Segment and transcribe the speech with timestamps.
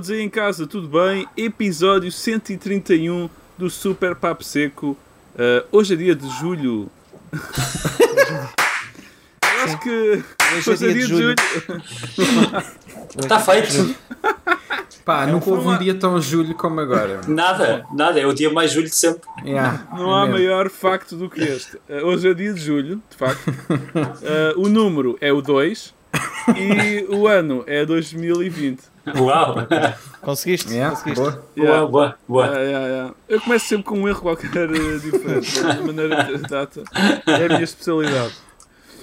[0.00, 1.28] Todos aí em casa, tudo bem?
[1.36, 3.28] Episódio 131
[3.58, 4.96] do Super Papo Seco.
[5.34, 6.90] Uh, hoje é dia de julho.
[9.44, 10.24] Eu acho que
[10.70, 11.34] hoje, é dia, de julho.
[13.18, 13.94] Está feito.
[15.04, 17.20] Pá, nunca houve um dia tão julho como agora.
[17.28, 19.28] Nada, nada, é o dia mais julho de sempre.
[19.44, 21.76] Yeah, Não há maior facto do que este.
[21.76, 23.50] Uh, hoje é dia de julho, de facto.
[23.50, 25.92] Uh, o número é o 2
[26.56, 28.89] e o ano é 2020.
[29.18, 29.54] Uau!
[30.20, 30.72] Conseguiste?
[30.72, 31.22] Yeah, Conseguiste.
[31.22, 31.44] boa.
[31.56, 32.46] Boa, boa, boa.
[32.46, 33.14] Yeah, yeah, yeah.
[33.28, 36.82] Eu começo sempre com um erro qualquer eh, diferente, mas de maneira de data.
[37.26, 38.34] É a minha especialidade.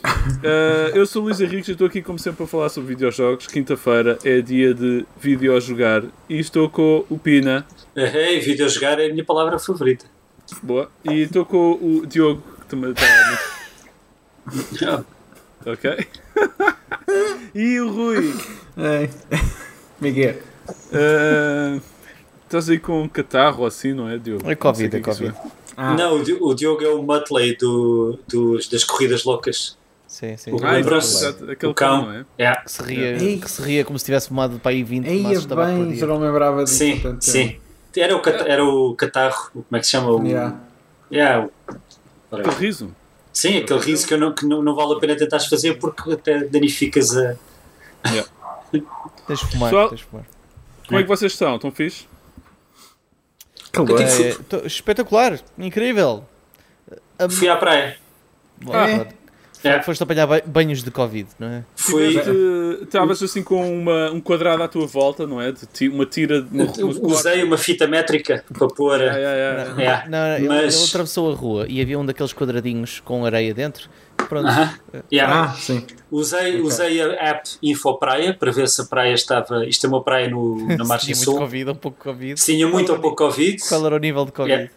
[0.06, 3.48] Uh, eu sou o Luís Henrique e estou aqui, como sempre, para falar sobre videojogos.
[3.48, 7.66] Quinta-feira é dia de videojogar e estou com o Pina.
[7.96, 10.06] Hey, videojogar é a minha palavra favorita.
[10.62, 10.90] Boa.
[11.04, 15.04] E estou com o Diogo, que também está.
[15.66, 16.08] Ok.
[17.54, 18.34] e o Rui.
[20.02, 20.12] Ei.
[20.12, 20.36] Miguel.
[20.92, 21.82] Uh,
[22.44, 24.50] estás aí com um catarro assim, não é, Diogo?
[24.50, 25.54] É Covid, Não sei o é que que isso Covid.
[25.78, 29.78] Ah, Não, o, Di- o Diogo é o Muttley do, dos- das corridas loucas.
[30.08, 30.52] Sim, sim.
[30.52, 31.18] O Ah, Lembram-se?
[31.18, 32.00] exato, aquele O cão.
[32.02, 32.26] cão, não é?
[32.40, 32.62] Yeah.
[32.62, 33.40] Que se, ria, Ei.
[33.40, 35.78] que se ria como se tivesse fumado para aí 20 Aí maços de tabaco por
[35.80, 36.00] bem, dia.
[36.00, 36.78] já não lembrava disso.
[36.78, 37.58] Sim, tanto sim.
[37.96, 40.12] Era o, cat- era o catarro, como é que se chama?
[40.12, 40.56] O, Yeah.
[41.12, 42.96] Yeah, o- Aquele riso.
[43.34, 46.12] Sim, aquele riso que, eu não, que não, não vale a pena tentares fazer porque
[46.14, 47.36] até danificas a.
[49.28, 50.26] Tens de fumar, Pessoal- tens de fumar.
[50.88, 51.56] Como é que vocês estão?
[51.56, 52.06] Estão fixe?
[53.72, 54.02] Calor.
[54.02, 56.24] É, tô- espetacular, incrível.
[57.20, 57.98] A- Fui à praia.
[58.62, 58.96] Bom, É.
[58.96, 59.18] pronto.
[59.64, 59.82] É.
[59.82, 61.64] Foste apanhar ba- banhos de Covid, não é?
[61.76, 62.10] Fui.
[62.10, 62.32] Tiveste-
[62.84, 65.52] Estavas assim com uma, um quadrado à tua volta, não é?
[65.52, 69.02] De ti- uma tira de uma, uma Usei uma fita métrica para pôr.
[69.02, 69.82] Ah, yeah, yeah.
[69.82, 70.10] Yeah.
[70.10, 73.52] Não, não, ele, Mas- ele atravessou a rua e havia um daqueles quadradinhos com areia
[73.54, 73.90] dentro.
[74.28, 74.48] Pronto.
[74.48, 74.74] Aham.
[75.12, 75.44] Yeah.
[75.44, 75.86] Ah, sim.
[76.12, 79.66] Usei, usei a app Infopraia para ver se a praia estava.
[79.66, 81.38] Isto é uma praia no, na margem tinha muito sul.
[81.38, 82.40] Covid, um pouco Covid.
[82.40, 83.62] Se tinha muito ou pouco Covid.
[83.68, 84.54] Qual era o nível de Covid?
[84.54, 84.74] Yeah.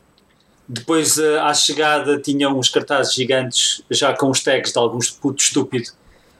[0.68, 5.42] Depois, eh, à chegada, tinha uns cartazes gigantes, já com os tags de alguns puto
[5.42, 5.90] estúpido,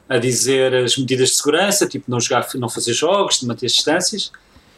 [0.07, 3.73] a dizer as medidas de segurança, tipo não, jogar, não fazer jogos, de manter as
[3.73, 4.31] distâncias.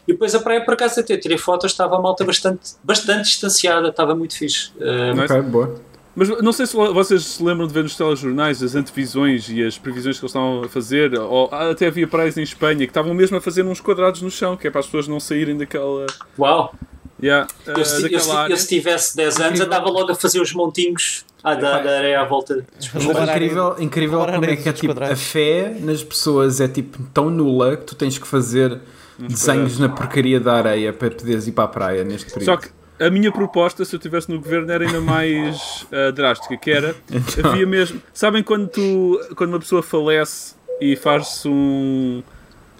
[0.08, 3.88] E depois a praia, por acaso, até tirei fotos, estava a malta bastante, bastante distanciada,
[3.88, 4.72] estava muito fixe.
[5.14, 5.32] Nice.
[5.32, 5.80] Ok, boa.
[6.16, 9.76] Mas não sei se vocês se lembram de ver nos telejornais as antevisões e as
[9.78, 13.36] previsões que eles estavam a fazer, ou até havia praias em Espanha que estavam mesmo
[13.36, 16.06] a fazer uns quadrados no chão, que é para as pessoas não saírem daquela.
[16.38, 16.74] uau!
[17.22, 18.52] Yeah, Eu, uh, se, eu, daquela se, área.
[18.52, 22.20] eu se tivesse 10 anos, andava logo a fazer os montinhos à, da, da areia
[22.20, 22.66] à volta.
[22.94, 27.30] A incrível incrível como é que é tipo, a fé nas pessoas é tipo tão
[27.30, 28.78] nula que tu tens que fazer
[29.18, 32.44] desenhos na porcaria da areia para poderes ir para a praia neste período.
[32.44, 32.68] Só que
[33.00, 36.94] a minha proposta, se eu estivesse no governo, era ainda mais uh, drástica, que era,
[37.10, 37.50] Então.
[37.50, 38.00] havia mesmo...
[38.12, 42.22] Sabem quando, tu, quando uma pessoa falece e faz-se um,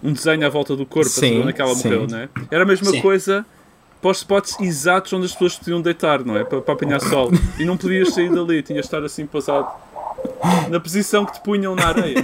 [0.03, 2.29] um desenho à volta do corpo, Sim, onde é que ela morreu, não é?
[2.49, 3.01] Era a mesma Sim.
[3.01, 3.45] coisa
[4.01, 6.43] para os spots exatos onde as pessoas podiam deitar, não é?
[6.43, 7.31] Para, para apanhar sol.
[7.57, 9.67] E não podias sair dali, tinhas de estar assim passado
[10.69, 12.15] na posição que te punham na areia.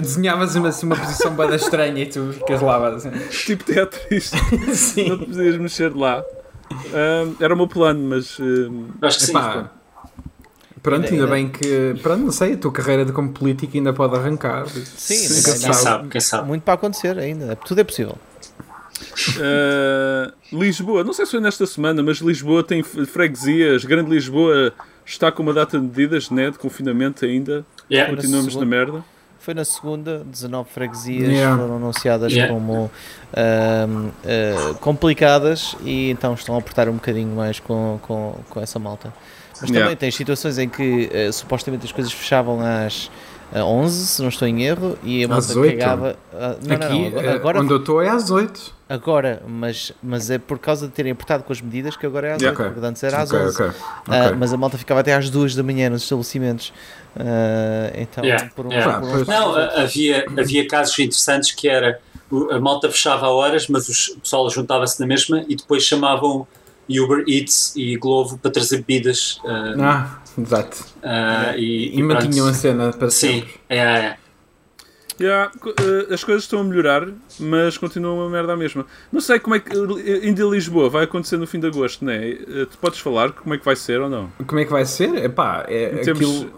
[0.00, 3.10] Desenhavas uma, assim, uma posição bem estranha e tu ficas lá assim.
[3.30, 4.32] tipo Tetris.
[4.66, 5.18] Não Sim.
[5.18, 6.24] te podias mexer de lá.
[6.70, 8.38] Um, era o meu plano, mas...
[8.40, 9.30] um, Acho que sim.
[9.32, 9.70] Epá,
[10.82, 11.94] pronto, ainda bem que.
[12.02, 14.68] Pronto, não sei, a tua carreira de como político ainda pode arrancar.
[14.68, 16.48] Sim, ainda Quem há sabe, quem sabe.
[16.48, 17.56] muito para acontecer ainda.
[17.56, 18.16] Tudo é possível.
[19.36, 23.84] Uh, Lisboa, não sei se foi nesta semana, mas Lisboa tem freguesias.
[23.84, 24.72] Grande Lisboa
[25.04, 27.64] está com uma data de medidas né, de confinamento ainda.
[27.90, 28.14] Yeah.
[28.14, 29.04] Continuamos na merda.
[29.46, 31.56] Foi na segunda, 19 freguesias Yeah.
[31.56, 32.52] foram anunciadas Yeah.
[32.52, 32.90] como
[33.32, 33.86] ah,
[34.80, 39.12] complicadas e então estão a apertar um bocadinho mais com, com, com essa malta.
[39.52, 39.94] Mas também Yeah.
[39.96, 43.08] tens situações em que ah, supostamente as coisas fechavam às
[43.54, 45.78] ah, 11, se não estou em erro, e a malta Às 8?
[45.78, 46.16] cagava.
[46.34, 48.74] ah, não, Aqui, não, não, agora, agora, onde eu estou é às 8.
[48.88, 52.32] agora, mas, mas é por causa de terem apertado com as medidas que agora é
[52.34, 52.58] às Yeah.
[52.58, 52.72] 8, Ok.
[52.74, 53.62] porque antes era às Ok, 11.
[53.62, 53.76] ok.
[54.08, 54.36] Ah, ok.
[54.36, 56.72] mas a malta ficava até às 2 da manhã nos estalecimentos.
[57.18, 59.00] Ah, então, Yeah, por um, yeah.
[59.00, 59.26] por pois.
[59.28, 62.00] Não, havia, havia casos interessantes que era
[62.50, 66.46] a malta fechava a horas, mas os- o pessoal juntava-se na mesma e depois chamavam
[66.88, 69.40] Uber Eats e Glovo para trazer bebidas.
[69.44, 70.84] ah, Ah, exato.
[71.02, 73.54] ah, e, E mantinham a cena para Sim, sempre.
[73.68, 74.16] é, é.
[75.18, 77.08] Yeah, uh, as coisas estão a melhorar,
[77.40, 78.84] mas continuam uma merda a mesma.
[79.10, 79.74] Não sei como é que.
[79.74, 82.18] uh, Ainda Lisboa vai acontecer no fim de agosto, não é?
[82.46, 84.30] Uh, Tu podes falar como é que vai ser ou não?
[84.46, 85.14] Como é que vai ser?
[85.24, 86.52] Epá, é Temos- aquilo.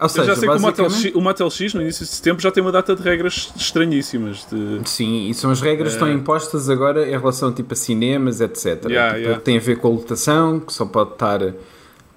[0.00, 2.50] Ou Eu seja, já sei que o basicamente- X, X, no início de setembro, já
[2.50, 4.46] tem uma data de regras estranhíssimas.
[4.50, 4.80] De...
[4.88, 6.12] Sim, e são as regras que estão É.
[6.12, 8.86] impostas agora em relação tipo, a cinemas, etc.
[8.86, 9.40] Yeah, Tipo, yeah.
[9.42, 11.40] Tem a ver com a lotação, que só pode estar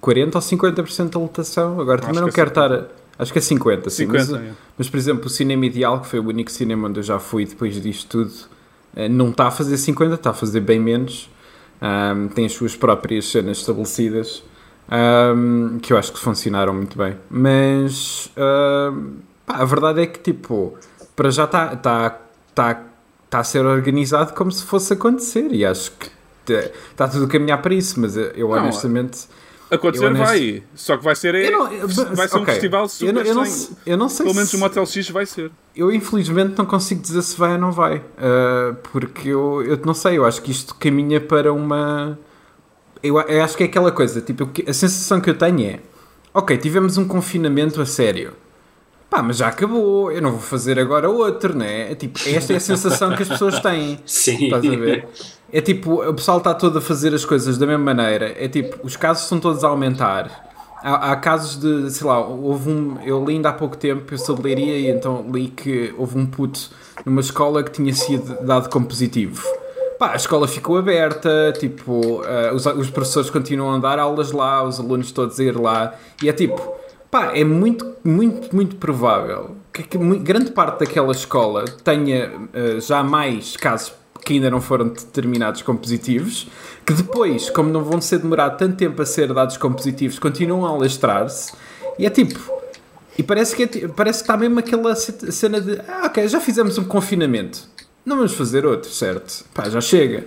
[0.02, 1.80] 40% ou 50% da lotação.
[1.80, 2.86] Agora também Acho não que é quero estar.
[3.18, 3.96] Acho que é 50, sim.
[4.06, 4.52] 50, mas, é.
[4.78, 7.44] mas, por exemplo, o Cinema Ideal, que foi o único cinema onde eu já fui
[7.44, 8.32] depois disto tudo,
[8.96, 11.28] Uh, não está a fazer 50, está a fazer bem menos.
[11.82, 14.40] Um, tem as suas próprias cenas estabelecidas
[14.90, 17.16] um, que eu acho que funcionaram muito bem.
[17.30, 19.16] Mas um,
[19.46, 20.74] pá, a verdade é que, tipo,
[21.16, 22.18] para já está tá,
[22.54, 22.82] tá,
[23.30, 26.10] tá a ser organizado como se fosse acontecer e acho que
[26.90, 27.98] está tudo a caminhar para isso.
[28.00, 29.26] Mas eu Não, honestamente.
[29.70, 32.52] Acontecer Eu honest- vai, só que vai ser, Eu não- eu- vai ser um ok.
[32.52, 33.68] festival Eu super não, eu, não, estranho.
[33.74, 35.50] se- eu não sei Pelo menos se- o Motel X vai ser.
[35.74, 37.96] Eu infelizmente não consigo dizer se vai ou não vai.
[37.96, 42.16] Uh, porque eu, eu não sei, eu acho que isto caminha para uma.
[43.04, 45.80] Eu, eu acho que é aquela coisa, tipo, a sensação que eu tenho é:
[46.32, 48.32] ok, tivemos um confinamento a sério.
[49.10, 51.92] Pá, mas já acabou, eu não vou fazer agora outro, né?
[51.92, 54.00] É tipo, esta é a sensação que as pessoas têm.
[54.06, 54.46] Sim.
[54.46, 55.06] Estás a ver?
[55.52, 58.34] É tipo, o pessoal está todo a fazer as coisas da mesma maneira.
[58.42, 60.50] É tipo, os casos estão todos a aumentar.
[60.82, 62.98] Há, há casos de, sei lá, houve um.
[63.04, 66.18] Eu li ainda há pouco tempo, eu sou de Leiria e então li que houve
[66.18, 66.70] um puto
[67.04, 69.46] numa escola que tinha sido dado como positivo.
[69.98, 74.62] Pá, a escola ficou aberta, tipo, ah, os, os professores continuam a dar aulas lá,
[74.62, 76.60] os alunos todos a ir lá, e é tipo,
[77.10, 83.02] pá, é muito, muito, muito provável que, que grande parte daquela escola tenha ah, já
[83.04, 83.92] mais casos
[84.24, 86.48] que ainda não foram determinados como positivos,
[86.84, 90.64] que depois, como não vão ser demorar tanto tempo a ser dados como positivos, continuam
[90.64, 91.52] a alastrar-se,
[91.98, 92.40] e é tipo,
[93.18, 96.40] e parece que, é parece que está mesmo aquela ce- cena de ah, ok, já
[96.40, 97.72] fizemos um confinamento.
[98.04, 99.44] Não vamos fazer outro, certo?
[99.54, 100.26] Pá, já chega.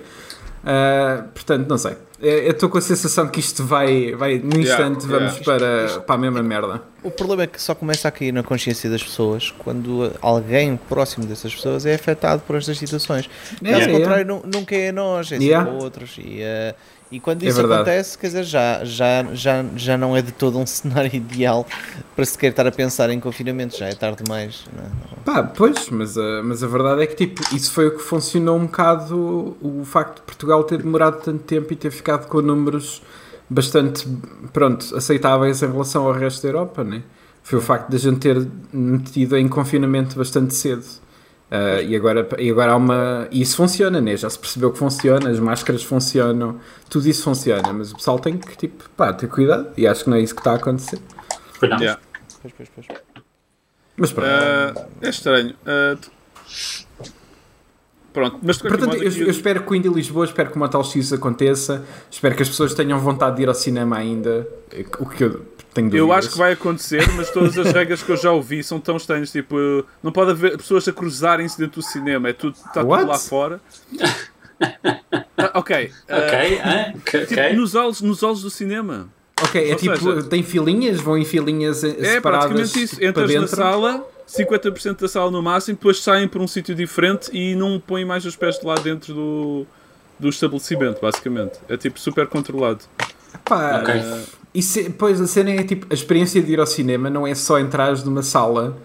[0.66, 1.96] Ah, portanto, não sei.
[2.20, 5.46] Eu estou com a sensação que isto vai, vai num Yeah, instante, vamos yeah.
[5.46, 6.82] para, para a mesma merda.
[7.04, 11.28] O problema é que só começa a cair na consciência das pessoas quando alguém próximo
[11.28, 13.30] dessas pessoas é afetado por estas situações.
[13.64, 13.92] É, Caso é.
[13.92, 15.70] contrário, nu- nunca é a nós, é sempre Yeah.
[15.70, 16.16] a outros.
[16.18, 16.74] E, eh,
[17.12, 17.92] e quando É isso verdade.
[17.92, 21.66] acontece, quer dizer, já, já, já, já não é de todo um cenário ideal
[22.16, 24.68] para sequer estar a pensar em confinamento, já é tarde demais.
[24.74, 24.92] não é?
[25.24, 28.58] Pá, pois, mas a, mas a verdade é que tipo, isso foi o que funcionou
[28.58, 33.02] um bocado o facto de Portugal ter demorado tanto tempo e ter ficado com números
[33.50, 34.08] bastante,
[34.54, 37.04] pronto, aceitáveis em relação ao resto da Europa, né?
[37.44, 40.84] Foi o facto de a gente ter metido em confinamento bastante cedo.
[41.50, 43.28] Ah, e, agora, e agora há uma.
[43.32, 44.18] E isso funciona, né?
[44.18, 46.60] Já se percebeu que funciona, as máscaras funcionam,
[46.90, 49.70] tudo isso funciona, mas o pessoal tem que, tipo, pá, ter cuidado.
[49.78, 51.00] E acho que não é isso que está a acontecer.
[51.64, 52.00] Yeah.
[52.42, 52.88] Pois, pois, pois.
[53.96, 54.30] Mas pronto.
[54.30, 55.56] Ah, é estranho.
[56.02, 56.18] T-
[58.14, 61.14] Pronto, mas Portanto, eu, eu espero que o Indie Lisboa, espero que o Motel X
[61.14, 64.48] aconteça, espero que as pessoas tenham vontade de ir ao cinema ainda,
[65.00, 65.46] o que eu
[65.78, 66.08] tenho dúvidas.
[66.08, 68.98] Eu acho que vai acontecer, mas todas as regras que eu já ouvi são tão
[68.98, 69.32] estranhas.
[69.32, 72.30] Tipo, não pode haver pessoas a cruzarem-se dentro do cinema.
[72.30, 73.06] É tudo, está tudo What?
[73.06, 73.62] lá fora.
[75.38, 75.92] Ah, ok.
[76.10, 76.94] ah, Ok, hã?
[76.98, 79.08] Ok, tipo, nos halls, nos halls do cinema.
[79.40, 82.96] Ok, é Ou tipo, seja- tem filinhas, vão em filinhas eh, É separadas praticamente isso.
[82.96, 83.42] para Entras dentro.
[83.42, 87.80] na sala, 50% da sala no máximo, depois saem para um sítio diferente e não
[87.80, 89.68] põem mais os pés de lá dentro do,
[90.20, 91.60] do estabelecimento, basicamente.
[91.70, 92.80] É tipo super controlado.
[93.46, 93.94] Pá, Ok.
[94.58, 97.34] Isso é- pois a cena é tipo, a experiência de ir ao cinema não é
[97.36, 98.78] só entrares numa sala,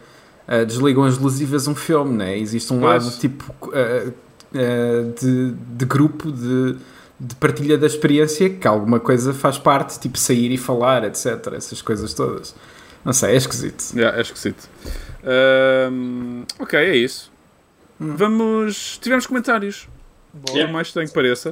[0.46, 2.38] ah, desligam as luzes e vês um filme, né?
[2.38, 3.04] Existe um Pois.
[3.04, 4.12] lado tipo ah,
[4.54, 6.76] ah, de, de grupo, de,
[7.18, 11.52] de partilha da experiência, que alguma coisa faz parte, tipo sair e falar, etc.
[11.56, 12.54] Essas coisas todas.
[13.04, 13.82] Não sei, é esquisito.
[13.96, 14.68] Yeah, é esquisito.
[15.24, 17.30] Ahm, ok, é isso.
[17.98, 18.98] Vamos.
[19.00, 19.88] Tivemos comentários.
[20.46, 20.72] Por Yeah.
[20.72, 21.50] mais estranho que pareça.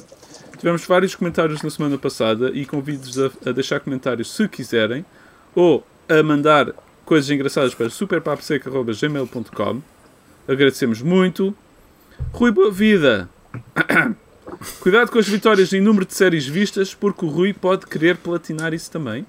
[0.61, 5.07] Tivemos vários comentários na semana passada e convido-vos a, a deixar comentários se quiserem
[5.55, 9.81] ou a mandar coisas engraçadas para superpapseca.gmail.com.
[10.47, 11.57] Agradecemos muito.
[12.31, 13.27] Rui Boa Vida.
[14.81, 18.75] Cuidado com as vitórias em número de séries vistas, porque o Rui pode querer platinar
[18.75, 19.25] isso também.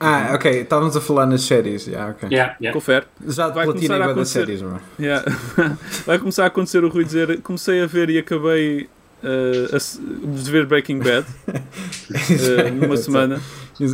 [0.00, 2.30] Ah, ok, estávamos a falar nas séries, já, ok.
[2.30, 2.72] Yeah, yeah.
[2.72, 3.04] Confere.
[3.28, 4.46] Já Vai platina começar a igual das acontecer.
[4.46, 4.80] séries, mano.
[4.98, 5.24] Yeah.
[6.06, 8.88] Vai começar a acontecer o Rui dizer comecei a ver e acabei
[9.22, 13.40] uh, de ver Breaking Bad uh, numa semana.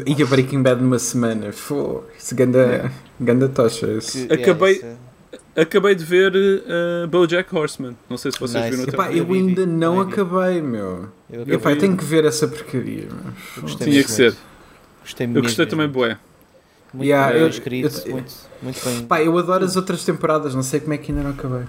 [0.07, 1.53] E a Breaking Bad numa semana.
[1.53, 3.87] Fô, isso ganda, ganda tocha.
[4.01, 5.13] Que- Acabei- isso é-
[5.55, 7.95] Acabei de ver uh, BoJack Horseman.
[8.09, 8.77] Não sei se vocês Nice.
[8.77, 11.09] viram Epá, eu ainda não Eu acabei, meu.
[11.31, 13.07] Eu, Epá, eu tenho que ver essa porcaria,
[13.79, 14.35] Tinha que ser.
[15.03, 16.01] Gostei Eu mesmo, gostei também, mesmo.
[16.01, 16.17] bué.
[16.95, 19.03] Muito Yeah, bem eu- escrito, eu- muito, muito bem.
[19.05, 21.65] Pá, eu adoro as outras temporadas, não sei como é que ainda não acabei.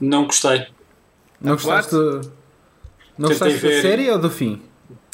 [0.00, 0.66] Não gostei.
[1.40, 1.94] Não Ah, gostaste.
[3.18, 3.82] Não Tentei gostaste da ver.
[3.82, 4.60] série ou do fim?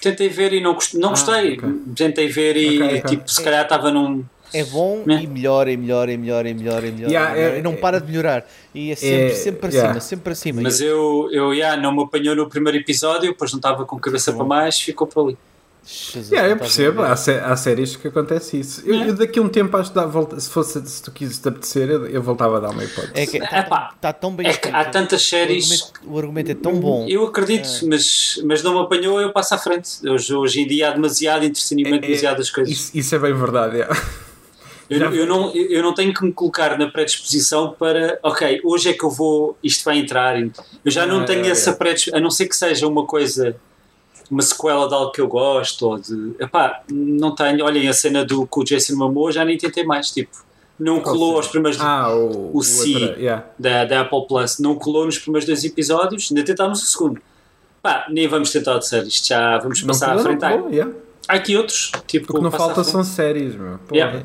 [0.01, 0.95] Tentei ver e não, gost...
[0.95, 1.57] não Ah, gostei.
[1.57, 1.69] ok.
[1.97, 3.03] Tentei ver e, Ok, ok.
[3.17, 4.25] tipo, se calhar estava num.
[4.55, 5.23] É bom Né?
[5.23, 7.09] e melhor e melhor e melhor e melhor e melhor.
[7.11, 8.47] Yeah, melhor, é- e não é- para de melhorar.
[8.75, 9.89] E é sempre, é- sempre para yeah.
[9.93, 10.61] cima, sempre para cima.
[10.63, 13.99] Mas E eu- eu, yeah, não me apanhou no primeiro episódio, depois não estava com
[13.99, 15.39] cabeça para mais, ficou por ali.
[15.85, 18.83] Jesus, Yeah, eu percebo, há, sé- há séries que acontece isso.
[18.87, 21.43] Eu, eu daqui a um tempo acho que dá, volta, se, fosse, se tu quisesse
[21.43, 23.13] te apetecer, eu, eu voltava a dar uma hipótese.
[23.15, 25.65] É que está Epá, tá tão bem é que há tantas O séries.
[25.73, 27.07] argumento, o argumento é tão bom.
[27.09, 29.91] Eu acredito, mas, mas não me apanhou, eu passo à frente.
[30.09, 32.73] Hoje, hoje em dia há demasiado entretenimento, É- demasiadas coisas.
[32.73, 33.79] Isso, isso é bem verdade.
[33.79, 34.01] yeah.
[34.89, 38.91] Eu, não- eu, não, eu não tenho que me colocar na predisposição para, ok, hoje
[38.91, 40.39] é que eu vou, isto vai entrar.
[40.39, 40.53] Eu
[40.91, 41.73] já não Ah, tenho é, essa é.
[41.73, 43.57] predisposição, a não ser que seja uma coisa,
[44.33, 46.35] uma sequela de algo que eu gosto, ou de.
[46.41, 47.65] Epá, não tenho.
[47.65, 50.31] Olhem, a cena do com o Jason Momoa já nem tentei mais, tipo,
[50.81, 51.79] não colou aos primeiros.
[51.81, 52.95] Ah, o, O Si.
[52.95, 53.45] outra, yeah.
[53.59, 57.21] da, da Apple Plus não colou nos primeiros dois episódios, ainda tentámos o segundo.
[57.83, 60.41] Pá, nem vamos tentar o terceiro, isto já vamos Não passar à colou, frente.
[60.41, 60.93] não Há- colou, yeah.
[61.29, 62.89] Há aqui outros, tipo, O que não à falta frente.
[62.91, 63.79] são séries, meu.
[63.87, 63.95] Pô.
[63.95, 64.23] Yeah.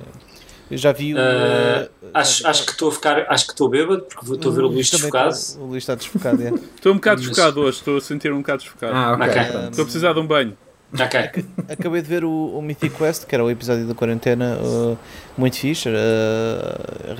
[0.69, 1.17] Eu já vi o.
[1.17, 4.51] Ah, uh, acho, acho que estou a ficar, acho que estou bêbado porque vou- estou
[4.51, 5.33] a ver o Luís desfocado.
[5.33, 6.49] tá- O Luís está desfocado, é.
[6.75, 8.93] Estou um bocado Mas- desfocado hoje, estou a sentir um bocado desfocado.
[8.95, 9.27] Ah, ok.
[9.27, 9.43] Ok.
[9.51, 9.69] pronto.
[9.69, 10.57] Estou a precisar de um banho.
[10.93, 11.45] Ok.
[11.69, 14.97] Acabei de ver o, o Mythic Quest, que era o episódio da quarentena, uh,
[15.37, 15.89] muito fixe.
[15.89, 15.93] uh,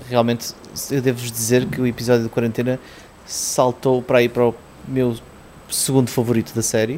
[0.10, 0.54] realmente,
[0.90, 2.80] eu devo-vos dizer que o episódio da quarentena
[3.26, 4.56] saltou para aí para o
[4.88, 5.16] meu
[5.70, 6.96] segundo favorito da série.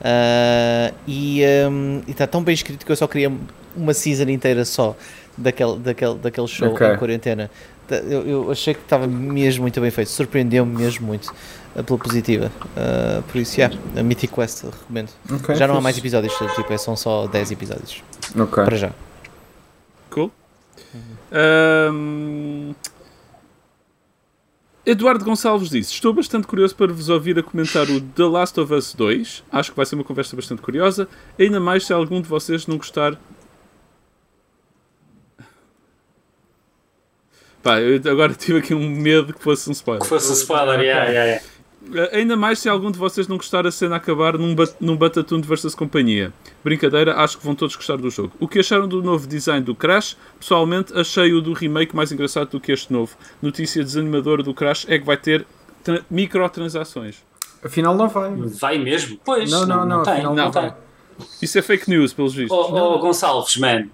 [0.00, 3.32] Uh, e um, está tão bem escrito que eu só queria
[3.76, 4.96] uma season inteira só
[5.38, 6.86] daquele, daquele, daquele show Ok.
[6.86, 7.50] em quarentena.
[7.86, 11.32] Ta- Eu, eu achei que estava mesmo muito bem feito, surpreendeu-me mesmo muito
[11.74, 12.52] uh, pela positiva.
[12.76, 15.08] Uh, por isso, yeah, a Mythic Quest recomendo.
[15.32, 15.82] Ok, Já não há fixe.
[15.84, 18.02] mais episódios, tipo, é- são só 10 episódios.
[18.38, 18.64] Ok.
[18.64, 18.92] Para já.
[20.10, 20.30] Cool.
[21.32, 22.72] Ahm,
[24.86, 28.72] Eduardo Gonçalves disse: Estou bastante curioso para vos ouvir a comentar o The Last of
[28.72, 29.44] Us 2.
[29.52, 31.06] Acho que vai ser uma conversa bastante curiosa.
[31.38, 33.18] Ainda mais se algum de vocês não gostar.
[37.62, 40.02] Pá, eu agora tive aqui um medo que fosse um spoiler.
[40.02, 41.44] Que fosse um spoiler, yeah, yeah, yeah.
[42.12, 45.42] Ainda mais se algum de vocês não gostar a cena acabar num, bat num Batatune
[45.42, 46.32] versus companhia.
[46.62, 48.32] Brincadeira, acho que vão todos gostar do jogo.
[48.38, 50.14] O que acharam do novo design do Crash?
[50.38, 53.16] Pessoalmente, achei o do remake mais engraçado do que este novo.
[53.40, 55.46] Notícia desanimadora do Crash é que vai ter
[55.82, 57.16] tra- microtransações.
[57.64, 58.32] Afinal, não vai.
[58.36, 59.18] Vai mesmo?
[59.24, 60.72] Pois, Não, não, não, tem, afinal não, não tem.
[61.40, 62.56] Isso é fake news, pelos vistos.
[62.56, 63.86] Oh, oh, Gonçalves, man.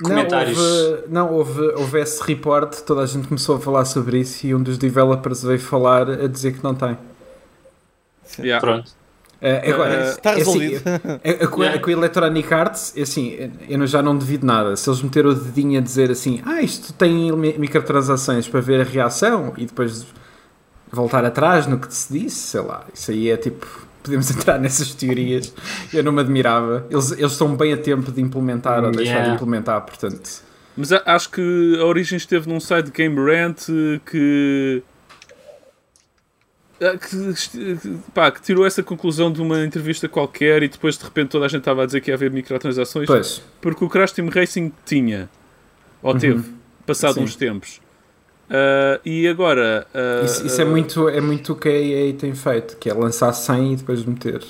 [0.00, 0.56] Comentários.
[0.58, 4.46] Não, houve, não houve, houve esse report, toda a gente começou a falar sobre isso
[4.46, 6.96] e um dos developers veio falar a dizer que não tem.
[8.38, 8.60] Yeah.
[8.60, 8.90] Pronto.
[9.40, 10.82] Eh, agora, Eh, Está é assim, resolvido.
[11.24, 11.80] é- é com, Yeah.
[11.82, 14.76] com o Electronic Arts, assim, eu não- já não devido nada.
[14.76, 18.80] Se eles meteram o dedinho a dizer assim, ah, isto tem mi- microtransações para ver
[18.80, 20.06] a reação e depois
[20.92, 23.66] voltar atrás no que se disse, sei lá, isso aí é tipo,
[24.02, 25.52] podemos entrar nessas teorias.
[25.92, 26.86] Eu não me admirava.
[26.90, 29.28] Eles, eles estão bem a tempo de implementar ou deixar Yeah.
[29.30, 30.42] de implementar, portanto.
[30.76, 33.66] Mas a- acho que a origem esteve num site de Game Rant
[34.06, 34.82] que.
[36.80, 41.44] Que, pá, que tirou essa conclusão de uma entrevista qualquer e depois de repente toda
[41.44, 44.72] a gente estava a dizer que ia haver microtransações Pois, porque o Crash Team Racing
[44.84, 45.30] tinha
[46.02, 46.42] ou teve
[46.84, 47.20] passado Sim.
[47.22, 47.80] uns tempos
[48.52, 52.34] Ah, e agora ah, isso, isso é, muito, é muito o que a EA tem
[52.34, 54.44] feito, que é lançar 100 e depois meter.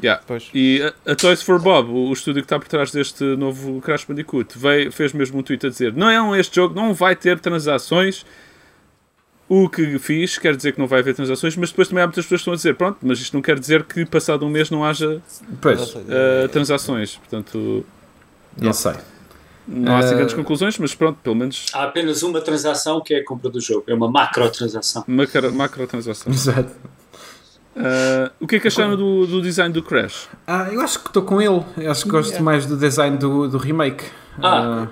[0.00, 0.22] yeah.
[0.24, 0.48] Pois.
[0.54, 3.80] E a, a Toys for Bob, o, o estúdio que está por trás deste novo
[3.80, 7.16] Crash Bandicoot, veio, fez mesmo um tweet a dizer: Não, é este jogo não vai
[7.16, 8.24] ter transações.
[9.48, 12.24] O que fiz quer dizer que não vai haver transações, mas depois também há muitas
[12.24, 14.70] pessoas que estão a dizer: Pronto, mas isto não quer dizer que passado um mês
[14.70, 15.20] não haja
[15.60, 17.16] Pois, ah, transações.
[17.16, 17.84] Portanto,
[18.56, 18.94] não sei.
[19.66, 20.16] Não há assim Ah.
[20.16, 23.60] grandes conclusões, mas pronto, pelo menos Há apenas uma transação que é a compra do
[23.60, 23.84] jogo.
[23.86, 25.04] É uma macrotransação.
[25.06, 26.30] macro, macro transação.
[26.32, 26.70] Exato.
[27.76, 30.28] Ah, o que é que acharam do, do design do Crash?
[30.46, 31.64] Ah, eu acho que estou com ele.
[31.78, 34.04] Eu acho que gosto mais do design do, do remake.
[34.42, 34.88] Ah.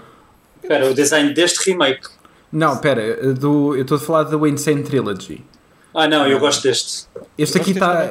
[0.63, 2.07] Espera, o design deste remake.
[2.53, 5.45] não, pera, do, eu estou a falar do Insane Trilogy.
[5.93, 7.07] Ah, não, eu gosto deste.
[7.37, 8.09] Este aqui está.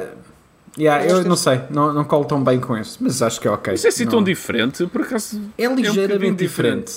[0.78, 3.50] Yeah, eu não sei, não, não colo tão bem com este, mas acho que é
[3.50, 3.74] ok.
[3.74, 5.40] Isso é assim Não- tão diferente, por acaso.
[5.58, 6.92] É ligeiramente bocadinho diferente.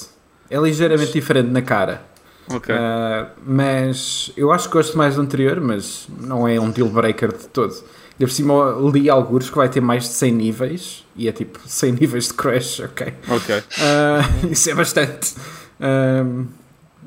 [0.50, 2.02] É ligeiramente diferente na cara.
[2.54, 2.74] Ok.
[2.76, 7.32] Ah, mas eu acho que gosto mais do anterior, mas não é um deal breaker
[7.36, 7.74] de todo.
[8.18, 11.60] De por cima li alguns que vai ter mais de 100 níveis e é tipo
[11.66, 13.14] 100 níveis de Crash, ok.
[13.28, 13.64] ok.
[13.80, 14.20] Ah,
[14.52, 15.34] isso é bastante.
[15.80, 16.46] Ahm,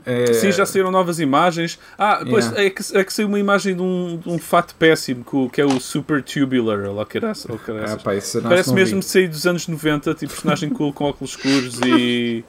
[0.06, 1.78] é- Sim, já saíram novas imagens.
[1.98, 2.64] Ah, pois Yeah.
[2.64, 5.64] é, que, é que saiu uma imagem de um, de um fato péssimo que, é
[5.64, 9.46] o Super Tubular, lá que era, ou que era Ah, pá, Parece mesmo sair dos
[9.46, 12.44] anos 90, tipo personagem cool com óculos escuros e,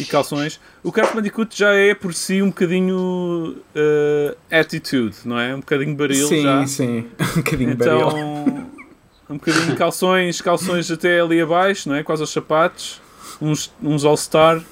[0.00, 0.58] e calções.
[0.82, 5.54] O Crash Bandicoot já é por si um bocadinho uh, attitude, não é?
[5.54, 6.66] Um bocadinho baril Sim, já.
[6.66, 7.06] sim.
[7.36, 7.98] Um bocadinho baril.
[8.08, 8.66] Então,
[9.30, 12.02] um bocadinho de calções, calções até ali abaixo, não é?
[12.02, 13.00] Quase aos sapatos,
[13.40, 14.62] uns, uns All-Star.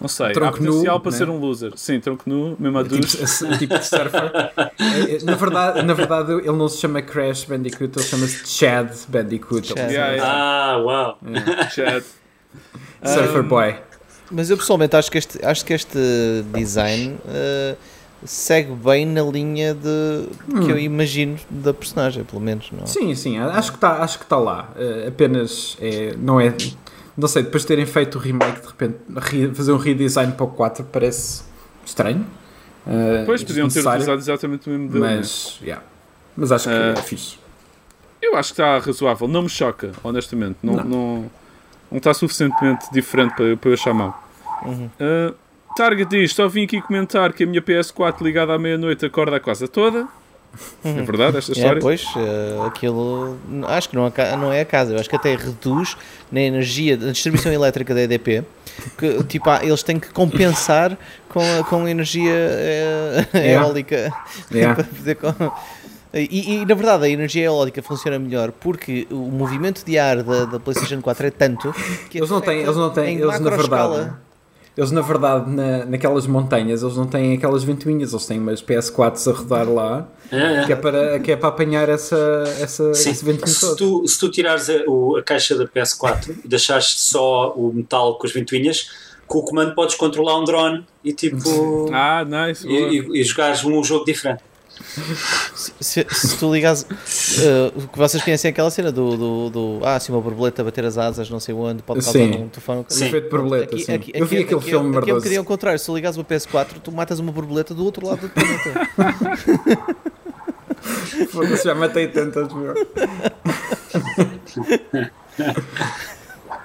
[0.00, 1.18] Não sei, Tronco há potencial nu, para né?
[1.18, 1.72] ser um loser.
[1.76, 3.22] Sim, tronco nu, mesmo a Tipo, duche.
[3.22, 4.32] esse tipo de surfer.
[4.56, 8.90] É, é, na, verdade, na verdade, ele não se chama Crash Bandicoot, ele chama-se Chad
[9.08, 9.68] Bandicoot.
[9.68, 9.90] Chad.
[9.90, 10.32] Yeah, yeah.
[10.32, 11.18] Ah, uau.
[11.74, 12.04] Chat.
[13.04, 13.76] Surfer Um, Boy.
[14.30, 15.98] Mas eu pessoalmente acho que este, acho que este
[16.52, 17.76] design eh,
[18.24, 20.26] segue bem na linha de
[20.64, 22.70] que eu imagino da personagem, pelo menos.
[22.72, 22.86] Não?
[22.86, 24.70] Sim, sim, acho que está acho que tá lá.
[24.76, 26.52] Eh, apenas é, não é.
[27.16, 30.44] Não sei, depois de terem feito o remake, de repente re- fazer um redesign para
[30.44, 31.44] o 4 parece
[31.86, 32.26] estranho.
[32.86, 35.04] eh, Depois podiam ter utilizado exatamente o mesmo modelo.
[35.04, 35.16] né?
[35.18, 35.82] Mas, yeah.
[36.36, 37.38] mas acho que Eh, é fixe.
[38.20, 39.28] Eu acho que está razoável.
[39.28, 40.56] Não me choca, honestamente.
[40.62, 40.84] Não, Não.
[40.84, 41.30] não.
[41.90, 44.26] não está suficientemente diferente para, para eu achar mal.
[44.64, 44.86] Uhum.
[44.98, 45.34] Uh,
[45.76, 49.40] Target diz: só vim aqui comentar que a minha PS4 ligada à meia-noite acorda a
[49.40, 50.08] casa toda.
[50.84, 51.80] É verdade esta É, história?
[51.80, 55.96] pois, eh, aquilo acho que não, não é a casa, eu acho que até reduz
[56.30, 58.44] na energia da distribuição elétrica da EDP,
[58.98, 60.96] que tipo, eles têm que compensar
[61.28, 64.12] com com energia eh, eólica
[64.50, 64.74] Yeah.
[64.82, 65.52] para poder com-
[66.16, 70.44] e, e, na verdade a energia eólica funciona melhor porque o movimento de ar da,
[70.44, 71.74] da PlayStation 4 é tanto
[72.08, 74.12] que Eles não têm, eles não têm, eles na verdade.
[74.76, 79.30] Eles na verdade, na, naquelas montanhas, eles não têm aquelas ventoinhas, eles têm umas PS4s
[79.30, 80.76] a rodar lá, É, que é é.
[80.76, 82.16] para, que é para apanhar essa,
[82.60, 83.10] essa, Sim.
[83.10, 83.76] esse ventinho Se todo.
[83.76, 88.18] tu, se tu tirares a, o- a caixa da PS4 e deixares só o metal
[88.18, 88.90] com as ventoinhas,
[89.28, 91.88] com o comando podes controlar um drone e tipo.
[91.92, 92.66] Ah, nice.
[92.68, 94.42] e, e, e jogares um jogo diferente.
[95.80, 96.86] Se, se tu ligas
[97.40, 100.62] eh, o que vocês conhecem é aquela cena do, do, do ah, assim uma borboleta
[100.64, 102.84] bater as asas, não sei onde, pode causar um telefone.
[102.88, 103.06] Sim.
[103.06, 103.92] Efeito borboleta, Aqui- sim.
[103.94, 105.14] aqui- Eu vi aqui- aquele aqui- filme Aqui é um merdoso.
[105.16, 108.20] bocadinho ao contrário, se tu ligas uma PS4, tu matas uma borboleta do outro lado
[108.20, 108.88] do planeta.
[111.30, 112.74] Foda-se, já matei tantas, meu.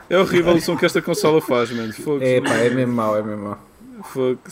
[0.09, 1.93] É horrível o som que esta consola faz, mano.
[1.93, 2.23] Fogo.
[2.23, 3.68] É pá, é mesmo mau, é mesmo mau.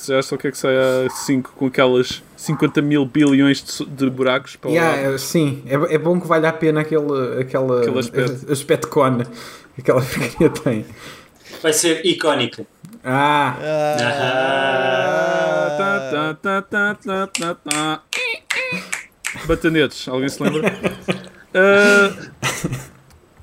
[0.07, 4.55] Já só quer que saia 5 com aquelas 50 mil bilhões de, so- de buracos
[4.55, 5.13] para Yeah, lá.
[5.13, 8.51] é- sim, é, é bom que valha a pena aquele, aquela, Aquele aspecto.
[8.51, 9.25] aspecto cone
[9.75, 10.85] que aquela porcaria tem.
[11.61, 12.65] Vai ser icónica.
[13.03, 13.97] Ah, Ah.
[17.63, 18.01] Tá.
[19.45, 20.61] Batanetes, alguém se lembra?
[21.53, 22.13] Ah,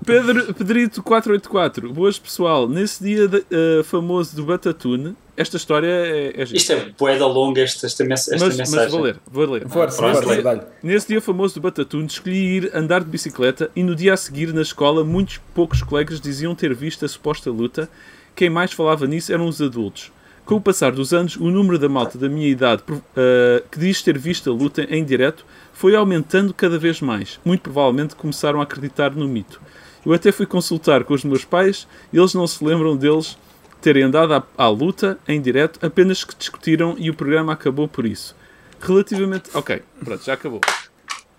[0.05, 2.69] Pedro, Pedrito 484, boas pessoal.
[2.69, 6.43] Nesse dia de- ah, famoso do Batatune, esta história é, é.
[6.45, 8.77] Isto é boeda longa esta, esta, esta mas, mensagem.
[8.77, 9.69] mas vou ler, vou ler.
[9.69, 10.63] força, pronto, força, dá-lhe.
[10.83, 14.53] Nesse dia famoso do Batatune, escolhi ir andar de bicicleta e no dia a seguir,
[14.53, 17.89] na escola, muitos poucos colegas diziam ter visto a suposta luta.
[18.37, 20.13] Quem mais falava nisso eram os adultos.
[20.45, 24.03] Com o passar dos anos, o número da malta da minha idade ah, que diz
[24.03, 27.41] ter visto a luta em direto foi aumentando cada vez mais.
[27.45, 29.61] Muito provavelmente começaram a acreditar no mito.
[30.05, 33.39] Eu até fui consultar com os meus pais e eles não se lembram deles
[33.85, 38.07] terem andado à, à luta em direto, apenas que discutiram e o programa acabou por
[38.07, 38.35] isso.
[38.81, 39.51] Relativamente.
[39.53, 40.61] Ok, pronto, já acabou.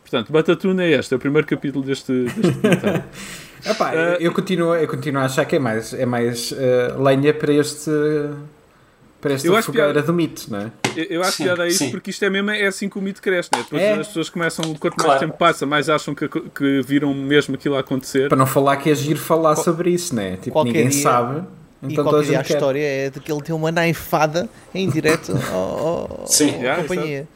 [0.01, 3.03] Portanto, Batatuna é este, é o primeiro capítulo deste, deste comentário.
[3.65, 7.33] Epá, Ah, eu, continuo, eu continuo a achar que é mais, é mais eh, lenha
[7.33, 7.89] para este
[9.19, 10.05] para esta Eu fogueira piada.
[10.05, 10.71] do mito, não é?
[10.95, 11.89] Eu, eu acho Sim, que a isso sim.
[11.89, 13.63] porque isto é mesmo é assim que o mito cresce, né?
[13.63, 13.93] Depois É.
[13.93, 15.19] as pessoas começam, quanto mais Claro.
[15.21, 18.27] tempo passa, mais acham que, que viram mesmo aquilo a acontecer.
[18.29, 20.35] Para não falar que é giro falar sobre isso, não é?
[20.37, 21.41] Tipo, ninguém dia- sabe.
[21.89, 22.53] E Então a qualquer dia a quer.
[22.53, 26.49] história é de que ele tem uma naifada em direto ao, ao, Sim.
[26.49, 27.27] à Yeah, companhia.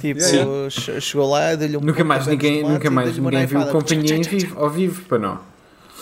[0.00, 3.64] Tipo, Yeah, che- chegou lá, deu-lhe um Nunca mais ninguém, nunca e mais ninguém viu
[3.66, 5.38] companhia em vivo, ao vivo, para não.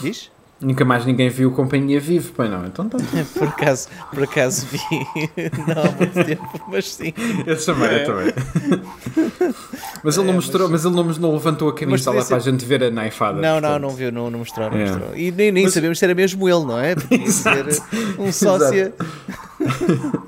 [0.01, 0.32] Diz?
[0.63, 2.67] Nunca mais ninguém viu companhia vivo, para não.
[2.67, 2.97] Então tá.
[3.37, 4.79] Por acaso, por acaso vi,
[5.67, 7.13] não há muito tempo, mas sim.
[7.47, 8.03] Eu também, É.
[8.03, 8.33] eu também.
[10.05, 12.37] Mas ele não É, mostrou, mas ele não, não levantou a Mas camisa lá para
[12.37, 13.41] a gente ver a naifada.
[13.41, 13.83] Não, não, portanto.
[13.83, 14.87] não viu, não, não mostrou, não É.
[14.91, 15.17] mostrou.
[15.17, 16.97] E nem, nem Mas- sabemos se era mesmo ele, não é?
[16.97, 17.67] Podia ser
[18.19, 18.93] um sócio.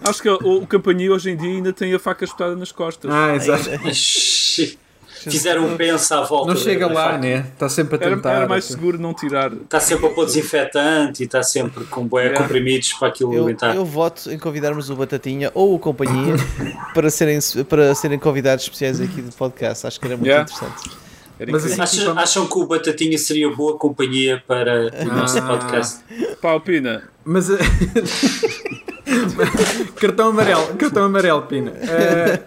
[0.05, 3.11] Acho que o, o Campanha hoje em dia ainda tem a faca espetada nas costas.
[3.13, 3.69] Ah, exato.
[5.31, 6.53] Fizeram um pensa à volta.
[6.53, 7.47] Não chega da lá, né?
[7.53, 8.33] Está sempre a era, tentar.
[8.33, 8.75] era mais assim.
[8.75, 9.53] seguro não tirar.
[9.53, 12.43] Está sempre a pôr desinfetante e está sempre com boé Yeah.
[12.43, 13.77] comprimidos para aquilo Eu, aguentar.
[13.77, 16.35] eu voto em convidarmos o Batatinha ou o Companhia
[16.95, 19.87] para serem, para serem convidados especiais aqui do podcast.
[19.87, 20.51] Acho que era muito Yeah.
[20.51, 20.91] interessante.
[21.39, 25.37] Era Mas assim- Acham, tipo- acham que o Batatinha seria boa companhia para o nosso
[25.39, 25.43] Ah.
[25.43, 25.99] podcast?
[26.41, 27.03] Pá, opina.
[27.25, 27.51] Mas.
[27.51, 27.59] eh,
[30.01, 31.73] cartão amarelo, cartão amarelo, Pina.
[31.77, 32.41] Eh,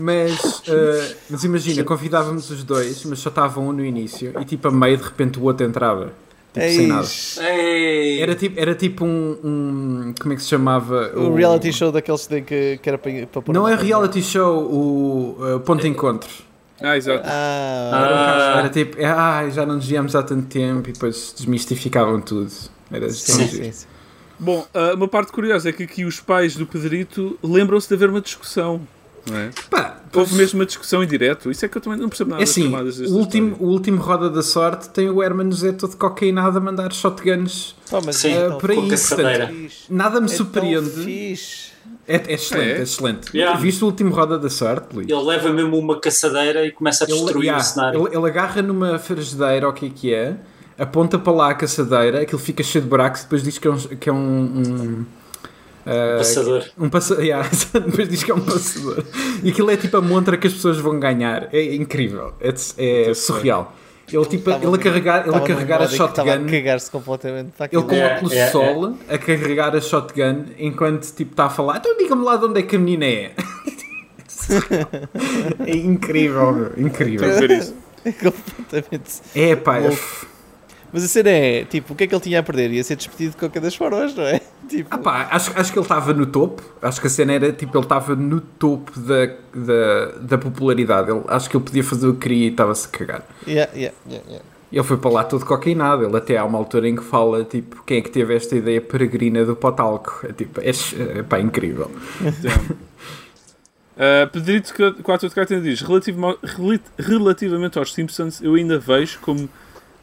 [0.00, 4.68] mas, eh, mas imagina, convidávamos os dois, mas só estava um no início e tipo
[4.68, 6.12] a meio de repente o outro entrava.
[6.52, 7.06] Tipo, sem nada.
[7.42, 11.12] Ei, Era tipo, era tipo um, um- Como é que se chamava?
[11.16, 14.64] O reality show daqueles que, que, que era para, para pôr Não é reality show,
[14.64, 16.28] o eh, Ponto de Encontro.
[16.82, 17.22] Ah, exato.
[17.24, 18.58] Ah, Era, um Ah.
[18.60, 22.50] era tipo, ah, já não nos víamos há tanto tempo e depois desmistificavam tudo.
[22.90, 23.86] Era sim, sim, sim.
[24.38, 28.08] Bom, ah, uma parte curiosa é que aqui os pais do Pedrito lembram-se de haver
[28.10, 28.80] uma discussão.
[29.28, 29.50] Não é?
[29.68, 31.50] Pá, Houve mesmo uma discussão em direto.
[31.50, 32.66] Isso é que eu também não percebo nada É assim,
[33.06, 36.92] o último, o último Roda da Sorte tem o Herman José todo cocainado a mandar
[36.92, 37.76] shotguns.
[37.90, 41.36] Pá, mas Sim, tão por aí, portanto, nada me É surpreende.
[42.08, 42.78] É, é excelente, É?
[42.78, 43.36] é, excelente.
[43.36, 43.58] Yeah.
[43.60, 45.08] Viste o último Roda da Sorte, Luís?
[45.08, 48.06] Ele leva mesmo uma caçadeira e começa a destruir yeah, o cenário.
[48.08, 50.36] ele- ele agarra numa frigideira, o que é que é,
[50.76, 53.76] aponta para lá a caçadeira, aquilo fica cheio de buracos, depois diz que é um.
[53.78, 55.06] Que é um, um
[55.90, 56.64] ah, Passador.
[56.78, 57.14] Um passa...
[57.22, 59.04] yeah, depois diz que é um passador.
[59.42, 61.48] E aquilo é tipo a montra que as pessoas vão ganhar.
[61.52, 62.32] É incrível.
[62.40, 63.74] É, é surreal.
[64.12, 66.50] Ele, tipo, Tava ele a carregar, ele a, carregar a Estava a shotgun.
[66.50, 71.12] cagar-se completamente para Ele com Yeah, óculos yeah, de sol a carregar a shotgun enquanto
[71.12, 71.76] tipo está a falar.
[71.76, 73.32] Então diga-me lá de onde é que a menina é.
[75.66, 77.28] é incrível, meu, incrível.
[77.46, 77.74] Isso.
[78.02, 79.20] completamente.
[79.34, 79.96] É pá, é-.
[80.92, 82.70] Mas a cena é, tipo, o que é que ele tinha a perder?
[82.72, 84.40] Ia ser despedido de qualquer das formas, não é?
[84.70, 86.62] Tipo, Ah pá, acho, acho que ele estava no topo.
[86.80, 91.10] Acho que a cena era tipo, ele estava no topo da, da, da popularidade.
[91.10, 93.24] Ele, acho que ele podia fazer o que queria e estava-se a cagar.
[93.48, 94.44] yeah, yeah, yeah, yeah.
[94.72, 96.04] Ele foi para lá todo cocainado.
[96.04, 98.80] Ele até há uma altura em que fala tipo, quem é que teve esta ideia
[98.80, 100.24] peregrina do potalco.
[100.24, 100.70] É tipo, é,
[101.18, 101.90] é pá, incrível.
[103.96, 104.72] Uh, Pedrito
[105.02, 109.48] 4 de Cartena diz: "Relativamo- reli- relativamente aos Simpsons, eu ainda vejo como,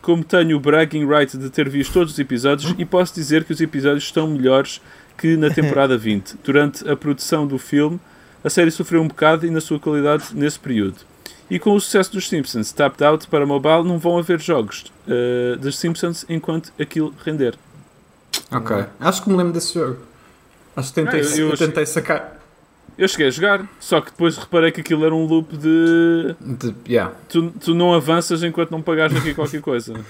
[0.07, 3.51] como tenho o bragging right de ter visto todos os episódios e posso dizer que
[3.51, 4.79] os episódios estão melhores
[5.17, 6.37] que na temporada 20.
[6.41, 7.99] Durante a produção do filme,
[8.41, 10.95] a série sofreu um bocado e na sua qualidade nesse período.
[11.49, 15.57] E com o sucesso dos Simpsons tapped out para mobile, não vão haver jogos uh,
[15.57, 17.55] dos Simpsons enquanto aquilo render.
[18.49, 18.85] Ok.
[19.01, 19.97] Acho que me lembro desse jogo.
[20.73, 22.36] Acho que tentei, Ah, eu- eu eu tentei sacar.
[22.97, 26.73] Eu cheguei a jogar, só que depois reparei que aquilo era um loop de De,
[26.89, 27.13] yeah.
[27.29, 29.93] tu, tu não avanças enquanto não pagares aqui qualquer coisa.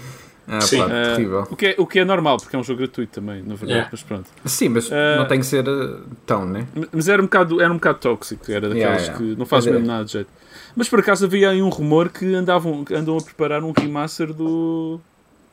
[0.50, 0.78] Ah, Sim.
[0.78, 1.46] pá, Ah, terrível.
[1.52, 3.72] o, que é, o que é normal, porque é um jogo gratuito também, na verdade,
[3.72, 3.90] Yeah.
[3.92, 4.30] mas pronto.
[4.46, 6.66] Sim, mas Ah, não tem que ser uh, tão, né?
[6.90, 9.18] Mas era um bocado, era um bocado tóxico, era daqueles Yeah, yeah.
[9.18, 9.72] que não faz é.
[9.72, 10.30] mesmo nada de jeito.
[10.74, 14.32] Mas por acaso havia aí um rumor que andavam, que andam a preparar um remaster
[14.34, 15.02] do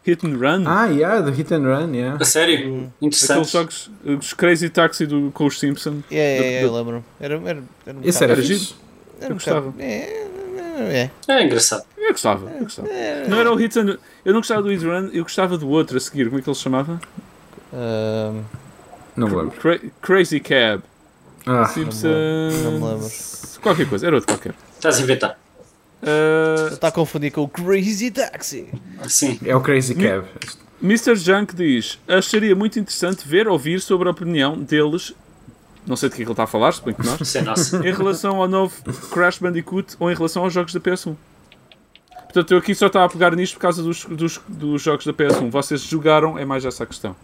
[0.05, 0.65] Hit and Run.
[0.67, 2.19] Ah, yeah, do Hit and Run, yeah.
[2.21, 2.59] A sério?
[2.59, 3.51] Aqueles Interessante.
[3.51, 6.05] jogos, os Crazy Taxi do, com os Simpsons.
[6.11, 7.05] Yeah, yeah, yeah, eu lembro.
[7.21, 8.75] Era, era, era um Esse era fixe.
[9.21, 9.61] era um eu gostava.
[9.71, 10.27] bocado- É,
[10.79, 11.85] é, É engraçado.
[11.97, 12.89] Eu gostava, eu gostava.
[13.29, 15.69] Não era o Hit and Eu não gostava do Hit and Run, eu gostava do
[15.69, 17.01] outro a seguir, como é que ele se chamava?
[17.73, 17.77] é.
[17.77, 18.43] Ahm,
[19.17, 19.53] Não me lembro.
[19.53, 20.83] Cra- Crazy Cab.
[21.47, 22.03] Ah, Simpsons.
[22.63, 23.11] não me lembro.
[23.63, 24.55] Qualquer coisa, era outro qualquer.
[24.77, 25.39] Estás a inventar.
[26.05, 28.69] Uh, Ele está a confundir com o Crazy Taxi.
[29.09, 29.39] Sim.
[29.45, 30.27] é o Crazy Cab.
[30.83, 31.17] Mr.
[31.17, 35.15] Junk diz: Acharia muito interessante ver ou ouvir sobre a opinião deles.
[35.87, 37.75] Não sei de que é que ele está a falar, se bem que nós.
[37.75, 38.75] É em relação ao novo
[39.11, 41.15] Crash Bandicoot ou em relação aos jogos da PS1.
[42.25, 45.13] Portanto, eu aqui só estava a pegar nisto por causa dos, dos, dos jogos da
[45.13, 45.51] PS1.
[45.51, 47.15] Vocês jogaram, é mais essa a questão.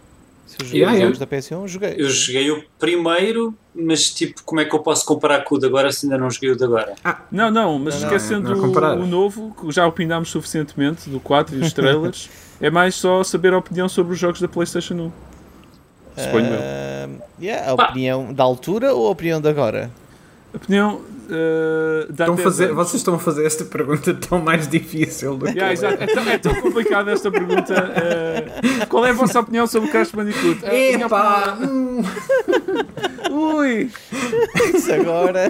[0.45, 1.95] Se eu joguei Yeah, os jogos da PS1, joguei.
[1.97, 5.65] Eu joguei o primeiro, mas tipo, como é que eu posso comparar com o de
[5.65, 6.93] agora se ainda não joguei o de agora?
[7.31, 8.97] Não, não, mas Não, não, esquecendo não é comparar.
[8.97, 13.23] o, o novo, que já opinámos suficientemente do 4 e os trailers, é mais só
[13.23, 15.11] saber a opinião sobre os jogos da PlayStation 1.
[16.23, 16.59] Suponho eu.
[16.59, 17.85] Ahm, yeah, a Pá.
[17.89, 19.89] opinião da altura ou a opinião de agora?
[20.53, 20.99] Opinião
[21.31, 25.35] uh, da Estão a 10 fazer, vocês estão a fazer esta pergunta tão mais difícil
[25.37, 26.03] do que Yeah, exato.
[26.03, 27.73] É, tão, é tão complicada esta pergunta.
[27.73, 30.59] eh, qual é a vossa opinião sobre o Crash Bandicoot?
[30.65, 31.57] Epá!
[31.61, 32.01] hum,
[33.31, 33.89] Ui!
[34.75, 35.49] Isso agora.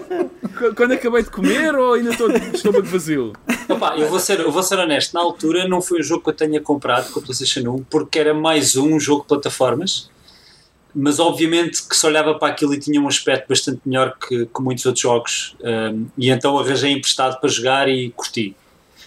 [0.58, 3.34] qu- Quando acabei de comer ou ainda estou de estômago vazio?
[3.70, 6.30] Opa, eu vou, ser, eu vou ser honesto, na altura não foi um jogo que
[6.30, 10.10] eu tenha comprado com a PlayStation 1 porque era mais um jogo de plataformas,
[10.94, 14.62] mas obviamente que se olhava para aquilo e tinha um aspecto bastante melhor que, que
[14.62, 18.56] muitos outros jogos, um, e então arranjei emprestado para jogar e curti.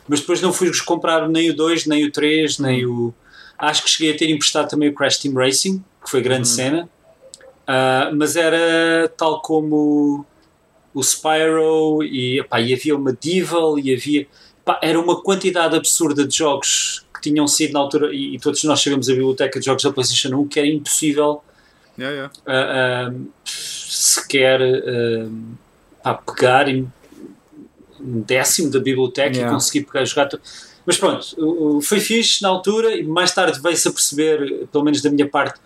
[0.08, 3.12] Mas depois não fui comprar nem o 2, nem o 3, nem o.
[3.58, 6.88] Acho que cheguei a ter emprestado também o Crash Team Racing, que foi grande cena,
[7.66, 10.26] Ah, mas era tal como
[10.92, 14.26] o Spyro e, epá, e havia o Medieval e havia
[14.64, 18.62] pá, era uma quantidade absurda de jogos que tinham sido na altura e, e todos
[18.64, 21.42] nós sabemos a biblioteca de jogos da PlayStation 1 que era impossível
[21.98, 22.32] Yeah, yeah.
[22.46, 25.28] ah, ah, sequer ah,
[26.02, 26.90] pá, pegar em
[28.00, 29.50] um décimo da biblioteca Yeah.
[29.50, 30.28] e conseguir pegar e jogar
[30.86, 35.08] mas pronto, foi fixe na altura e mais tarde veio-se a perceber, pelo menos da
[35.08, 35.58] minha parte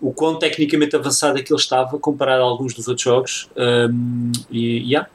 [0.00, 5.08] o quão tecnicamente avançado aquilo estava comparado a alguns dos outros jogos um, e yeah,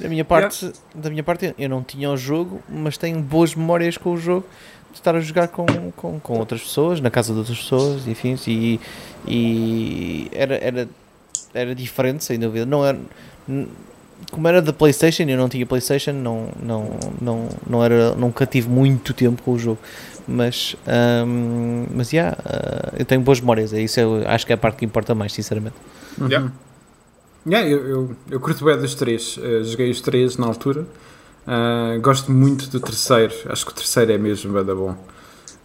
[0.00, 3.98] Da minha parte, da minha parte, eu não tinha o jogo, mas tenho boas memórias
[3.98, 4.46] com o jogo
[4.90, 8.36] de estar a jogar com, com, com outras pessoas, na casa de outras pessoas, enfim,
[8.46, 8.80] e,
[9.26, 10.88] e era, era,
[11.54, 12.66] era diferente, sem dúvida.
[12.66, 12.98] Não era,
[14.30, 18.68] como era da PlayStation, eu não tinha PlayStation, não, não, não, não era, nunca tive
[18.68, 19.78] muito tempo com o jogo.
[20.26, 24.54] Mas, ahm, mas yeah, ah, eu tenho boas memórias, é isso, eu acho que é
[24.54, 25.74] a parte que importa mais, sinceramente.
[26.20, 26.52] Yeah.
[27.44, 29.36] Yeah, eu, eu, eu curto bem dos três.
[29.36, 30.86] Uh, joguei os três na altura.
[31.44, 33.34] Uh, gosto muito do terceiro.
[33.46, 34.96] Acho que o terceiro é mesmo bem da bom.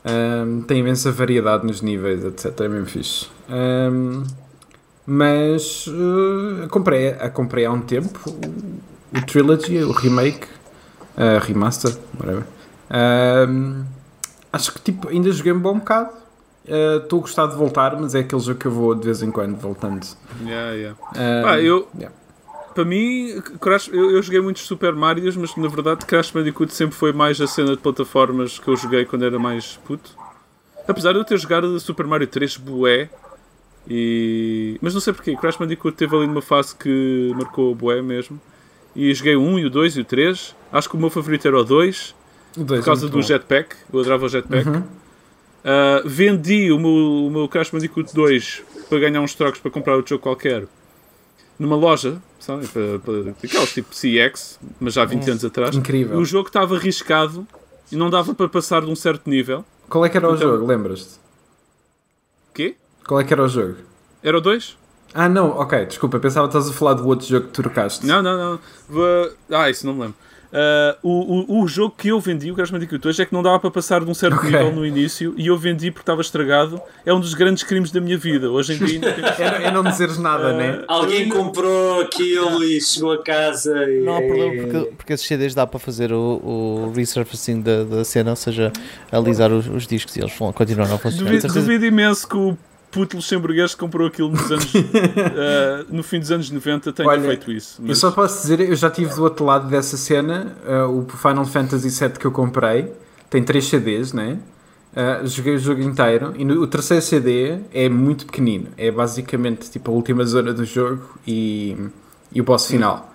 [0.10, 2.62] Um, tem imensa variedade nos níveis, etc.
[2.62, 3.28] É mesmo fixe.
[3.50, 4.24] Um,
[5.06, 10.48] mas uh, comprei, a comprei há um tempo o, o Trilogy, o remake,
[11.18, 12.44] uh, remaster, whatever.
[13.50, 13.84] Um,
[14.52, 16.10] acho que tipo, ainda joguei um bom bocado.
[17.02, 19.32] Estou a gostar de voltar, mas é aquele jogo que eu vou de vez em
[19.32, 20.06] quando voltando.
[20.46, 20.98] Yeah, yeah.
[21.16, 22.14] Um, Pá, eu- yeah.
[22.78, 26.96] Para mim, Crash, eu, eu joguei muitos Super Marios, mas na verdade Crash Bandicoot sempre
[26.96, 30.12] foi mais a cena de plataformas que eu joguei quando era mais puto.
[30.88, 33.10] Apesar de eu ter jogado Super Mario 3 bué,
[33.90, 34.78] e...
[34.80, 38.40] mas não sei porquê, Crash Bandicoot teve ali numa fase que marcou o bué mesmo.
[38.96, 40.56] E joguei o 1 e o 2 e o 3.
[40.72, 42.16] Acho que o meu favorito era o 2,
[42.58, 43.28] O dois por é causa muito do bom.
[43.28, 43.76] jetpack.
[43.92, 44.70] Eu adorava o jetpack.
[44.70, 44.80] Uhum.
[44.82, 44.86] Uh,
[46.06, 50.12] vendi o meu, o meu Crash Bandicoot 2 para ganhar uns trocos para comprar outro
[50.12, 50.68] jogo qualquer
[51.60, 52.68] numa loja, sabe?
[52.68, 55.76] Para, para, aquelas tipo CX, mas já há 20 anos atrás.
[55.76, 56.18] Incrível.
[56.18, 57.48] O jogo estava arriscado
[57.92, 59.66] e não dava para passar de um certo nível.
[59.90, 60.66] Qual é que era o Então- jogo?
[60.66, 61.20] Lembras-te?
[62.54, 62.76] Quê?
[63.08, 63.76] Qual é que era o jogo?
[64.22, 64.78] Era o 2?
[65.14, 68.06] Ah, não, ok, desculpa, pensava que estás a falar do outro jogo que tu trocaste.
[68.06, 68.60] Não, não, não.
[69.50, 70.16] Ah, isso não me lembro.
[70.48, 73.44] Uh, o, o, o jogo que eu vendi, o Crash Bandicoot 2, é que não
[73.44, 74.50] dava para passar de um certo Ok.
[74.50, 76.82] nível no início e eu vendi porque estava estragado.
[77.06, 78.50] É um dos grandes crimes da minha vida.
[78.50, 80.84] Hoje em dia ainda tenho É, é não dizeres nada, né?
[80.88, 84.02] Alguém comprou aquilo e chegou a casa e.
[84.02, 88.04] Não há problema, porque, porque esses CDs dá para fazer o, o resurfacing da, da
[88.06, 88.72] cena, ou seja,
[89.12, 91.32] alisar os, os discos e eles vão continuar a funcionar.
[91.32, 92.58] Duvido, duvido imenso que o
[92.98, 97.22] puto luxemburguês que comprou aquilo nos anos, eh, no fim dos anos 90 tenha Olha,
[97.22, 97.80] feito isso.
[97.80, 101.08] Eu Mas, só posso dizer, eu já estive do outro lado dessa cena, uh, o
[101.08, 102.92] Final Fantasy VII que eu comprei,
[103.30, 104.40] tem 3 CDs, né?
[104.94, 109.70] Uh, joguei o jogo inteiro e no, o terceiro CD é muito pequenino, é basicamente
[109.70, 111.78] tipo a última zona do jogo e,
[112.34, 113.14] e o boss final.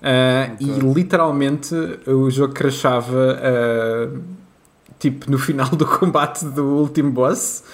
[0.00, 1.74] Uh, E literalmente
[2.06, 3.40] o jogo crashava
[4.14, 4.22] uh,
[4.96, 7.64] tipo no final do combate do último boss.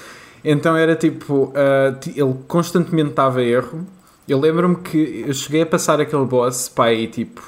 [0.45, 3.87] Então era tipo, uh, ele constantemente dava erro.
[4.29, 7.43] Eu lembro-me que eu cheguei a passar aquele boss pá, aí, tipo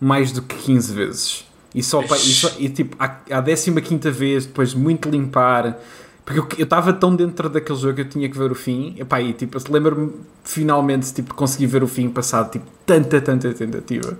[0.00, 1.44] mais do que 15 vezes.
[1.74, 5.78] E só, pá, e, só- e, tipo, à, à 15 vez, depois de muito limpar.
[6.24, 8.94] Porque eu estava tão dentro daquele jogo que eu tinha que ver o fim.
[8.98, 10.12] E, pá, e tipo, lembro-me
[10.44, 14.18] finalmente tipo, consegui ver o fim passado tipo, tanta, tanta tentativa.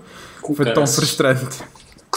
[0.54, 1.62] Foi tão frustrante.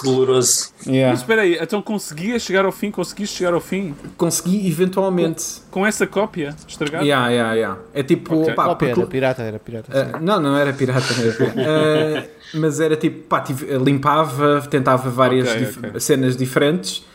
[0.02, 0.70] Que doloroso.
[0.86, 2.90] mas espera aí, então conseguias chegar ao fim?
[2.92, 5.62] Conseguiste chegar ao fim Consegui eventualmente.
[5.70, 7.04] com essa cópia estragada?
[7.06, 7.80] Yeah, yeah, yeah.
[7.94, 8.54] É tipo, Ok.
[8.54, 10.12] pá, Cópia, porque- era pirata, era pirata.
[10.14, 11.60] Ah, não, não era pirata, não era pirata.
[11.62, 12.24] Ah,
[12.56, 16.00] mas era tipo, pá, tive- limpava, tentava várias Ok, dif- ok.
[16.00, 17.06] cenas diferentes.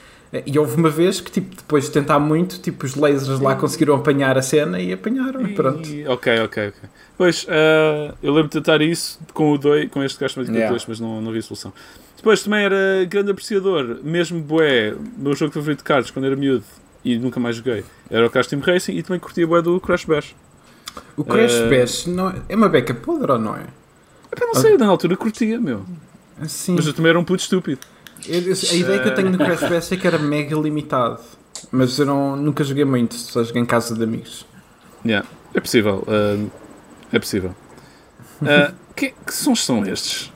[0.45, 3.95] E houve uma vez que, tipo, depois de tentar muito, tipo, os lasers lá conseguiram
[3.95, 5.89] apanhar a cena e apanharam, e pronto.
[6.09, 6.73] Ok, ok, ok.
[7.17, 10.71] Pois, eh, eu lembro de tentar isso com o 2, com este Crash Bandicoot Yeah.
[10.77, 11.73] 2, mas não, não vi solução.
[12.17, 16.65] Depois também era grande apreciador, mesmo bué, meu jogo favorito de cards quando era miúdo
[17.05, 17.85] e nunca mais joguei.
[18.11, 20.35] Era o Crash Team Racing e também curtia bué do Crash Bash.
[21.17, 21.69] O Crash Ah.
[21.69, 23.65] Bash não, é- é uma beca podre ou não é?
[24.33, 25.85] Epá, não sei, na altura curtia, meu.
[26.41, 27.81] Assim, Mas eu também era um puto estúpido.
[28.27, 31.21] eu- eu- a ideia que eu tenho no Crash Bash é que era mega limitado.
[31.71, 34.47] Mas eu não, nunca joguei muito, só joguei em casa de amigos.
[35.05, 36.05] Yeah, é possível.
[36.09, 36.47] eh,
[37.13, 37.55] é possível.
[38.45, 40.31] Eh, que, que sons são estes?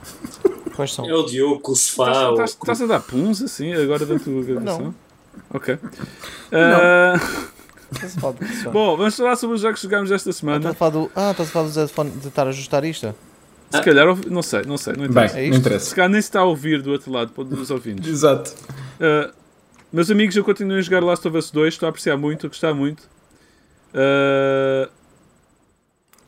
[0.81, 1.07] Quais são?
[1.07, 1.73] É o Diogo o.
[1.73, 4.95] Estás, o- estás- a dar puns assim agora da tua gravação?
[5.53, 5.77] Ok.
[8.63, 8.71] Som?
[8.71, 10.57] Bom, vamos falar sobre os jogos que jogámos esta Ah, semana.
[10.57, 11.11] estás a falar do.
[11.15, 13.13] Ah, estás a falar do Zedphone de estar a ajustar isto?
[13.69, 15.39] Se calhar, ouvi- não sei, não sei, não Bem, interessa.
[15.39, 15.53] É não isto?
[15.53, 15.95] Se interessa.
[15.95, 18.07] calhar nem se está a ouvir do outro lado dos ouvintes.
[18.09, 18.51] Exato.
[18.99, 19.31] Uh,
[19.93, 22.49] meus amigos, eu continuo a jogar Last of Us 2, estou a apreciar muito, a
[22.49, 23.01] gostar muito.
[23.93, 24.89] Uh,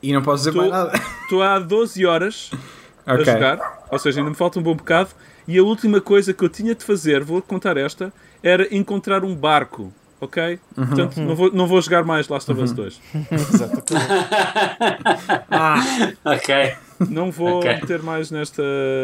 [0.01, 0.91] E não posso dizer Tu- mais nada.
[1.23, 2.51] Estou há 12 horas
[3.05, 3.25] a Ok.
[3.25, 5.09] jogar, ou seja, ainda me falta um bom bocado.
[5.47, 9.35] E a última coisa que eu tinha de fazer, vou contar esta, era encontrar um
[9.35, 9.91] barco.
[10.21, 10.57] Ok?
[10.77, 10.85] Uhum.
[10.87, 13.01] Portanto, não vou, não vou jogar mais Last of Us 2.
[16.23, 16.73] Ok.
[17.09, 17.71] Não vou Ok.
[17.75, 18.63] meter mais nesta.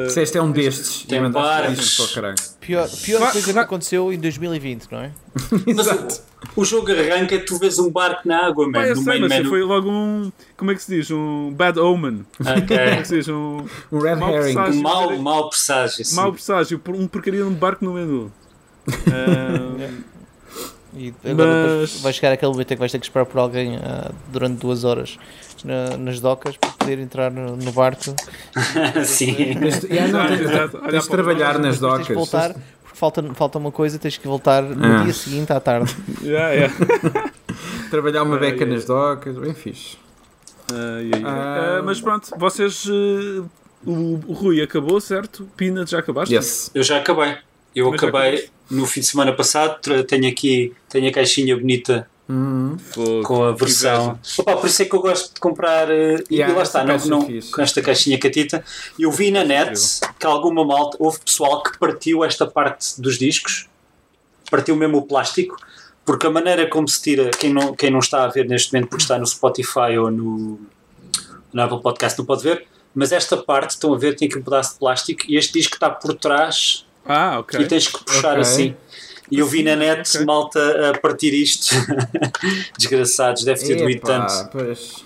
[0.10, 1.74] Se este é um destes, Tem e para.
[2.60, 5.12] Pior, pior coisa que aconteceu em 2020, não é?
[5.76, 8.86] Mas o, o jogo arranca e tu vês um barco na água, mano.
[8.86, 10.32] eu No sei, mas foi logo um.
[10.58, 11.12] Como é que se diz?
[11.12, 12.26] Um bad omen.
[12.38, 13.28] Como é que se diz?
[13.28, 14.54] Um Um red Mal herring.
[14.54, 14.80] presságio.
[14.80, 16.06] Um mau, mau presságio.
[16.06, 16.16] sim.
[16.16, 18.32] mau presságio, por um porcaria de um barco no menu.
[19.12, 19.90] Ah,
[20.96, 23.38] E agora Mas- depois vai chegar aquele momento em que vais ter que esperar por
[23.40, 25.18] alguém ah, durante duas horas
[25.64, 28.16] na- nas docas para poder entrar no, no barco.
[29.06, 29.36] Sim.
[29.60, 30.78] Tens de- yeah, não, tens- Exato.
[30.78, 32.16] Olhar tens de trabalhar nas Depois tens de docas.
[32.16, 35.04] voltar, porque falta, falta uma coisa, tens que voltar no Ah.
[35.04, 35.96] dia seguinte à tarde.
[36.24, 36.74] Yeah, yeah.
[37.92, 38.70] Trabalhar uma beca ai.
[38.72, 39.98] nas docas, bem fixe.
[40.72, 41.78] Ah.
[41.80, 42.86] Ah, mas pronto, vocês.
[42.88, 43.42] eh,
[43.86, 45.48] o, o Rui acabou, certo?
[45.56, 46.34] Pina, já acabaste?
[46.36, 46.70] Yes.
[46.74, 47.36] Eu já acabei.
[47.76, 49.80] Eu Mas acabei no fim de semana passado.
[50.06, 52.78] Tenho aqui tenho a caixinha bonita Uhum.
[53.24, 54.20] Com a versão.
[54.38, 55.90] Opa, por isso é que eu gosto de comprar.
[55.90, 58.64] eh, e Yeah, lá está, não, é não- com esta caixinha catita.
[59.00, 59.74] Eu vi na net
[60.20, 60.96] que alguma malta.
[61.00, 63.68] Houve pessoal que partiu esta parte dos discos,
[64.52, 65.58] partiu mesmo o plástico,
[66.06, 67.32] porque a maneira como se tira.
[67.32, 70.60] Quem não, quem não está a ver neste momento, porque está no Spotify ou no,
[71.52, 72.68] no Apple Podcast, não pode ver.
[72.94, 75.74] Mas esta parte, estão a ver, tem aqui um pedaço de plástico e este disco
[75.74, 77.60] está por trás Ah, ok.
[77.60, 78.42] e tens que puxar Ok.
[78.42, 78.76] assim.
[79.32, 80.26] E eu vi na net Ok.
[80.26, 81.76] malta a partir isto.
[82.78, 84.50] Desgraçados, deve ter doído tanto.
[84.52, 85.04] pois.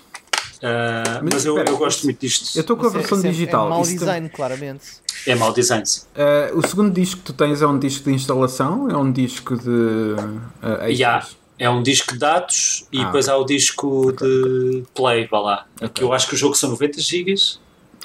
[0.62, 2.56] Ah, Mas mas eu, espera, eu gosto muito disto.
[2.56, 3.66] Eu estou com a é- versão é- digital.
[3.66, 4.84] É mau design, claramente.
[5.26, 5.84] É mau design.
[5.86, 6.02] sim.
[6.14, 8.88] Ah, o segundo disco que tu tens é um disco de instalação?
[8.90, 10.88] É um disco de uh?
[10.88, 11.26] Yeah.
[11.58, 15.66] É um disco de dados e Ah, depois há o disco de play, vá lá.
[15.94, 17.34] Que eu acho que o jogo são 90 GB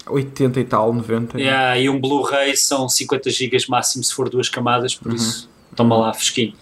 [0.10, 1.40] 80 e tal, 90.
[1.40, 5.98] yeah, e um Blu-ray são 50 GB máximo se for duas camadas, por isso toma
[5.98, 6.54] lá fresquinho.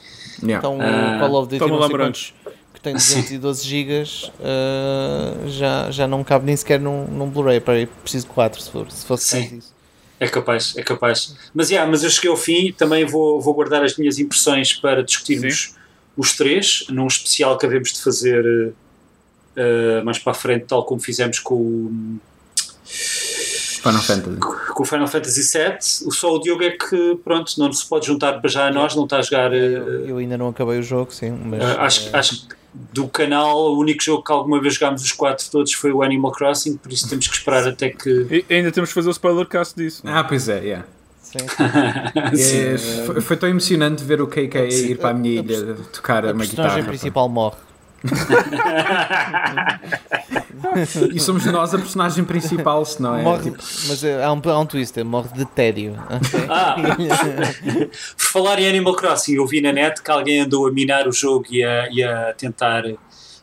[0.44, 0.58] Yeah.
[0.58, 2.34] Então Ah, o Call of Duty toma não quantos,
[2.74, 4.04] que tem 212 GB
[5.48, 7.60] já, já não cabe nem sequer num, num Blu-ray.
[7.60, 9.76] Para ir preciso de 4 se, for, se fosse isso.
[10.20, 11.36] É capaz, é capaz.
[11.54, 15.04] Mas, yeah, mas eu cheguei ao fim, também vou, vou guardar as minhas impressões para
[15.04, 15.76] discutirmos
[16.16, 18.74] os três, num especial que havemos de fazer
[19.56, 22.20] eh, mais para a frente, tal como fizemos com o,
[23.82, 24.38] Final Fantasy.
[24.40, 26.08] com o Final Fantasy VII.
[26.08, 28.96] O só o Diogo é que, pronto, não se pode juntar para já a nós,
[28.96, 29.54] não está a jogar.
[29.54, 32.56] eh, Eu, eu ainda não acabei o jogo, sim, mas eh, acho, eh, acho que
[32.94, 36.32] do canal, o único jogo que alguma vez jogámos os quatro todos foi o Animal
[36.32, 38.46] Crossing, por isso temos que esperar até que.
[38.50, 40.02] E ainda temos que fazer o spoiler cast disso.
[40.06, 40.20] não é?
[40.20, 40.86] Ah, pois é, yeah.
[41.24, 41.38] sim.
[42.16, 45.76] É, foi, foi tão emocionante ver o KK ir para a minha A- a ilha
[45.92, 46.84] tocar a uma personagem guitarra.
[46.88, 47.58] principal morre.
[51.14, 53.24] E somos nós a personagem principal, se não é?
[53.24, 53.58] morre Tipo,
[53.88, 55.96] mas eh, há um, há um twister, morre de tédio.
[56.50, 56.76] Ah,
[58.18, 61.12] por falar em Animal Crossing, eu vi na net que alguém andou a minar o
[61.12, 62.84] jogo e a, e a tentar,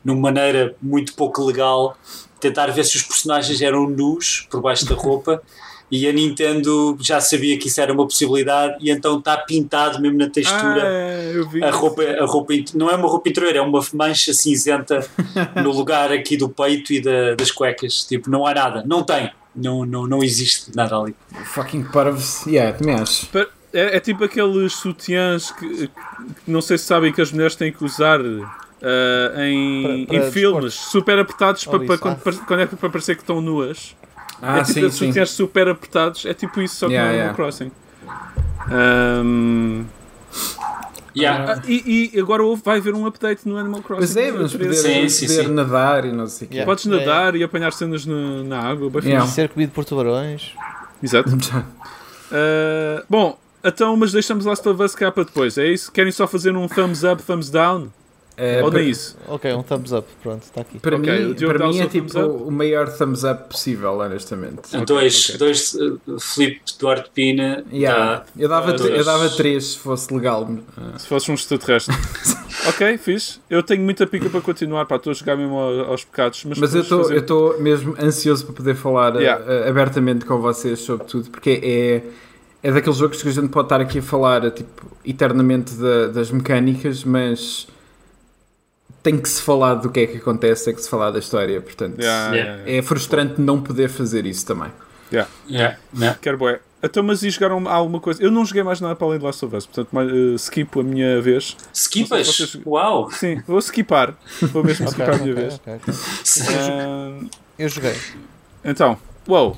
[0.04, 1.96] numa maneira muito pouco legal,
[2.40, 5.42] tentar ver se os personagens eram nus por baixo da roupa.
[5.90, 10.18] E a Nintendo já sabia que isso era uma possibilidade e então está pintado mesmo
[10.18, 10.82] na textura.
[10.82, 11.62] Ah, eu vi.
[11.62, 15.06] A roupa, a roupa não é uma roupa interior, é uma mancha cinzenta
[15.62, 18.04] no lugar aqui do peito e da- das cuecas.
[18.04, 21.14] Tipo, não há nada, não tem, não, não, não existe nada ali.
[21.52, 22.44] fucking parvos.
[22.46, 23.28] Yeah, também acho.
[23.72, 27.70] É, é tipo aqueles sutiãs que, que não sei se sabem que as mulheres têm
[27.72, 32.16] que usar ah, em, Para- para em filmes super apertados Oh, para, para isso, quando,
[32.40, 32.44] ah.
[32.46, 33.94] quando é para parecer que estão nuas.
[34.46, 37.30] Ah, é tipo sim, sutiãs super apertados, é tipo isso, só que Yeah, no yeah.
[37.30, 37.70] Animal Crossing.
[38.70, 39.84] Ahm,
[41.16, 41.52] Yeah.
[41.52, 43.98] ah, e, e agora vai haver um update no Animal Crossing.
[44.00, 45.52] Pois é, vamos poder, Sim, sim, poder sim.
[45.52, 46.56] nadar e não sei o quê.
[46.56, 46.68] Yeah.
[46.70, 48.90] Podes nadar e apanhar cenas no- na água.
[49.04, 49.24] Yeah.
[49.26, 50.52] Ser comido por tubarões.
[51.02, 51.30] Exato.
[52.36, 55.92] Ah, bom, então, mas deixamos Last of Us cá para depois, é isso?
[55.92, 57.88] Querem só fazer um thumbs up, thumbs down?
[58.36, 59.16] É, Ou para, nem isso?
[59.28, 60.78] Ok, um thumbs up, pronto, está aqui.
[60.80, 64.76] para Ok, o mim, para dá mim é tipo o maior thumbs up possível, honestamente.
[64.84, 65.38] dois, ok.
[65.38, 67.64] dois uh, Filipe Duarte Pina.
[67.72, 68.18] Yeah.
[68.20, 68.26] tá.
[68.36, 70.48] eu, dava, tre- eu dava 3 se fosse legal.
[70.76, 71.94] Ah, Se fosse um extraterrestre.
[72.68, 73.38] ok, fixe.
[73.48, 76.44] Eu tenho muita pica para continuar, para estou a jogar mesmo ao- aos pecados.
[76.44, 79.44] Mas, Mas eu fazer- estou mesmo ansioso para poder falar Yeah.
[79.46, 82.02] ah, ah, abertamente com vocês sobre tudo, porque é,
[82.68, 86.32] é daqueles jogos que a gente pode estar aqui a falar tipo, eternamente da- das
[86.32, 87.68] mecânicas, mas
[89.04, 91.60] tem que se falar do que é que acontece, tem que se falar da história,
[91.60, 92.72] portanto Yeah, Yeah.
[92.78, 94.72] é frustrante não poder fazer isso também.
[95.12, 95.30] Yeah.
[95.48, 96.18] Yeah, yeah.
[96.20, 96.58] Quero bué.
[96.82, 98.22] Então, mas e jogaram alguma coisa?
[98.22, 100.78] Eu não joguei mais nada para além de Last of Us, portanto, mais, eh, skip
[100.78, 101.56] a minha vez.
[101.72, 102.26] Skipas?
[102.26, 103.10] Vocês- Uau!
[103.10, 104.14] Sim, vou skipar.
[104.42, 105.54] Vou mesmo skipar a minha ok, vez.
[105.54, 105.94] ok, ok.
[106.58, 107.20] Ah,
[107.58, 107.94] Eu joguei.
[108.64, 109.56] então, uou,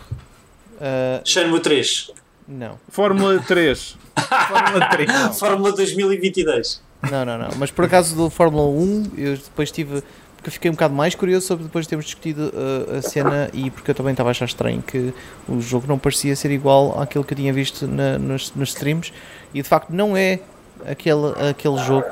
[0.81, 2.11] Ah, Shenmue 3.
[2.47, 2.79] não.
[2.91, 3.97] Fórmula 3.
[4.49, 5.11] Fórmula 3.
[5.39, 6.83] Fórmula 2022.
[7.11, 7.49] Não, não, não.
[7.59, 10.03] Mas por acaso do Fórmula 1, eu depois tive.
[10.37, 13.68] Porque fiquei um bocado mais curioso sobre depois de termos discutido uh, a cena e
[13.70, 15.12] porque eu também estava a achar estranho que
[15.49, 19.12] o jogo não parecia ser igual àquilo que eu tinha visto na- nos, nos streams
[19.53, 20.39] e de facto não é
[20.87, 22.07] aquele, aquele jogo.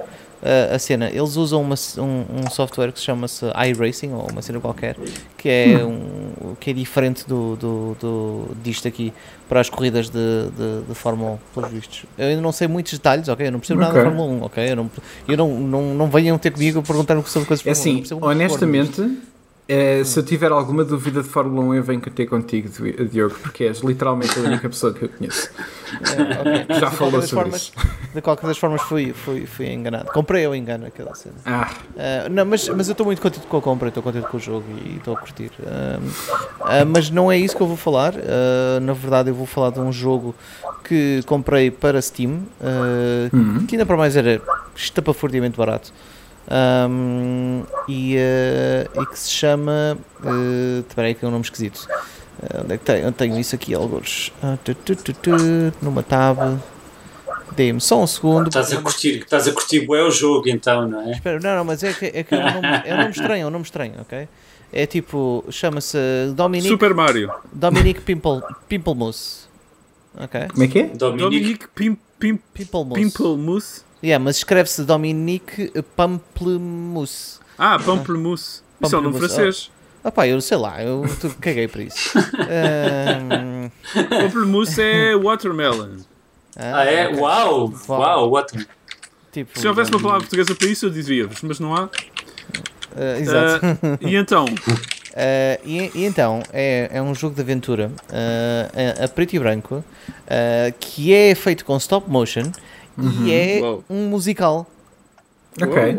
[0.45, 1.09] Uh, a cena.
[1.09, 4.97] Eles usam uma, um, um software que se chama-se iRacing, ou uma cena qualquer,
[5.37, 9.13] que é, um, que é diferente do, do, do, disto aqui
[9.49, 12.05] para as corridas de, de, de Fórmula 1, pelos vistos.
[12.17, 13.47] Eu ainda não sei muitos detalhes, ok?
[13.47, 14.05] Eu não percebo nada Ok.
[14.05, 14.71] da Fórmula 1, ok?
[14.71, 14.91] Eu não,
[15.29, 17.75] eu não, não, não venham ter comigo a perguntar-me sobre coisas É Fórmula 1.
[17.75, 18.27] eu assim, percebo
[19.07, 19.34] muito
[19.69, 23.35] eh, se eu tiver alguma dúvida de Fórmula 1, eu venho ter contigo, Di- Diogo,
[23.43, 25.51] porque és literalmente a única pessoa que eu conheço.
[26.05, 26.49] Fórmula 1.
[26.49, 26.77] É, ok.
[26.81, 27.73] Já falou sobre formas- isso.
[28.15, 30.13] De qualquer das formas, fui, fui, fui enganado.
[30.13, 31.35] Comprei ou engano aquela cena.
[31.47, 34.37] Ah, Uh, não, mas, mas eu estou muito contente com a compra, estou contente com
[34.37, 35.51] o jogo e estou a curtir.
[35.61, 38.15] Um, uh, mas não é isso que eu vou falar.
[38.15, 40.35] Uh, na verdade, eu vou falar de um jogo
[40.83, 43.65] que comprei para Steam, uh, Uhum.
[43.67, 44.41] que ainda para mais era
[44.77, 45.93] estapafurdiamente barato.
[46.51, 49.99] Um, e, uh, e que se chama.
[50.23, 51.87] Uh, espera aí, que é um nome esquisito.
[52.43, 53.05] Uh, onde é que tenho?
[53.05, 54.33] Eu tenho isso aqui, alguns.
[54.65, 55.31] Tu,
[55.81, 56.61] numa tab.
[57.57, 58.49] Dê-me só um segundo.
[58.49, 61.13] Estás a curtir, estás a curtir bué o jogo então, não é?
[61.13, 63.43] Espera, não, não, mas é que, é que é um nome, é um nome estranho,
[63.43, 64.29] é um nome estranho, ok?
[64.73, 65.97] É tipo, chama-se
[66.35, 67.31] Dominique, Super Mario.
[67.53, 69.45] Dominique Pimple, Pimplemousse.
[70.19, 70.49] Ok?
[70.49, 70.87] como é que é?
[70.89, 73.03] Dominique, Dominique Pim, Pim, Pimplemousse.
[73.03, 73.83] Pimplemousse.
[74.05, 77.39] Yeah, mas escreve-se Dominique Pamplemousse.
[77.57, 78.61] Ah, Pamplemousse.
[78.83, 79.71] Isso é um nome francês.
[80.03, 82.11] Ah pá, eu sei lá, eu tu- caguei para isso.
[84.11, 85.97] Pamplemousse é watermelon.
[86.55, 87.09] Ah, é?
[87.09, 87.19] ok.
[87.19, 87.73] Uau!
[87.89, 88.31] Uau.
[88.31, 88.67] What?
[89.33, 91.89] Tipo, Se houvesse uma palavra portuguesa para isso, eu dizia-vos, mas não há.
[92.95, 93.65] ah, exato.
[93.67, 94.45] Ah, e então?
[94.45, 99.39] Uh, e, e então, é, é um jogo de aventura uh, a, a preto e
[99.39, 102.53] branco uh, que é feito com stop motion
[103.25, 104.67] e é um musical.
[105.61, 105.99] Ok.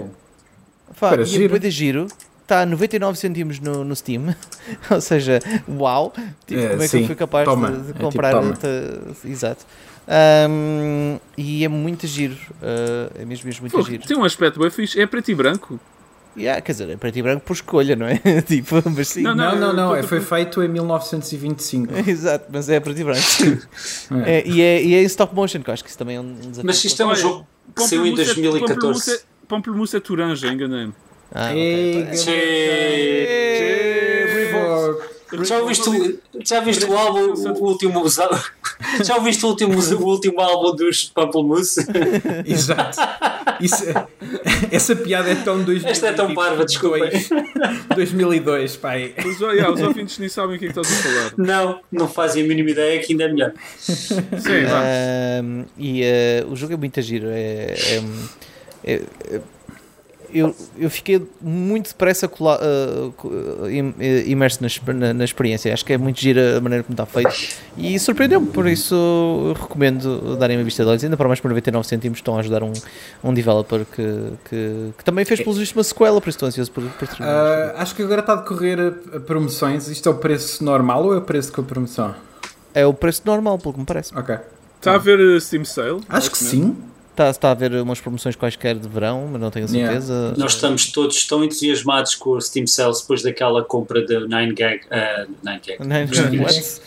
[0.99, 1.59] Para e giro.
[1.59, 2.07] de giro,
[2.41, 4.33] está a 99 cêntimos no, no Steam.
[4.91, 6.13] Ou seja, uau!
[6.45, 7.01] Tipo, É, como é que sim.
[7.01, 7.71] eu fui capaz Toma.
[7.71, 8.31] de, É de tipo, comprar?
[8.31, 8.53] toma.
[8.53, 9.65] te- exato.
[10.49, 12.35] Um, e é muito giro.
[12.61, 14.05] uh, é mesmo, mesmo muito Pô, giro.
[14.07, 14.99] tem um aspecto bem fixe.
[15.01, 15.79] É preto e branco.
[16.37, 18.19] Yeah, quer dizer, é preto e branco por escolha, não é?
[18.45, 19.21] tipo, mas sim.
[19.21, 21.93] Não, Não, não, não, é, foi feito em 1925.
[22.09, 23.21] Exato, mas é preto e branco.
[24.25, 26.19] É, e, é, e é em stop motion, que eu acho que isso também é
[26.21, 26.63] um desafio.
[26.65, 29.19] Mas isto é um jogo que saiu em Pamplemousse é- 2014.
[29.47, 30.93] Pamplemousse é- é Turanja, enganei-me.
[31.31, 32.11] Ah, Ei, ok.
[32.15, 33.65] Tchê.
[33.67, 33.74] Fogo.
[35.43, 38.03] Já ouviste, o- já viste o álbum, o último,
[39.03, 41.85] já ouviste o último, o último álbum dos Pamplemousse?
[42.45, 42.97] Exato.
[43.59, 44.07] Isso é-
[44.71, 45.85] essa piada é tão 2002.
[45.85, 47.09] Esta é tão parva, desculpem.
[47.95, 49.13] 2002, pai.
[49.25, 51.33] Os, yeah, os ouvintes nem sabem o que é que estás a falar.
[51.37, 53.53] Não, não fazem a mínima ideia que ainda é melhor.
[53.79, 54.81] Sim, vá.
[55.39, 57.27] Ahm, e eh, o jogo é muito giro.
[57.29, 58.03] É, é-
[58.83, 59.41] é- é-
[60.39, 63.31] eu, eu fiquei muito depressa cola, eh, co-
[63.65, 65.73] eh, im- eh, imerso na, na- na experiência.
[65.73, 67.33] Acho que é muito gira a maneira como está feito
[67.77, 68.47] e surpreendeu-me.
[68.47, 71.03] Por isso, eu recomendo darem uma vista de olhos.
[71.03, 72.73] Ainda para mais por 99 cêntimos, estão a ajudar um,
[73.23, 74.03] um developer que,
[74.49, 76.19] que, que também fez, pelos vistos, uma sequela.
[76.19, 77.33] Por isso, estou ansioso por, por terminar.
[77.33, 79.87] Ah, acho que agora está a decorrer a, a promoções.
[79.87, 82.13] Isto é o preço normal ou é o preço com a promoção?
[82.73, 84.13] É o preço normal, pelo que me parece.
[84.17, 84.35] Ok.
[84.77, 86.01] Está a ver uh, Steam Sale?
[86.09, 86.75] Acho que sim.
[87.15, 90.01] Está, está a haver umas promoções quaisquer de verão, mas não tenho a Yeah.
[90.01, 90.33] certeza.
[90.37, 94.81] Nós estamos todos tão entusiasmados com o Steam Sales depois daquela compra da 9gag.
[94.85, 96.79] Uh, 9gag.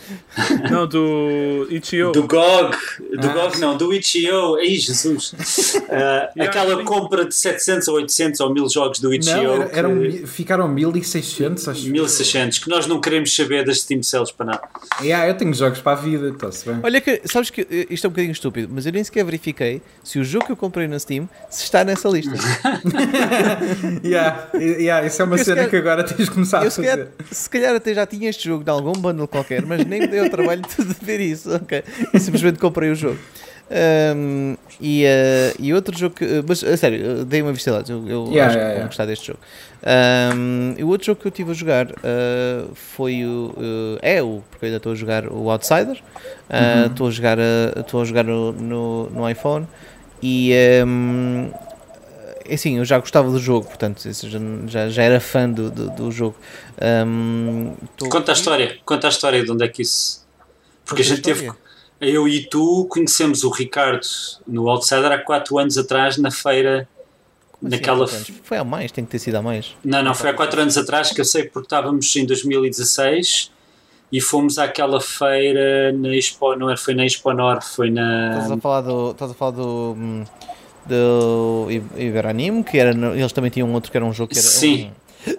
[0.63, 2.11] Não, não, do Itch.io.
[2.11, 2.75] Do GOG,
[3.19, 3.33] do Ah.
[3.33, 6.85] GOG não, do Itch.io, ai Jesus, Uh, aquela sim.
[6.85, 10.67] compra de 700 ou 800 ou 1000 jogos do Itch.io, Não, era- eram, que- ficaram
[10.67, 11.87] 1600, acho.
[11.89, 14.61] 1600, que nós não queremos saber das Steam Sales para nada.
[15.01, 16.79] Yeah, eu tenho jogos para a vida, está-se bem.
[16.83, 19.81] Olha que, sabes que eh, isto é um bocadinho estúpido, mas eu nem sequer verifiquei
[20.03, 22.31] se o jogo que eu comprei na Steam se está nessa lista.
[24.03, 26.81] Yeah, yeah, isso é uma Eu cena calhar- que agora tens de começar a se
[26.81, 27.11] calhar, fazer.
[27.31, 30.25] se calhar até já tinha este jogo de algum bundle qualquer, mas nem me deu
[30.25, 31.53] o trabalho de ver isso.
[31.53, 31.83] ok?
[32.13, 33.17] Eu simplesmente comprei o jogo.
[33.71, 36.25] Ahm, e, eh, e outro jogo que.
[36.25, 37.83] eh, Mas a sério, eu dei uma vista lá.
[37.87, 38.79] Eu, eu Yeah, acho yeah, que yeah.
[38.79, 39.39] vou gostar deste jogo.
[39.83, 43.53] Ahm, e o outro jogo que eu estive a jogar ah, foi o.
[44.01, 44.41] eh, é o.
[44.49, 46.01] Porque eu ainda estou a jogar o Outsider.
[46.49, 49.67] Ah, Estou a jogar, ah, estou a jogar no, no, no iPhone.
[50.21, 50.53] E.
[50.83, 51.49] ahm,
[52.45, 54.01] é assim, eu já gostava do jogo, portanto,
[54.67, 56.35] já, já, era fã do, do, do jogo.
[56.81, 60.25] Ahm, tô- Conta a história, conta a história de onde é que isso.
[60.83, 61.51] Porque a Conta a gente teve.
[62.01, 64.07] Eu e tu conhecemos o Ricardo
[64.47, 66.87] no Outsider há 4 anos atrás na feira.
[67.51, 68.09] Como assim, naquela.
[68.09, 68.31] anos?
[68.41, 69.75] Foi há mais, tem que ter sido há mais.
[69.83, 73.51] Não, não, foi há 4 anos atrás que eu sei porque estávamos em 2016
[74.11, 78.31] e fomos àquela feira na Expo, não era, foi na Expo Nor, foi na.
[78.31, 79.11] Estás a falar do.
[79.11, 79.95] Estás a falar do.
[79.97, 80.23] hum,
[80.85, 82.91] do Iberanime, que era.
[82.91, 84.47] Eles também tinham outro que era um jogo que era.
[84.47, 84.91] Sim.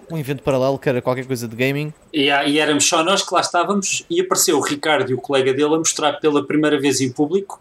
[0.09, 1.93] Um, um evento paralelo que era qualquer coisa de gaming.
[2.13, 5.53] E, e éramos só nós que lá estávamos e apareceu o Ricardo e o colega
[5.53, 7.59] dele a mostrar pela primeira vez em público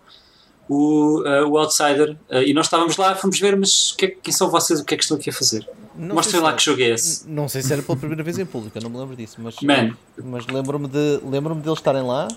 [0.70, 4.48] o, uh, o Outsider, uh, e nós estávamos lá, fomos ver, mas que, quem são
[4.48, 5.68] vocês, o que é que estão aqui a fazer?
[5.96, 7.28] Não Mostrem lá que jogo é esse.
[7.28, 9.56] Não sei se era pela primeira vez em público, eu não me lembro disso, mas,
[9.60, 9.96] Man.
[10.22, 12.28] mas lembro-me de, lembro deles estarem lá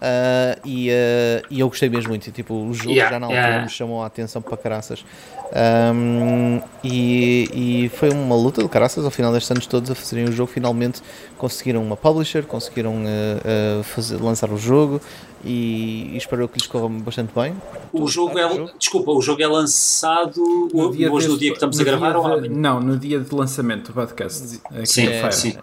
[0.00, 2.30] ah, e, ah, e eu gostei mesmo muito.
[2.30, 3.64] Tipo, o jogo Yeah, já na altura yeah.
[3.64, 5.04] me chamou a atenção para caraças.
[5.52, 10.24] Ahm, e, e foi uma luta de caraças ao final destes anos todos a fazerem
[10.26, 10.50] o jogo.
[10.50, 11.02] Finalmente
[11.38, 15.00] conseguiram uma publisher, conseguiram ah, fazer, lançar o jogo
[15.44, 17.54] e, e espero que lhes corra bastante bem.
[17.92, 18.48] O jogo é.
[18.48, 18.70] jogo?
[18.78, 20.42] Desculpa, o jogo é lançado
[20.74, 22.52] hoje no dia que estamos a no gravar ou de- amanhã?
[22.60, 24.60] Não, no dia de lançamento do podcast.
[24.70, 25.32] aqui Sim, em Feira.
[25.32, 25.54] sim.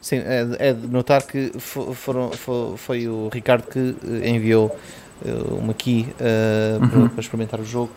[0.00, 4.28] Sim, é, de- é de notar que fo- foram, fo- foi o Ricardo que eh,
[4.30, 4.76] enviou
[5.24, 7.90] eh, uma key eh, para, para experimentar o jogo.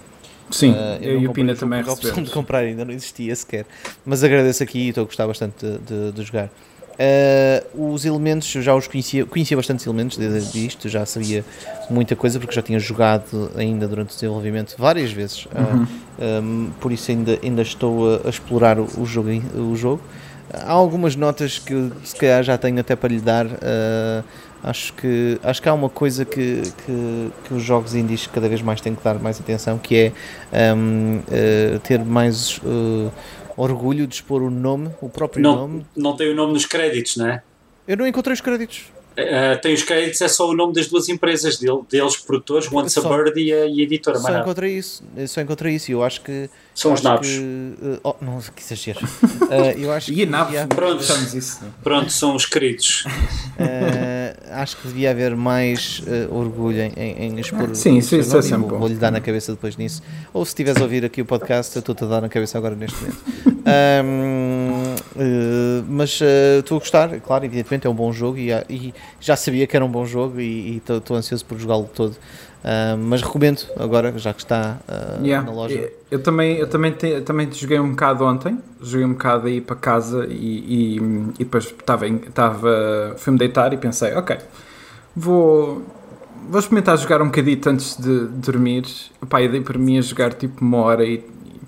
[0.51, 2.33] Sim, Eh, eu não e o Pina também porque A opção de recebemos.
[2.33, 3.65] comprar ainda não existia sequer.
[4.05, 6.51] Mas agradeço aqui e estou a gostar bastante de, de- de jogar.
[6.97, 11.43] Eh, os elementos, eu já os conhecia, conhecia bastantes elementos desde isto, já sabia
[11.89, 15.47] muita coisa porque já tinha jogado ainda durante o desenvolvimento várias vezes.
[15.53, 20.01] Eh, um, por isso ainda, ainda estou a, a explorar o, o jogo, o jogo.
[20.53, 23.45] Há algumas notas que se calhar já tenho até para lhe dar.
[23.61, 24.23] eh,
[24.63, 28.61] acho, que, acho que há uma coisa que, que, que os jogos indies cada vez
[28.61, 30.11] mais têm que dar mais atenção, que
[30.51, 33.09] é um, eh, ter mais eh,
[33.57, 35.85] orgulho de expor o nome, o próprio Não, nome.
[35.95, 37.43] não tem o nome nos créditos, não é?
[37.87, 38.85] Eu não encontrei os créditos.
[39.17, 42.99] Uh, tem os créditos, é só o nome das duas empresas dele, deles, produtores, Once
[42.99, 44.19] a Bird e a, e a editora.
[44.19, 46.49] Só encontrei isso, eu só encontrei isso e eu acho que.
[46.73, 47.25] São os nabos.
[47.29, 47.39] que,
[47.81, 48.99] eh, oh, não, que exagero.
[49.49, 51.01] Eh, eu acho E a nave, devia- Pronto.
[51.03, 51.61] isso.
[51.83, 53.03] Pronto, são os queridos.
[54.51, 56.01] Acho que devia haver mais
[56.31, 58.77] orgulho em, em, em expor Ah, sim, isso- é sempre vou- bom.
[58.79, 60.01] Vou-lhe dar na cabeça depois nisso.
[60.33, 62.75] Ou se estiveres a ouvir aqui o podcast, eu estou-te a dar na cabeça agora
[62.75, 63.17] neste momento.
[63.65, 68.93] Ahm, eh, mas eh, estou a gostar, claro, evidentemente é um bom jogo e, e
[69.19, 72.15] já sabia que era um bom jogo e e estou ansioso por jogá-lo todo.
[72.63, 75.45] Ahm, mas recomendo agora, já que está ah, Yeah.
[75.45, 75.91] na loja.
[76.09, 79.61] Eu- também, eu também, te- eu também joguei um bocado ontem, joguei um bocado aí
[79.61, 84.37] para casa e, e, e depois estava, estava, fui-me deitar e pensei, ok,
[85.15, 85.83] vou,
[86.49, 88.85] vou experimentar jogar um bocadito antes de dormir.
[89.29, 91.23] Pá, eu dei para mim a jogar tipo uma hora e,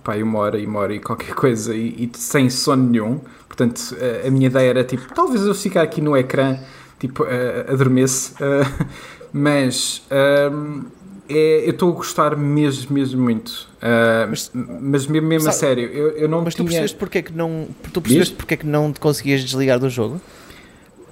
[0.07, 3.19] pá, e uma hora e uma hora e qualquer coisa e, e sem sono nenhum.
[3.47, 6.57] Portanto, a, a minha ideia era tipo, talvez eu ficar aqui no ecrã,
[6.97, 7.27] tipo, uh,
[7.73, 8.33] adormeço.
[8.39, 8.85] eh,
[9.33, 10.85] mas ahm,
[11.29, 13.67] é, eu estou a gostar mesmo, mesmo muito.
[13.81, 16.67] Ah, mas, mas mesmo, mesmo a Sabe- sério, eu, eu não Mas tu tinha...
[16.67, 19.89] percebeste porque é que não, tu percebeste porque é que não te conseguias desligar do
[19.89, 20.21] jogo?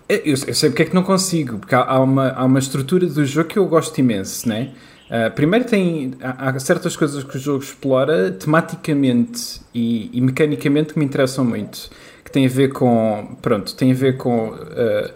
[0.07, 3.05] Eu, eu sei porque é que não consigo, porque há, há uma, há uma estrutura
[3.07, 4.71] do jogo que eu gosto imenso, né?
[5.09, 10.99] Ah, primeiro tem há, certas coisas que o jogo explora tematicamente e, e mecanicamente que
[10.99, 11.89] me interessam muito,
[12.23, 15.11] que tem a ver com, pronto, tem a ver com ah,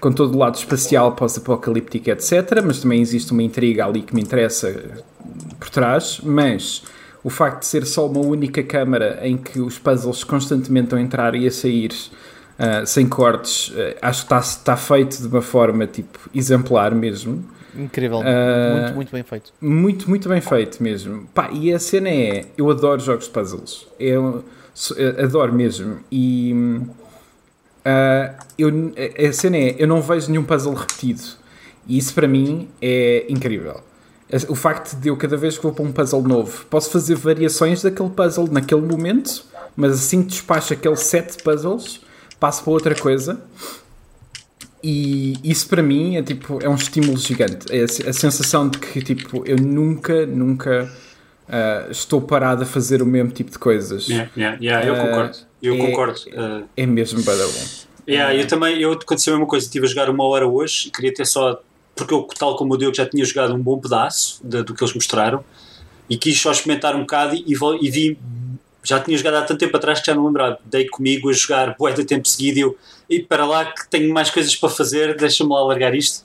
[0.00, 2.62] com todo o lado espacial, pós-apocalíptico, etc.
[2.64, 4.74] Mas também existe uma intriga ali que me interessa
[5.58, 6.20] por trás.
[6.22, 6.82] Mas
[7.22, 11.02] o facto de ser só uma única câmara em que os puzzles constantemente estão a
[11.02, 15.42] entrar e a sair uh, sem cortes, uh, acho que está, está feito de uma
[15.42, 17.44] forma tipo exemplar mesmo.
[17.78, 19.52] Incrível, Ah, muito, muito bem feito.
[19.60, 21.26] Muito, muito bem feito mesmo.
[21.32, 23.86] Pá, e a cena é: eu adoro jogos de puzzles.
[23.98, 24.44] Eu,
[24.96, 26.00] eu adoro mesmo.
[26.10, 26.80] E
[27.84, 28.68] ah, eu,
[29.28, 31.22] a cena é: eu não vejo nenhum puzzle repetido.
[31.86, 33.80] E isso para mim é incrível.
[34.48, 37.82] O facto de eu, cada vez que vou para um puzzle novo, posso fazer variações
[37.82, 39.42] daquele puzzle naquele momento,
[39.74, 42.02] mas assim que despacho aquele set de puzzles,
[42.38, 43.40] passo para outra coisa.
[44.82, 47.66] E isso para mim é tipo é um estímulo gigante.
[47.70, 50.90] É a, a sensação de que tipo eu nunca, nunca
[51.48, 54.08] ah, estou parado a fazer o mesmo tipo de coisas.
[54.08, 55.36] Yeah, yeah, yeah, eu Ah, concordo.
[55.62, 56.20] Eu é- concordo.
[56.28, 57.64] Uh, É mesmo bada bom.
[58.08, 60.90] Yeah, eu também, eu aconteceu a mesma coisa, estive a jogar uma hora hoje e
[60.90, 61.60] queria ter só,
[61.94, 64.82] porque eu, tal como o Diogo, já tinha jogado um bom pedaço de- do que
[64.82, 65.44] eles mostraram
[66.08, 67.44] e quis só experimentar um bocado e,
[67.82, 68.18] e vi,
[68.82, 71.74] já tinha jogado há tanto tempo atrás que já não lembrava, dei comigo a jogar
[71.78, 75.16] bué de tempo seguido e eu, e para lá que tenho mais coisas para fazer,
[75.16, 76.24] deixa-me lá largar isto.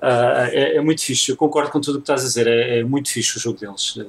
[0.00, 2.78] Ah, é, é muito fixe, eu concordo com tudo o que estás a dizer, é,
[2.80, 3.94] é muito fixe o jogo deles.
[3.98, 4.04] Ah,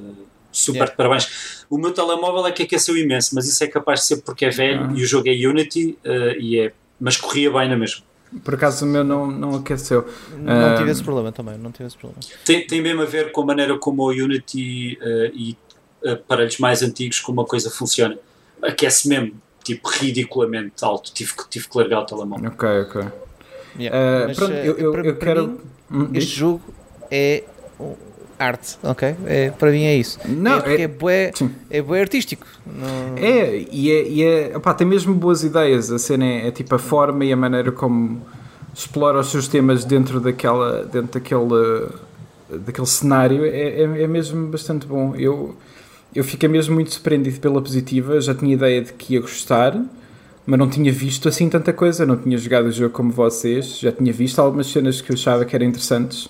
[0.51, 0.91] super Yeah.
[0.91, 1.65] de parabéns.
[1.69, 4.49] O meu telemóvel é que aqueceu imenso, mas isso é capaz de ser porque é
[4.49, 4.93] velho Ah.
[4.95, 8.03] e o jogo é Unity ah, e é, mas corria bem na mesma.
[8.43, 10.07] Por acaso o meu não, não aqueceu.
[10.37, 12.21] Não tive esse problema também, não tive esse problema.
[12.45, 14.99] Tem, tem mesmo a ver com a maneira como o Unity
[15.33, 15.57] e
[16.05, 18.17] aparelhos mais antigos como a coisa funciona.
[18.61, 19.33] Aquece mesmo,
[19.75, 21.11] tipo, ridiculamente alto.
[21.13, 22.49] Tive, que- tive que largar o telemóvel.
[22.49, 23.03] Ok, ok.
[23.77, 23.97] Yeah.
[23.97, 25.47] Ah, Mas, pronto, eh, eu, eu, para- eu para quero.
[25.47, 25.59] mim,
[25.91, 26.37] Hum, este diz?
[26.37, 26.61] jogo
[27.11, 27.43] é
[28.37, 29.15] arte, ok?
[29.25, 30.19] É, para mim é isso.
[30.25, 31.31] Não, é é- é, bué,
[31.69, 32.45] é bué artístico.
[32.65, 35.91] Não- É, e é, e é opá, tem mesmo boas ideias.
[35.91, 38.21] A cena é, é tipo a forma e a maneira como
[38.73, 41.87] explora os seus temas dentro daquela, dentro daquele,
[42.49, 45.15] daquele cenário é, é, é mesmo bastante bom.
[45.15, 45.55] Eu,
[46.13, 49.79] eu fiquei mesmo muito surpreendido pela positiva, já tinha ideia de que ia gostar,
[50.45, 53.91] mas não tinha visto assim tanta coisa, não tinha jogado o jogo como vocês, já
[53.91, 56.25] tinha visto algumas cenas que eu achava que eram interessantes.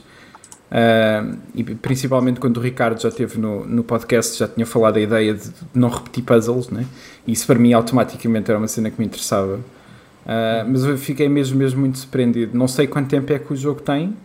[0.69, 4.99] Uh, e principalmente quando o Ricardo já esteve no, no podcast, já tinha falado a
[4.99, 6.85] ideia de não repetir puzzles, né?
[7.25, 9.55] isso para mim automaticamente era uma cena que me interessava.
[9.55, 12.55] Uh, mas eu fiquei mesmo, mesmo muito surpreendido.
[12.55, 14.15] Não sei quanto tempo é que o jogo tem,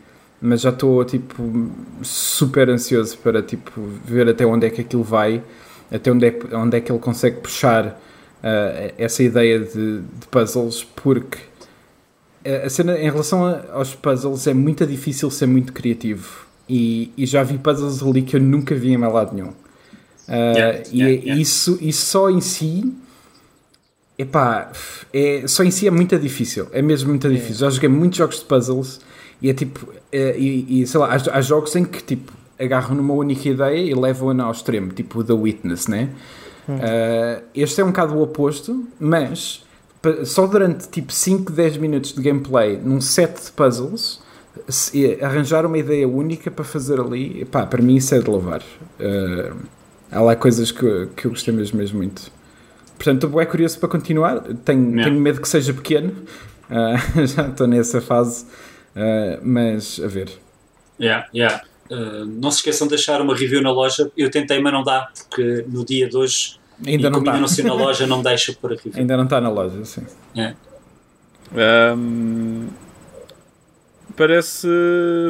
[0.45, 1.71] mas já estou tipo
[2.03, 5.43] super ansioso para tipo ver até onde é que aquilo vai,
[5.91, 10.85] até onde é, onde é que ele consegue puxar uh, essa ideia de, de puzzles,
[10.85, 11.39] porque
[12.63, 17.25] a cena em relação a, aos puzzles é muito difícil ser muito criativo e, e,
[17.25, 19.49] já vi puzzles ali que eu nunca vi em lado nenhum.
[19.49, 21.41] Uh, yeah, e yeah, yeah.
[21.41, 22.95] Isso, isso só em si
[24.19, 24.71] epá,
[25.11, 27.57] é, só em si é muito difícil, é mesmo muito difícil.
[27.57, 29.01] Já joguei muitos jogos de puzzles
[29.41, 32.95] e é tipo, é, e, e, sei lá, há, há, jogos em que tipo agarram
[32.95, 36.11] numa única ideia e levam-na ao extremo, tipo The Witness, né?
[36.69, 36.77] Hum.
[36.77, 39.65] Uh, este é um bocado o oposto, mas
[40.25, 44.23] só durante tipo 5, 10 minutos de gameplay num set de puzzles
[45.21, 48.63] arranjar uma ideia única para fazer ali, pá, para mim isso é de louvar.
[49.01, 49.57] Uh,
[50.11, 52.31] há lá coisas que, que eu gostei mesmo, mesmo muito.
[52.97, 54.41] Portanto, estou bem curioso para continuar.
[54.65, 56.13] Tenho, tenho medo que seja pequeno,
[56.71, 58.47] uh, já estou nessa fase,
[58.97, 60.31] uh, mas a ver.
[61.01, 61.63] Yeah, yeah.
[62.41, 64.11] não se esqueçam de deixar uma review na loja.
[64.17, 67.39] Eu tentei, mas não dá, porque no dia de hoje Ainda não está.
[67.39, 68.91] não sei na loja, não me deixa por aqui.
[68.95, 70.07] Ainda não está na loja, sim.
[70.37, 70.55] É.
[71.97, 72.69] Um,
[74.17, 74.69] parece,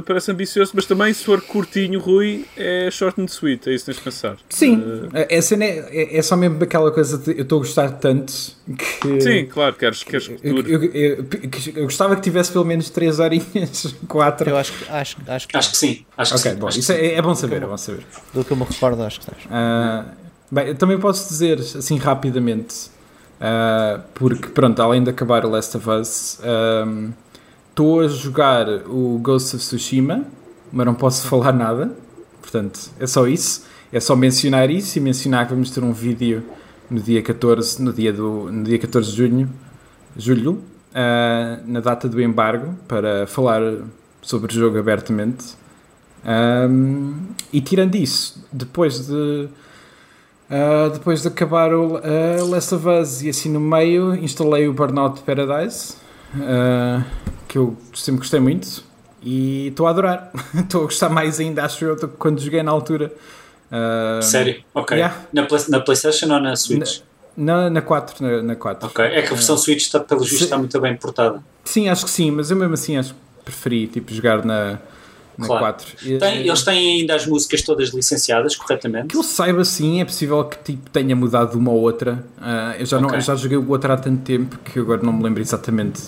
[0.06, 3.92] parece ambicioso, mas também se for curtinho, Rui, é short and sweet, é isso que
[3.92, 4.36] tens de pensar.
[4.48, 7.90] Sim, uh, a cena é, é só mesmo aquela coisa de eu estou a gostar
[7.92, 8.32] tanto
[8.76, 9.20] que.
[9.20, 11.26] Sim, claro, queres, queres que eu, eu, eu,
[11.76, 14.50] eu, gostava que tivesse pelo menos 3 horinhas, 4.
[14.50, 16.04] Eu acho, acho, acho, que, acho que sim.
[16.16, 18.04] Acho ok, que sim, bom, isso é, é, bom saber, é bom saber.
[18.32, 19.44] Do que eu me recordo, acho que estás.
[19.46, 22.86] Uh, Bem, eu também posso dizer assim rapidamente,
[23.40, 26.38] uh, porque pronto, além de acabar o Last of Us,
[27.74, 30.22] estou a jogar o Ghost of Tsushima,
[30.72, 31.90] mas não posso falar nada,
[32.40, 33.66] portanto é só isso.
[33.92, 36.42] É só mencionar isso e mencionar que vamos ter um vídeo
[36.88, 39.50] no dia 14, no dia, do, no dia 14 de junho,
[40.16, 43.60] julho, uh, na data do embargo, para falar
[44.22, 45.54] sobre o jogo abertamente.
[46.24, 47.14] Um,
[47.52, 49.48] e tirando isso, depois de
[50.44, 54.74] Uh, depois de acabar o uh, Last of Us e assim no meio, instalei o
[54.74, 55.96] Burnout Paradise,
[56.34, 57.02] uh,
[57.54, 58.82] que eu sempre gostei muito
[59.22, 60.32] e estou a adorar.
[60.58, 63.12] Estou a gostar mais ainda, acho eu, do que quando joguei na altura.
[64.22, 64.64] Sério?
[64.74, 64.96] Ok.
[64.96, 65.22] Yeah.
[65.32, 66.98] Na, play, na PlayStation ou na Switch?
[67.36, 68.24] Na, na 4.
[68.26, 68.88] Na, na 4.
[68.88, 69.04] Ok.
[69.04, 71.40] É que a versão Switch, está, pelo visto, está muito bem portada.
[71.64, 74.78] Sim, acho que sim, mas eu mesmo assim acho que preferi tipo, jogar na na
[75.38, 75.76] claro.
[75.76, 76.18] 4.
[76.18, 79.08] Tem, eles têm ainda as músicas todas licenciadas corretamente?
[79.08, 82.24] Que eu saiba sim, é possível que tipo, tenha mudado uma ou outra.
[82.38, 83.08] Uh, eu, já okay.
[83.08, 86.02] não, eu já joguei o outro há tanto tempo que agora não me lembro exatamente.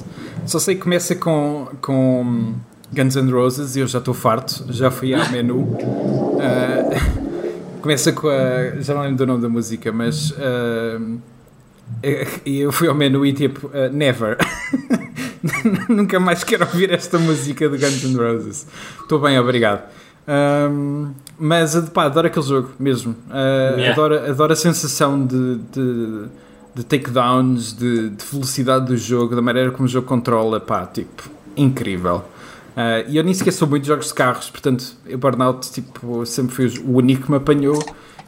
[0.46, 2.54] Só sei que começa com, com
[2.92, 5.60] Guns N' Roses e eu já estou farto, já fui ao menu.
[5.60, 7.26] Uh,
[7.82, 8.80] começa com a.
[8.80, 10.30] Já não lembro do nome da música, mas.
[10.30, 11.18] Uh,
[12.44, 14.36] eu fui ao menu e tipo, Never.
[15.88, 18.66] Nunca mais quero ouvir esta música de Guns N' Roses.
[19.00, 19.82] Estou bem, obrigado.
[20.28, 23.12] Um, mas pá, adoro aquele jogo mesmo.
[23.28, 23.92] Uh, yeah.
[23.92, 26.24] adoro, adoro a sensação de, de,
[26.74, 30.58] de takedowns, de, de, velocidade do jogo, da maneira como o jogo controla.
[30.58, 32.24] Pá, tipo, incrível.
[32.76, 36.26] Uh, e eu nem sequer sou muito de jogos de carros, portanto, o Burnout tipo,
[36.26, 37.78] sempre foi o único que me apanhou.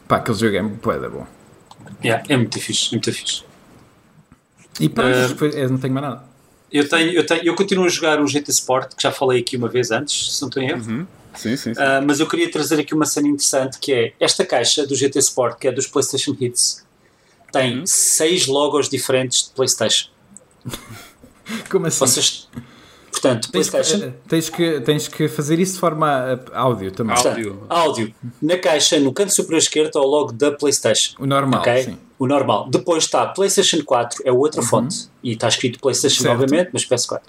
[0.07, 1.27] Pá, aquele jogo é muito bom.
[2.03, 3.48] Yeah, é muito difícil, muito difícil.
[4.81, 6.23] E pronto, uh, não tenho mais nada.
[6.71, 9.57] Eu, tenho, eu, tenho, eu continuo a jogar o GT Sport, que já falei aqui
[9.57, 10.85] uma vez antes, se não estou em erro.
[10.87, 11.07] Uhum.
[11.35, 11.81] Sim, sim, sim.
[11.81, 15.19] Uh, mas eu queria trazer aqui uma cena interessante que é esta caixa do GT
[15.21, 16.85] Sport, que é dos PlayStation Hits,
[17.53, 17.87] tem uhum.
[17.87, 20.11] seis logos diferentes de PlayStation.
[21.71, 22.01] Como assim?
[22.01, 22.49] Vocês,
[23.11, 24.07] portanto, tens, PlayStation.
[24.07, 27.17] Eh, tens que, tens que fazer isso de forma áudio também.
[27.17, 27.63] Áudio.
[27.69, 28.15] áudio.
[28.41, 31.15] Na caixa, no canto superior esquerdo, está o logo da PlayStation.
[31.19, 31.83] O normal, okay?
[31.85, 32.69] sim o normal.
[32.69, 34.67] Depois está PlayStation 4, é outra uhum.
[34.67, 36.35] fonte, e está escrito PlayStation certo.
[36.35, 37.21] novamente, mas PS4.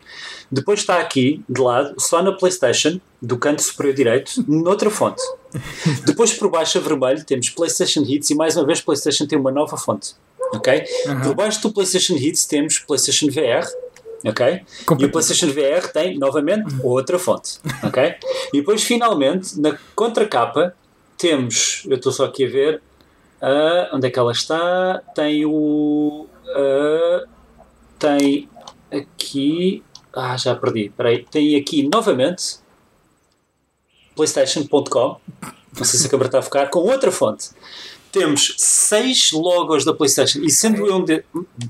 [0.52, 5.22] Depois está aqui, de lado, só na PlayStation, do canto superior direito, noutra fonte.
[6.06, 9.52] Depois por baixo a vermelho temos PlayStation Hits e mais uma vez PlayStation tem uma
[9.52, 10.16] nova fonte.
[10.52, 10.84] Ok?
[11.06, 11.22] Uhum.
[11.22, 13.68] Por baixo do PlayStation Hits temos PlayStation VR,
[14.26, 14.62] ok?
[15.00, 18.16] E o PlayStation VR tem novamente outra fonte, ok?
[18.54, 20.76] E depois finalmente na contracapa
[21.18, 22.82] temos, eu estou só aqui a ver,
[23.42, 25.02] Uh, onde é que ela está?
[25.16, 26.28] Tem o.
[26.46, 27.28] Uh,
[27.98, 28.50] tem
[28.92, 29.84] aqui.
[30.14, 30.90] Ah, já perdi.
[30.96, 31.26] Peraí.
[31.26, 32.60] Tem aqui novamente
[34.16, 35.18] PlayStation.com.
[35.78, 36.70] Não sei se a câmera está a focar.
[36.70, 37.52] Com outra fonte.
[38.12, 40.40] Temos seis logos da PlayStation.
[40.40, 41.24] E sendo eu, um de-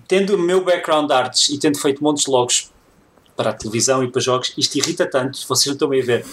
[0.08, 2.72] tendo o meu background arts e tendo feito montes de logos
[3.40, 6.26] para a televisão e para jogos, isto irrita tanto, vocês não estão bem a ver.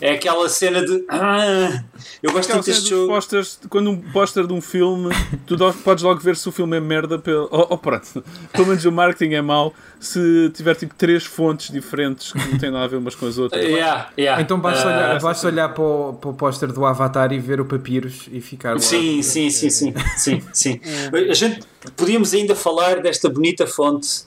[0.00, 1.04] É aquela cena de.
[1.10, 1.84] Ah,
[2.22, 3.12] eu gosto tanto deste jogo.
[3.12, 5.14] posters, quando um póster de um filme,
[5.46, 7.18] tu podes logo ver se o filme é merda.
[7.18, 8.24] Pelo, oh, oh, pronto.
[8.50, 12.70] Pelo menos o marketing é mau se tiver tipo três fontes diferentes que não têm
[12.70, 13.62] nada a ver umas com as outras.
[13.62, 14.40] Yeah, yeah.
[14.40, 17.66] Então basta olhar, basta olhar para o, para o póster do Avatar e ver o
[17.66, 18.78] Papyrus e ficar lá.
[18.78, 20.80] Sim, sim, sim, sim, sim, sim.
[21.30, 21.60] A gente
[21.94, 24.24] podíamos ainda falar desta bonita fonte,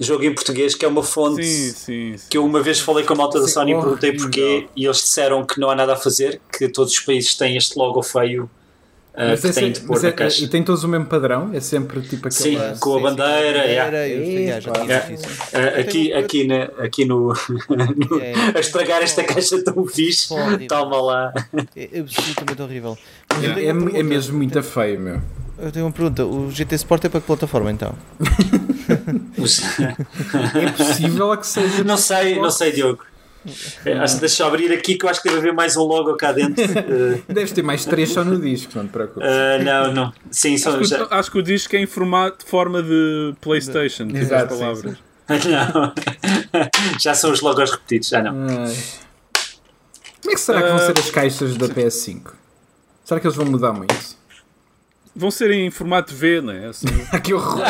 [0.00, 2.16] jogo em português, que é uma fonte Sim, sim.
[2.16, 2.26] sim.
[2.30, 4.84] que eu uma vez falei com a malta da Sim, Sony e perguntei porquê e
[4.86, 8.02] eles disseram que não há nada a fazer, que todos os países têm este logo
[8.02, 8.48] feio
[9.12, 10.44] ah, Mas que é têm de pôr na é- caixa.
[10.44, 11.50] e tem todos o mesmo padrão?
[11.52, 12.78] É sempre tipo Sim, aquela.
[12.78, 13.66] com a bandeira.
[15.12, 15.24] isso.
[15.52, 17.34] Ah, aqui, aqui, na, aqui no,
[17.68, 18.32] no- É.
[18.54, 20.28] a estragar esta caixa tão fixe,
[20.68, 21.32] toma lá.
[21.76, 22.96] É absolutamente horrível.
[23.42, 25.20] É, é, mesmo muito feio, meu.
[25.62, 26.24] Eu tenho uma pergunta.
[26.24, 27.94] O GT Sport é para que plataforma então?
[30.54, 31.84] É possível que seja.
[31.84, 33.04] Não sei, não sei, Diogo.
[33.86, 35.82] É, Acho que deixa eu abrir aqui que eu acho que deve haver mais um
[35.84, 36.62] logo cá dentro.
[36.62, 39.26] Ah, Deves ter mais três só no disco, não te preocupes.
[39.28, 40.12] ah, não, não.
[40.30, 41.04] Sim, são Acho que, já.
[41.04, 44.06] o- acho que o disco é em formato, forma de PlayStation.
[44.06, 44.96] tipo Exato, as sim, palavras.
[45.30, 45.94] Não.
[46.98, 48.32] Já são os logos repetidos, já não.
[48.48, 48.76] Ai.
[50.20, 50.86] Como é que será que vão Ah.
[50.86, 52.32] ser as caixas da PS5?
[53.04, 53.94] Será que eles vão mudar muito?
[55.14, 56.66] Vão ser em formato V, não é?
[56.66, 56.86] Assim,
[57.22, 57.64] que horror!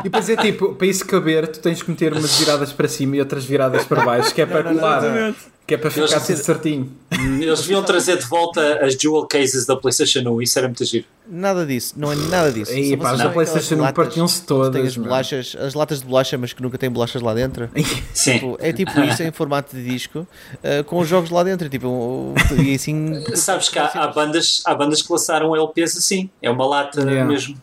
[0.00, 3.16] e depois é tipo, para isso caber, tu tens que meter umas viradas para cima
[3.16, 5.38] e outras viradas para baixo, que é para colar, Exatamente.
[5.66, 6.92] Que é para ficar tudo certinho.
[7.40, 11.06] Eles deviam trazer de volta as dual cases da PlayStation 1, isso era muito giro.
[11.26, 12.70] Nada disso, não é nada disso.
[12.70, 14.72] Só pá, vocês da PlayStation 1 aquelas latas partiam-se todas.
[14.74, 17.70] Tem as bolachas, as latas de bolacha, mas que nunca têm bolachas lá dentro.
[18.12, 18.34] Sim.
[18.34, 20.26] Tipo, é tipo isso em formato de disco,
[20.62, 21.66] eh, com os jogos lá dentro.
[21.70, 26.28] Tipo, um- e assim, Sabes que há, há bandas, há bandas que lançaram LPs assim,
[26.42, 27.24] é uma lata Yeah.
[27.24, 27.56] mesmo,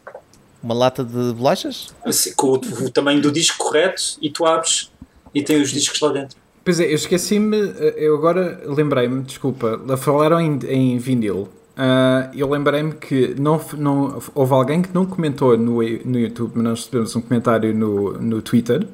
[0.63, 1.89] uma lata de bolachas.
[2.03, 4.89] assim, com o, o tamanho do disco correto e tu abres
[5.35, 6.40] e tem os discos lá dentro.
[6.63, 7.57] Pois é, eu esqueci-me,
[7.97, 11.49] eu agora lembrei-me, desculpa, falaram em, em vinil.
[11.83, 16.63] Ah, eu lembrei-me que não, não, houve alguém que não comentou no, no YouTube, mas
[16.63, 18.87] nós recebemos um comentário no, no Twitter.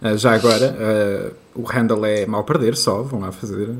[0.00, 3.70] Ah, já agora, ah, o handle é mal perder, só, vão lá fazer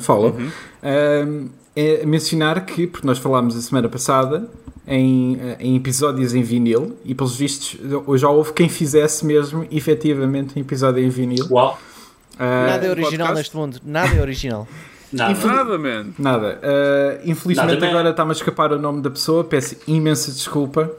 [0.00, 0.34] follow.
[0.82, 1.26] Ah,
[1.74, 4.48] é mencionar que, porque nós falámos a semana passada
[4.86, 7.76] em, em episódios em vinil, e pelos vistos
[8.18, 11.46] já houve quem fizesse mesmo efetivamente um episódio em vinil.
[11.50, 11.78] Uau!
[11.78, 11.95] Ah,
[12.38, 13.34] Nada é original podcast?
[13.34, 13.80] neste mundo.
[13.84, 14.66] Nada é original.
[15.12, 15.46] Nada.
[15.46, 16.06] Nada, man.
[16.18, 16.60] Nada.
[16.62, 17.88] Uh, infelizmente Nada, né?
[17.88, 20.90] agora está-me a escapar o nome da pessoa, peço imensa desculpa.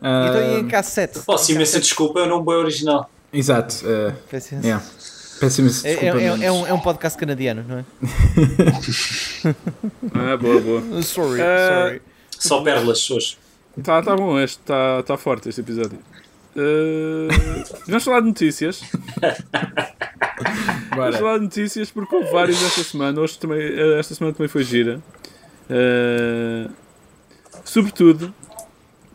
[0.00, 1.20] Uh, Então e em cassete?
[1.20, 3.10] Posso imensa desculpa, eu não boi original.
[3.32, 3.76] Exato.
[3.86, 4.84] uh, Peço imensa- yeah.
[5.40, 6.18] Peço imensa É, desculpa.
[6.18, 7.84] é- é- é um, é um podcast canadiano, não é?
[10.14, 10.82] Ah, boa, boa.
[11.02, 12.02] Sorry, Eh, sorry.
[12.38, 13.38] Só pérolas hoje.
[13.82, 15.98] Tá, tá bom, este tá, tá forte este episódio.
[16.54, 17.28] Uh,
[17.86, 18.80] vamos falar de notícias.
[20.42, 21.18] Vamos Bora.
[21.18, 23.20] falar de notícias porque houve vários esta semana.
[23.20, 25.00] Hoje também, eh, esta semana também foi gira.
[25.68, 26.70] Uh,
[27.64, 28.32] sobretudo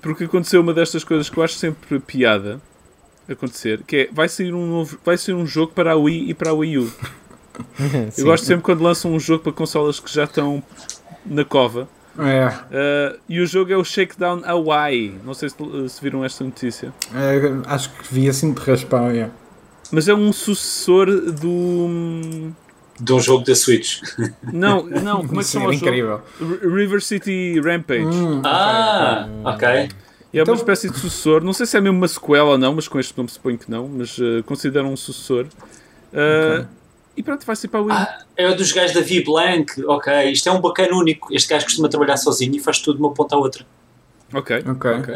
[0.02, 2.60] porque aconteceu uma destas coisas que eu acho sempre piada
[3.30, 6.34] acontecer, que é vai sair um novo, vai sair um jogo para a Wii e
[6.34, 6.92] para a Wii U.
[8.18, 10.64] Eu gosto sempre quando lançam um jogo para consolas que já estão
[11.26, 11.88] na cova.
[12.18, 15.16] É, Uh, e o jogo é o Shakedown Hawaii.
[15.24, 15.56] Não sei se,
[15.88, 16.94] se viram esta notícia.
[17.14, 19.10] é, acho que vi assim de raspão.
[19.12, 19.34] Yeah.
[19.92, 22.52] Mas é um sucessor do.
[23.00, 24.00] De um jogo da Switch.
[24.54, 26.22] Não, não, como é que Sim, chama o incrível.
[26.40, 28.06] River City Rampage.
[28.06, 29.68] Hum, Ah, ok.
[30.34, 31.44] E é Então- uma espécie de sucessor.
[31.44, 33.70] Não sei se é mesmo uma sequela ou não, mas com este nome suponho que
[33.72, 33.88] não.
[33.88, 35.46] Mas uh, consideram um sucessor.
[36.14, 36.66] Uh,
[37.18, 38.08] E pronto, vai ser para a Wii.
[38.38, 39.84] É o dos gajos da V Blank.
[39.86, 41.34] Ok, isto é um bacana único.
[41.34, 43.66] Este gajo costuma trabalhar sozinho e faz tudo de uma ponta à outra.
[44.34, 44.64] Ok.
[44.66, 45.16] ok.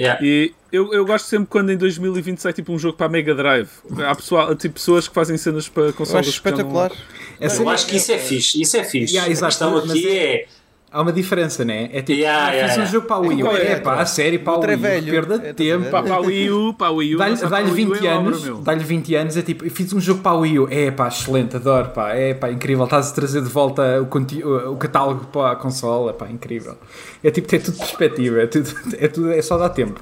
[0.00, 0.24] Yeah.
[0.24, 3.34] E eu, eu gosto sempre quando em 2020 sai tipo um jogo para a Mega
[3.34, 3.68] Drive.
[4.06, 6.92] Há pessoal, tipo, pessoas que fazem cenas para Eu consolas acho já não- espetacular.
[7.38, 8.62] É Eu acho que isso é fixe.
[8.62, 9.14] Isso é fixe.
[9.14, 10.46] Yeah, a questão mas aqui é.
[10.92, 11.88] Há uma diferença, né?
[11.92, 12.92] É tipo, Yeah, ah, yeah, fiz um yeah.
[12.92, 13.56] jogo para a Wii U.
[13.56, 13.72] É?
[13.72, 14.80] É pá, a sério, para a é Wii U.
[14.80, 15.10] velho.
[15.12, 15.88] Perda É, de a tempo.
[15.90, 17.18] Pá, para a Wii U, para a Wii U.
[17.18, 20.32] Dá-lhe U 20 é anos, dá-lhe 20 anos, é tipo, eu fiz um jogo para
[20.32, 23.48] a Wii U, é pá, excelente, adoro, pá, é pá, incrível, estás a trazer de
[23.48, 26.76] volta o, conti- o catálogo para a consola, é pá, incrível.
[27.22, 30.00] É tipo, é tudo perspectiva, é tudo, é tudo, é só dar tempo.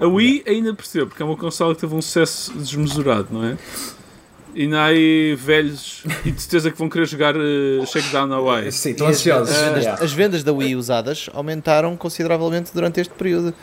[0.00, 3.58] A Wii ainda percebo, porque é uma consola que teve um sucesso desmesurado, não é?
[4.54, 8.70] E não há aí velhos e de certeza que vão querer jogar uh, Shakedown Hawaii.
[8.72, 9.54] Sim, estão ansiosos.
[9.54, 10.04] as vendas, Yeah.
[10.04, 13.54] as vendas da Wii usadas aumentaram consideravelmente durante este período.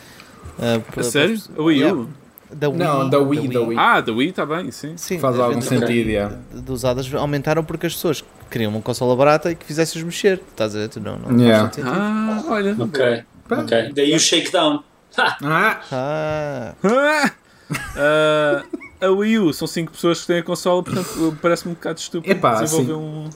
[0.59, 1.39] Ah, A sério?
[1.55, 1.87] por- A Wii U?
[1.87, 2.05] Yeah.
[2.51, 2.77] Da Wii.
[2.79, 3.77] Não, da Wii, da Wii.
[3.77, 4.97] Ah, da Wii está bem, sim.
[4.97, 6.35] Sim, Faz algum vendas sentido, yeah.
[6.51, 10.41] de- de usadas aumentaram porque as pessoas queriam uma consola barata e que fizesse-os mexer.
[10.49, 10.89] Estás a ver?
[10.89, 11.69] Tu não, não faz Yeah.
[11.71, 11.87] sentido.
[11.91, 12.75] Ah, olha.
[12.79, 13.23] Ok.
[13.51, 13.91] Ok.
[13.93, 14.83] Daí o shakedown.
[15.15, 15.37] Ha!
[15.43, 17.31] Ah, Ah, Ah!
[17.95, 18.63] Ah,
[19.01, 22.31] a Wii U são 5 pessoas que têm a consola, portanto parece-me um bocado estúpido
[22.31, 22.99] Epá, desenvolver sim.
[22.99, 23.29] um.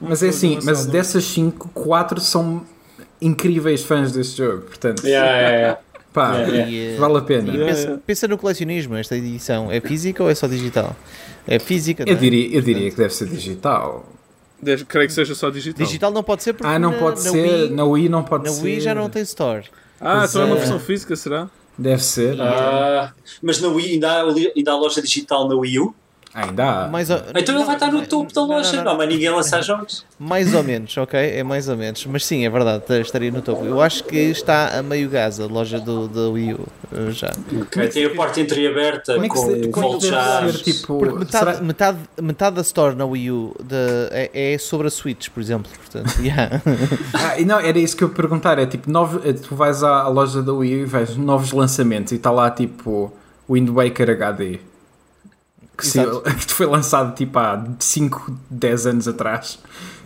[0.00, 0.90] mas é assim, mas lançado.
[0.90, 2.64] dessas 5, 4 são
[3.20, 5.80] incríveis fãs deste jogo, portanto, Yeah, yeah, yeah.
[6.12, 6.70] pá, Yeah, yeah.
[6.70, 7.52] e, eh, vale a pena.
[7.52, 8.96] Pensa, pensa no colecionismo.
[8.96, 10.96] Esta edição é física ou é só digital?
[11.46, 12.02] É física.
[12.02, 12.16] Eu não é?
[12.16, 14.06] diria, eu diria que deve ser digital.
[14.60, 15.86] Deve- creio que seja só digital.
[15.86, 18.22] Digital não pode ser porque Ah, não na, pode na ser, Wii, na Wii não
[18.24, 18.64] pode na ser.
[18.64, 19.64] Wii já não tem store.
[20.00, 20.58] Ah, então é uma é.
[20.58, 21.48] versão física, será?
[21.78, 22.40] Deve ser.
[22.40, 24.24] Ah, mas na Wii ainda há,
[24.56, 25.94] ainda há loja digital na Wii U?
[26.40, 26.88] Ainda há.
[26.88, 28.76] Mais ou, Então ele vai estar no topo da não, não, loja.
[28.76, 30.04] não, Não, mas ninguém lançar jogos.
[30.18, 31.18] Mais ou menos, ok?
[31.18, 32.04] É mais ou menos.
[32.06, 33.64] Mas sim, é verdade, estaria no topo.
[33.64, 37.32] Eu acho que está a meio gás a loja do, do Wii U eh, já.
[37.62, 40.00] Ok, Tem a porta entreaberta Como é com como é
[40.52, 41.00] ser, tipo...
[41.18, 43.74] Metade, será- metade, metade da store na Wii U de-
[44.10, 45.70] é, é sobre a Switch, por exemplo.
[45.76, 46.60] Portanto, yeah.
[47.14, 48.58] Ah, e não, era isso que eu ia perguntar.
[48.58, 51.52] É tipo, novos, é, tu vais à, à loja da Wii U e vais novos
[51.52, 53.12] lançamentos e está lá tipo
[53.48, 54.58] Wind Waker HD.
[55.78, 56.22] Que, se, Exato.
[56.22, 59.60] que foi lançado tipo há 5, 10 anos atrás.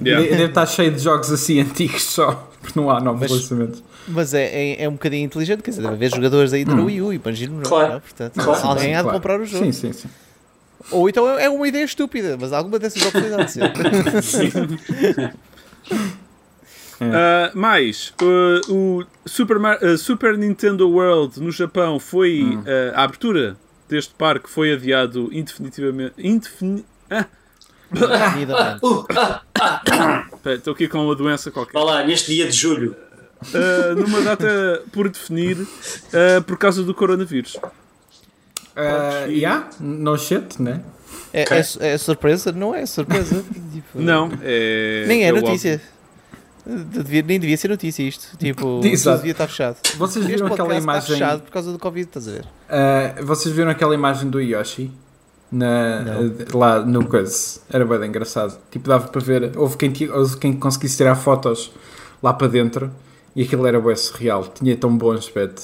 [0.05, 0.29] Yeah.
[0.29, 3.83] Deve estar cheio de jogos assim antigos só, porque não há novos Mas- lançamentos.
[4.07, 7.03] Mas é, é, é um bocadinho inteligente, quer dizer, deve haver jogadores ainda no Wii
[7.03, 7.93] U, imagino, não, Claro.
[7.95, 8.01] não?
[8.01, 8.67] Portanto, Claro.
[8.69, 9.17] alguém há de Claro.
[9.19, 9.65] comprar o jogo.
[9.65, 10.09] Sim, sim, sim.
[10.91, 13.57] Ou então é é uma ideia estúpida, mas alguma dessas oportunidades.
[17.01, 22.43] Ah, mais, uh, o Super, Mar- uh, Super Nintendo World no Japão foi.
[22.45, 22.61] Hum.
[22.61, 23.57] uh, a abertura
[23.93, 26.15] deste parque foi adiado indefinitivamente.
[26.19, 27.27] Indefini ah,
[27.91, 28.81] Definitivamente.
[30.33, 31.73] espera, estou aqui com uma doença qualquer.
[31.75, 32.97] Vá lá, neste dia de julho.
[33.43, 37.57] Uh, numa data por definir uh, por causa do coronavírus.
[37.57, 40.81] Uh, yeah, no shit, né?
[41.33, 41.57] É, Ok.
[41.59, 42.53] é- é surpresa?
[42.53, 43.45] Não é surpresa.
[43.73, 45.05] Tipo, Não, é.
[45.07, 45.83] Nem é, é notícia.
[46.65, 48.37] Devia- nem devia ser notícia isto.
[48.39, 49.17] Tipo, Exato.
[49.19, 49.77] devia estar fechado.
[49.97, 51.09] Vocês viram aquela está imagem.
[51.15, 52.45] fechado por causa do Covid, estás a ver?
[53.21, 54.91] Uh, vocês viram aquela imagem do Yoshi?
[55.51, 56.03] Na,
[56.53, 57.61] uh, lá no coisa.
[57.71, 58.57] Era bem engraçado.
[58.71, 59.53] Tipo, dava para ver.
[59.57, 61.73] Houve quem, houve quem conseguisse tirar fotos
[62.23, 62.91] lá para dentro
[63.37, 64.45] e aquilo era bem surreal.
[64.55, 65.61] Tinha tão bom aspecto.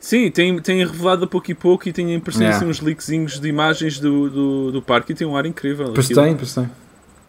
[0.00, 2.56] Sim, tem, tem revelado a pouco e pouco e tem aparecido Yeah.
[2.56, 5.92] assim, uns leakzinhos de imagens do, do, do parque e tem um ar incrível.
[5.92, 6.22] Pois aquilo.
[6.22, 6.70] tem, pois tem.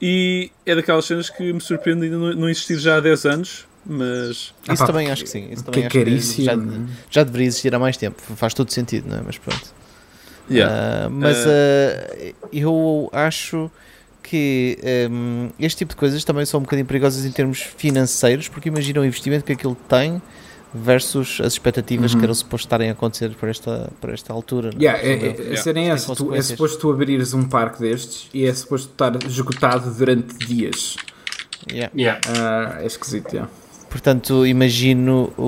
[0.01, 3.65] E é daquelas cenas que me surpreende ainda não, não existir já há 10 anos,
[3.85, 5.49] mas Ah, Isso pá, também acho que sim.
[5.51, 6.53] Isso Que também é acho que já,
[7.09, 8.21] já deveria existir há mais tempo.
[8.35, 9.21] Faz todo sentido, não é?
[9.25, 9.73] Mas pronto.
[10.51, 13.69] Ah, mas ah, eu acho
[14.23, 14.77] que
[15.09, 19.01] hum, este tipo de coisas também são um bocadinho perigosas em termos financeiros, porque imagina
[19.01, 20.21] o investimento que aquilo tem
[20.73, 24.71] versus as expectativas que eram supostas estarem a acontecer por esta, por esta altura.
[24.73, 24.83] não é?
[24.83, 25.69] Yeah, é, é, a Yeah.
[25.69, 26.15] é Tem essa.
[26.15, 30.95] Tu, é suposto tu abrires um parque destes e é suposto estar esgotado durante dias.
[31.71, 31.91] Yeah.
[31.95, 32.21] Yeah.
[32.27, 33.49] Ah, é esquisito, yeah.
[33.89, 35.41] Portanto, imagino o,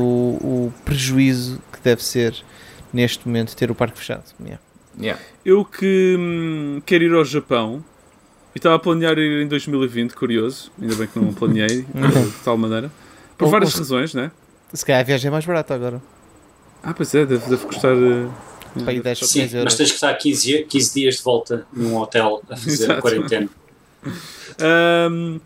[0.70, 2.36] o prejuízo que deve ser
[2.92, 4.24] neste momento ter o parque fechado.
[4.42, 4.60] Yeah.
[5.00, 5.22] Yeah.
[5.46, 7.82] eu que hum, quero ir ao Japão
[8.54, 12.44] e estava a planear ir em 2020, curioso, ainda bem que não planeei eh, de
[12.44, 12.92] tal maneira,
[13.38, 14.32] por Ou- várias ou- razões, né?
[14.74, 16.02] Se calhar a viagem é mais barata agora.
[16.84, 17.92] Ah, pois é, deve, deve custar.
[17.94, 18.28] eh,
[18.84, 19.64] Para aí 10 Sim, 10 euros.
[19.66, 23.02] mas tens que estar 15, di- 15 dias de volta num hotel a fazer Exato.
[23.02, 23.50] quarentena.
[24.60, 25.40] Ahm,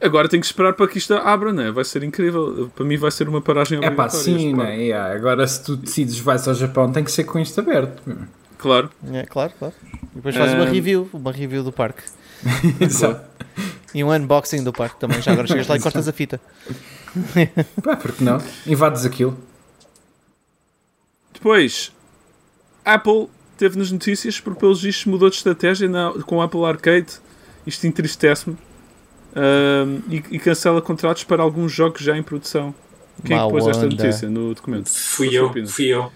[0.00, 1.70] agora tenho que esperar para que isto abra, né?
[1.70, 2.70] Vai ser incrível.
[2.74, 4.76] Para mim vai ser uma paragem É pá, sim, né?
[4.78, 5.14] Yeah.
[5.14, 8.02] Agora se tu decides vais ao Japão tem que ser com isto aberto.
[8.58, 8.90] Claro.
[9.12, 9.74] É, claro, claro.
[10.12, 10.72] E depois faz uma Ahm.
[10.72, 12.02] review, uma review do parque.
[12.80, 13.24] Exato.
[13.96, 15.22] E um unboxing do parque também.
[15.22, 16.38] Já agora chegas lá e cortas a fita.
[17.82, 18.38] Pá, porque não?
[18.66, 19.38] Invades aquilo.
[21.32, 21.92] Depois,
[22.84, 27.06] Apple teve nas notícias porque pelos vistos mudou de estratégia na- com o Apple Arcade.
[27.66, 28.56] Isto entristece-me.
[29.34, 32.74] Ahm, e, e cancela contratos para alguns jogos já em produção.
[33.24, 34.90] Quem é que pôs esta notícia no documento?
[34.90, 36.12] Fui eu, fui eu.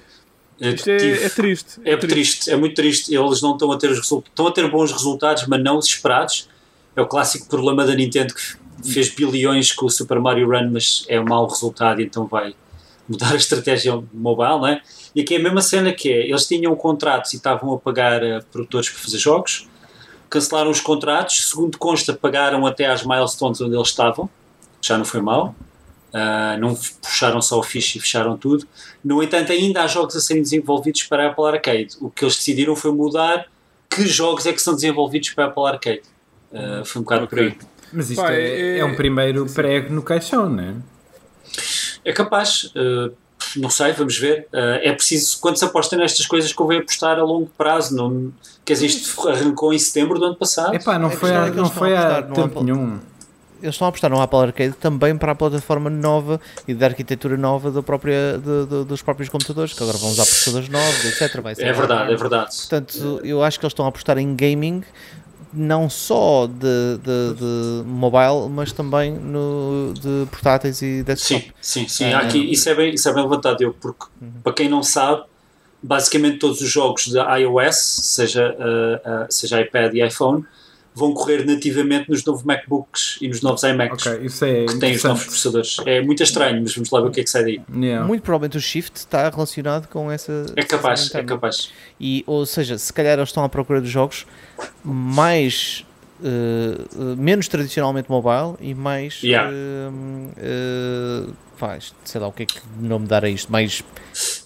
[0.61, 1.81] Eu Isto é, é triste.
[1.83, 3.15] É triste, é muito triste.
[3.15, 4.29] Eles não estão a ter os resultados.
[4.29, 6.47] Estão a ter bons resultados, mas não os esperados.
[7.01, 11.05] É o clássico problema da Nintendo que fez bilhões com o Super Mario Run, mas
[11.09, 12.55] é um mau resultado, então vai
[13.09, 14.83] mudar a estratégia mobile, não é?
[15.15, 18.23] E aqui é a mesma cena que é, eles tinham contratos e estavam a pagar
[18.23, 19.67] a produtores para fazer jogos,
[20.29, 24.29] cancelaram os contratos, segundo consta, pagaram até às milestones onde eles estavam,
[24.83, 25.55] já não foi mal.
[26.13, 28.67] Ah, não puxaram só o fixe e fecharam tudo.
[29.03, 31.97] No entanto, ainda há jogos a serem desenvolvidos para a Apple Arcade.
[32.01, 33.47] O que eles decidiram foi mudar
[33.89, 36.03] que jogos é que são desenvolvidos para a Apple Arcade.
[36.53, 37.57] Ah, foi um bocado por aí.
[37.93, 40.77] Mas isto Pá, é, é- é um primeiro prego no caixão, né?
[42.05, 42.73] É capaz.
[42.77, 43.11] ah,
[43.57, 44.47] não sei, vamos ver.
[44.53, 47.97] Uh, é preciso, quando se aposta nestas coisas, convém apostar a longo prazo.
[47.97, 48.31] Não,
[48.65, 50.75] quer dizer, isto arrancou em setembro do ano passado.
[50.75, 52.65] Epá, não A foi, é que não foi a há tempo Apple.
[52.65, 52.99] nenhum.
[53.63, 57.37] Eles estão a apostar no Apple Arcade também para a plataforma nova e da arquitetura
[57.37, 61.41] nova própria, de- de- dos próprios computadores, que agora vão usar processadores novos, etc.
[61.43, 62.57] Vai ser É verdade, é verdade.
[62.57, 64.83] Portanto, eu acho que eles estão a apostar em gaming,
[65.53, 71.43] não só de, de- de mobile, mas também no, de portáteis e desktop.
[71.43, 72.05] Sim, sim, sim.
[72.05, 72.15] É.
[72.15, 74.07] Aqui, isso, é bem, isso é bem levantado, eu, porque
[74.43, 75.23] para quem não sabe,
[75.83, 80.45] basicamente todos os jogos da iOS, seja, uh, uh, seja iPad e iPhone,
[80.95, 84.95] vão correr nativamente nos novos MacBooks e nos novos iMacs Ok, isso é que têm
[84.97, 85.77] os novos processadores.
[85.87, 87.61] É muito estranho, mas vamos lá ver o que é que sai daí.
[87.75, 88.07] Yeah.
[88.07, 90.47] Muito provavelmente o Shift está relacionado com essa.
[90.57, 91.73] É capaz, é capaz.
[92.01, 94.27] E, ou seja, se calhar eles estão à procura de jogos
[94.85, 95.85] mais.
[96.23, 99.23] eh, menos tradicionalmente mobile e mais.
[99.23, 99.51] Yeah.
[99.51, 99.91] eh,
[100.37, 103.53] eh, pá, sei lá o que é que nome dar a isto.
[103.53, 103.85] Mais.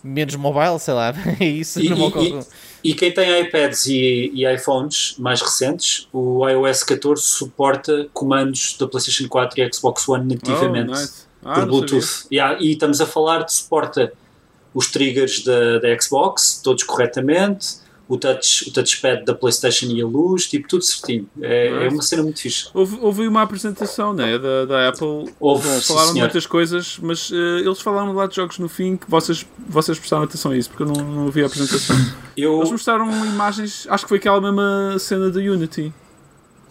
[0.02, 1.14] menos mobile, sei lá.
[1.40, 1.80] É isso.
[1.80, 2.46] E- não me e- ocorre.
[2.82, 8.86] E quem tem iPads e, e iPhones mais recentes, o iOS 14 suporta comandos da
[8.86, 10.90] PlayStation 4 e Xbox One nativamente.
[10.90, 11.24] Oh, nice.
[11.42, 12.26] Ah, por Bluetooth.
[12.30, 14.12] Yeah, e estamos a falar de suporta
[14.74, 17.76] os triggers da, da Xbox, todos corretamente,
[18.08, 21.28] o, touch, o touchpad da PlayStation e a luz, tipo, tudo certinho.
[21.40, 22.68] É, é uma cena muito fixe.
[22.74, 25.32] Houve, houve uma apresentação né, da, da Apple.
[25.40, 26.24] Houve, sim, falaram de senhor.
[26.26, 30.24] muitas coisas, mas eh, eles falaram lá de jogos no fim que vocês, vocês prestaram
[30.24, 31.96] atenção a isso, porque eu não, não vi a apresentação.
[32.36, 35.92] Eu, Eles mostraram imagens, acho que foi aquela mesma cena da Unity.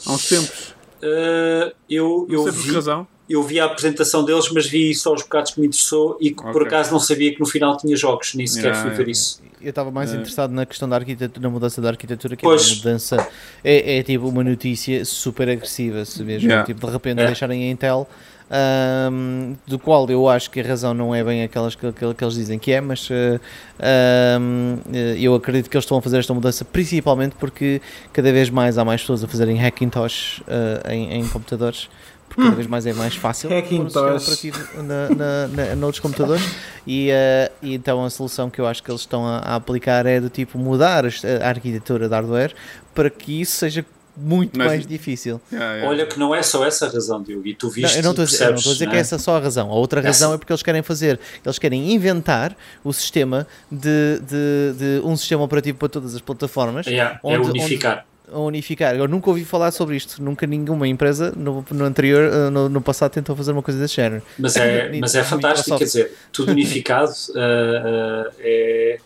[0.05, 0.75] Há uns tempos.
[1.01, 3.07] eh, eu, Não eu, sei por que vi, razão.
[3.33, 6.41] Eu vi a apresentação deles, mas vi só os bocados que me interessou e que
[6.41, 6.67] por Ok.
[6.67, 9.03] acaso não sabia que no final tinha jogos, nem sequer Yeah, fui yeah.
[9.05, 9.41] ver isso.
[9.61, 10.15] Eu estava mais É.
[10.17, 12.61] interessado na questão da arquitetura, na mudança da arquitetura, que Pois.
[12.61, 13.27] é uma mudança,
[13.63, 16.65] é, é tipo uma notícia super agressiva, se mesmo, Yeah.
[16.65, 17.25] tipo, de repente É.
[17.27, 18.07] deixarem a Intel,
[18.51, 22.23] ahm, do qual eu acho que a razão não é bem aquelas que, que, que
[22.23, 23.39] eles dizem que é, mas eh,
[23.79, 27.81] ahm, eh, eu acredito que eles estão a fazer esta mudança principalmente porque
[28.11, 31.89] cada vez mais há mais pessoas a fazerem Hackintosh eh, em, em computadores.
[32.33, 35.99] Porque cada vez mais é mais fácil pôr um sistema operativo na, na, na, noutros
[35.99, 36.43] computadores
[36.87, 40.05] e, eh, e então a solução que eu acho que eles estão a, a aplicar
[40.05, 42.53] é do tipo mudar a arquitetura de hardware
[42.95, 45.41] para que isso seja muito Mas- mais difícil.
[45.51, 45.89] Yeah, yeah.
[45.89, 48.11] Olha que não é só essa a razão, Diogo, e tu Não, viste eu não
[48.11, 48.99] estou a dizer, eu não percebes, estou a dizer não que é?
[49.01, 49.71] essa é só a razão.
[49.71, 54.19] A outra Essa- razão é porque eles querem fazer, eles querem inventar o sistema de,
[54.19, 56.85] de, de um sistema operativo para todas as plataformas.
[56.85, 58.05] Yeah, é onde- unificar.
[58.31, 58.95] A unificar.
[58.95, 60.21] Eu nunca ouvi falar sobre isto.
[60.21, 63.95] Nunca nenhuma empresa no, no anterior, eh, no, no passado, tentou fazer uma coisa desse
[63.95, 64.21] género.
[64.37, 68.99] Mas é, mas é fantástico, quer dizer, tudo unificado uh, uh, é,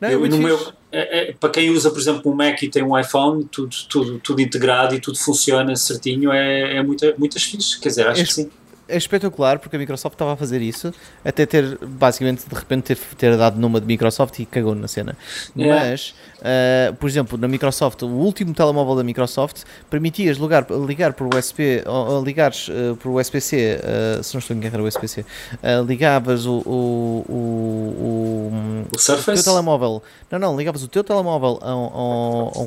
[0.00, 2.68] Não, é eu- no meu- é- é- para quem usa, por exemplo, um Mac e
[2.68, 7.42] tem um iPhone, tudo, tudo, tudo integrado e tudo funciona certinho, é, é muita, muitas
[7.42, 7.78] fixe.
[7.80, 8.50] Quer dizer, acho que sim.
[8.90, 10.92] É espetacular porque a Microsoft estava a fazer isso
[11.24, 15.16] até ter, basicamente, de repente ter, ter dado numa de Microsoft e cagou na cena.
[15.56, 15.90] Yeah.
[15.90, 21.34] Mas, ah, por exemplo, na Microsoft, o último telemóvel da Microsoft permitias ligar, ligar por
[21.34, 25.24] USB, ou, ou ligares ah, por USB-C, ah, se não estou a enganar o USB-C,
[25.86, 31.04] ligavas o, o, o, o, O o teu Surface, telemóvel, não, não, ligavas o teu
[31.04, 32.62] telemóvel a, a a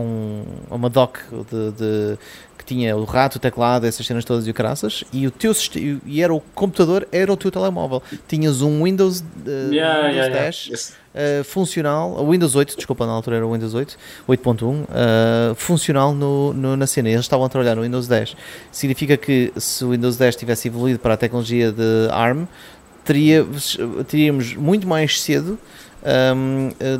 [0.00, 1.18] um- a uma dock
[1.50, 2.18] de, de-
[2.58, 5.52] que tinha o rato, o teclado, essas cenas todas e o caraças, e o teu
[6.06, 8.02] e era o computador, era o teu telemóvel.
[8.28, 10.40] Tinhas um Windows, eh, Yeah, Windows yeah, yeah.
[10.44, 13.96] 10 Esse- eh, funcional, o Windows 8, desculpa, na altura era o Windows 8,
[14.28, 17.08] 8.1, eh, funcional no, no- na cena.
[17.08, 18.36] Eles estavam a trabalhar no Windows 10.
[18.72, 22.46] Significa que se o Windows 10 tivesse evoluído para a tecnologia de ARM,
[23.04, 23.46] teria,
[24.08, 25.58] teríamos muito mais cedo
[26.04, 26.98] um, eh,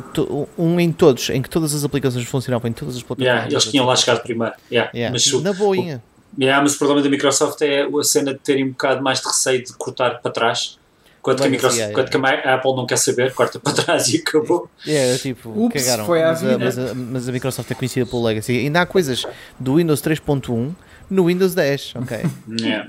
[0.57, 3.35] um em todos, em que todas as aplicações funcionavam em todas as plataformas.
[3.35, 4.53] yeah, eles tinham lá chegado primeiro.
[4.71, 5.13] Yeah, Yeah.
[5.13, 6.03] Mas, o- Na boinha.
[6.39, 9.27] yeah, mas o problema da Microsoft é a cena de terem um bocado mais de
[9.27, 10.77] receio de cortar para trás.
[11.21, 14.09] Quanto que, a, Microsoft, yeah, quanto que a Apple não quer saber, corta para trás
[14.13, 14.69] e acabou.
[14.85, 16.05] É, tipo, Ups, cagaram.
[16.05, 16.59] foi à mas, a, vida.
[16.59, 18.51] mas, a, mas a Microsoft é conhecida pelo Legacy.
[18.59, 19.25] Ainda há coisas
[19.59, 20.71] do Windows 3.1
[21.09, 22.17] no Windows 10, ok?
[22.61, 22.85] Yeah.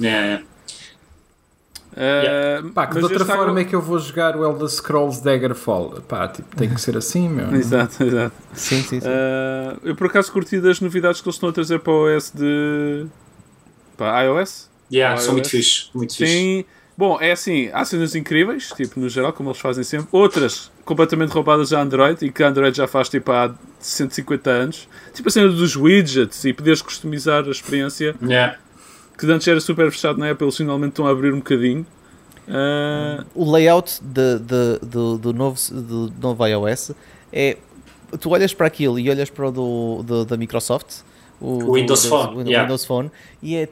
[0.00, 0.42] Yeah, yeah.
[1.96, 6.00] Eh, Pá, que de outra forma é que eu vou jogar o Elder Scrolls Daggerfall?
[6.08, 7.52] Pá, tipo, tem que ser assim, meu.
[7.54, 8.34] Exato, exato.
[8.54, 9.06] Sim, sim, sim.
[9.08, 12.32] Eh, eu por acaso curti das novidades que eles estão a trazer para o OS
[12.34, 13.06] de.
[13.96, 14.70] para iOS.
[14.92, 15.50] Yeah, Ah, são muito iOS.
[15.50, 15.90] fixe.
[15.94, 16.32] Muito fixe.
[16.32, 16.64] Sim.
[16.96, 20.08] Bom, é assim, há cenas incríveis, tipo, no geral, como eles fazem sempre.
[20.12, 24.88] Outras completamente roubadas a Android e que a Android já faz tipo há 150 anos.
[25.14, 28.58] Tipo a cena dos widgets e poderes customizar a experiência, Yeah.
[29.26, 31.86] Que antes era super fechado na Apple, eles finalmente estão a abrir um bocadinho.
[32.48, 36.92] Ah, o layout de, de- do, do novo, do novo iOS
[37.32, 37.56] é.
[38.20, 40.98] Tu olhas para aquilo e olhas para o do, do- da Microsoft,
[41.40, 42.62] o, O Windows do- Phone, o yeah.
[42.62, 43.10] Windows Phone,
[43.42, 43.68] e é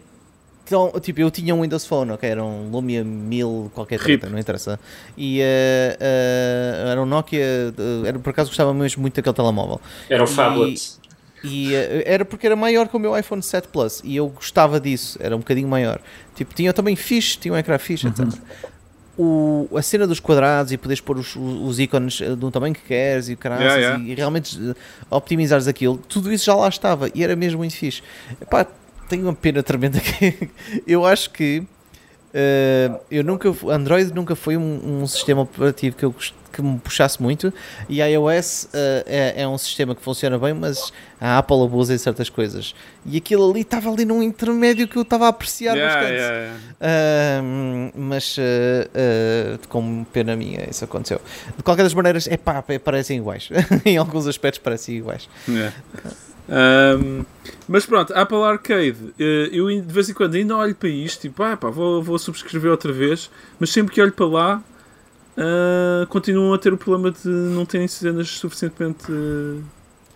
[0.65, 2.31] Então, tipo, eu tinha um Windows Phone, ok?
[2.31, 4.79] Era um Lumia 1000, qualquer treta, não interessa.
[5.17, 9.81] E eh, eh, era um Nokia, eh, era por acaso gostava mesmo muito daquele telemóvel.
[10.09, 11.00] Era o E- Phablet.
[11.43, 14.79] E eh, era porque era maior que o meu iPhone 7 Plus e eu gostava
[14.81, 16.01] disso, era um bocadinho maior.
[16.35, 18.27] Tipo, tinha também fixe, tinha um ecrã fixe, etc.
[19.19, 22.81] O, a cena dos quadrados e poderes pôr os, os ícones eh, do tamanho que
[22.83, 24.05] queres e, caraças, Yeah, yeah.
[24.05, 24.75] e, e realmente eh,
[25.11, 28.03] optimizares aquilo, tudo isso já lá estava e era mesmo muito fixe.
[28.41, 28.67] Epá,
[29.09, 30.49] tenho uma pena tremenda que
[30.87, 31.63] eu acho que
[32.33, 36.79] eh, eu nunca, Android nunca foi um, um sistema operativo que eu gost- que me
[36.79, 37.53] puxasse muito
[37.89, 41.99] e iOS eh, é, é um sistema que funciona bem, mas a Apple abusa em
[41.99, 42.75] certas coisas.
[43.07, 46.17] E aquilo ali estava ali num intermédio que eu estava a apreciar Yeah, bastante.
[46.19, 47.41] yeah, yeah.
[47.41, 51.21] Ahm, mas uh, uh, com pena minha isso aconteceu.
[51.57, 53.49] De qualquer das maneiras, é pá, parecem iguais.
[53.85, 55.29] em alguns aspectos parecem iguais.
[55.49, 55.75] Yeah.
[56.51, 57.25] Um,
[57.69, 61.43] mas pronto, Apple Arcade, eh, eu de vez em quando ainda olho para isto, tipo,
[61.45, 63.31] ah, pá, vou, vou subscrever outra vez,
[63.61, 64.63] mas sempre que olho para lá,
[65.37, 69.05] ah, continuam a ter o problema de não terem cenas suficientemente.
[69.11, 69.61] eh,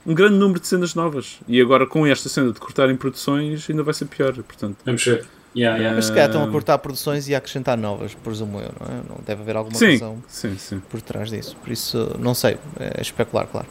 [0.07, 1.39] um grande número de cenas novas.
[1.49, 4.35] E agora com esta cena de cortarem produções, ainda vai ser pior.
[4.35, 5.27] Portanto, Vamos ver.
[5.57, 5.95] Yeah, yeah.
[5.97, 9.01] Mas se calhar estão a cortar produções e a acrescentar novas, presumo eu, não é?
[9.09, 10.83] Não deve haver alguma sim, razão sim, sim.
[10.91, 11.57] por trás disso.
[11.63, 13.69] Por isso, não sei, é especular, claro.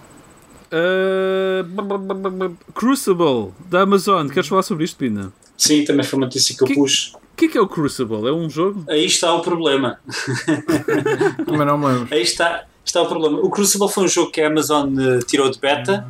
[1.64, 5.32] B- Crucible da Amazon, queres falar sobre isto, Pina?
[5.58, 7.14] Sim, também foi uma notícia que eu Que- pus.
[7.16, 8.28] O que é que é o Crucible?
[8.28, 8.86] É um jogo?
[8.88, 10.00] Aí está o problema.
[11.46, 12.08] Também não me lembro.
[12.14, 13.40] Aí está, está o problema.
[13.40, 16.06] O Crucible foi um jogo que a Amazon eh, tirou de beta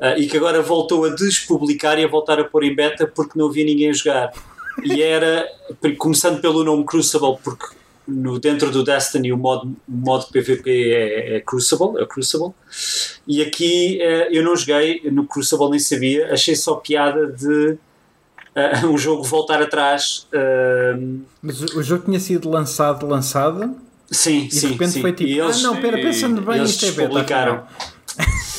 [0.00, 3.38] eh, e que agora voltou a despublicar e a voltar a pôr em beta porque
[3.38, 4.32] não havia ninguém a jogar.
[4.82, 5.46] E era,
[5.98, 7.66] começando pelo nome Crucible, porque
[8.06, 12.50] no, dentro do Destiny o modo, o modo PVP é, é Crucible, é Crucible.
[13.26, 17.78] E aqui eh, eu não joguei, no Crucible nem sabia, achei só piada de
[18.56, 20.26] eh, um jogo voltar atrás.
[20.32, 20.96] eh,
[21.42, 23.76] Mas o jogo tinha sido lançado, lançado,
[24.10, 24.66] sim, e sim.
[24.66, 25.00] de repente sim.
[25.02, 27.08] foi tipo, E eles- ah não, pera, pensando bem, eles isto é beta.
[27.08, 27.62] publicaram.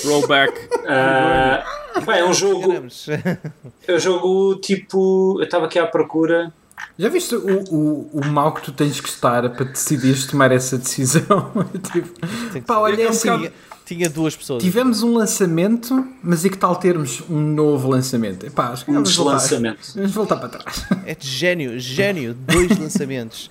[0.06, 0.54] Rollback.
[0.90, 1.64] Ah,
[2.06, 5.36] pá, é um jogo, é um jogo tipo.
[5.40, 6.54] Eu estava aqui à procura.
[6.98, 10.78] Já viste o, o, o mal que tu tens que estar para decidires tomar essa
[10.78, 11.52] decisão?
[11.92, 13.52] tipo, pá, olha, é assim, tinha,
[13.88, 14.62] tinha duas pessoas.
[14.62, 18.46] tivemos um lançamento, mas e que tal termos um novo lançamento?
[18.46, 19.80] Epá, acho que Um vamos voltar, deslançamento.
[19.96, 20.86] vamos voltar para trás.
[21.06, 23.50] É de gênio, gênio, dois lançamentos.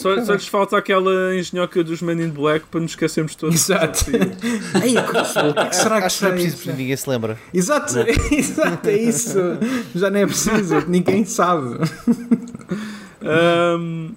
[0.00, 3.54] Só, só lhes falta aquela engenhoca dos Men in Black para nos esquecermos todos.
[3.54, 4.04] Exato.
[4.82, 6.56] Ei, a Crucible, o que é que será que Acho que não é será preciso,
[6.56, 7.38] porque ninguém se lembra.
[7.52, 7.94] Exato,
[8.32, 9.38] exato, é isso.
[9.94, 11.76] Já não é preciso, ninguém sabe.
[13.22, 14.12] Ahm,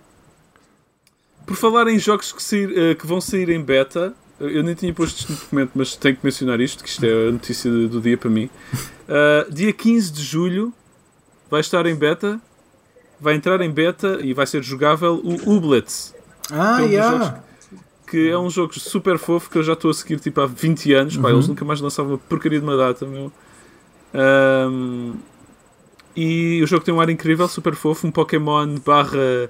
[1.45, 4.13] por falar em jogos que, sair- eh, que vão sair em beta,
[4.49, 7.29] eu nem tinha posto isto no documento, mas tenho que mencionar isto, que isto é
[7.29, 8.49] a notícia do, do dia para mim.
[9.07, 10.73] Ah, dia 15 de julho
[11.49, 12.39] vai estar em beta,
[13.19, 16.15] vai entrar em beta e vai ser jogável o Ublets.
[16.51, 17.43] Ah, Que é um yeah.
[18.07, 20.93] que é um jogo super fofo que eu já estou a seguir tipo, há 20
[20.93, 21.17] anos.
[21.17, 23.31] Pá, eles nunca mais lançavam uma porcaria de uma data, meu.
[24.13, 25.13] Ahm,
[26.15, 29.49] e o jogo tem um ar incrível, super fofo, um Pokémon barra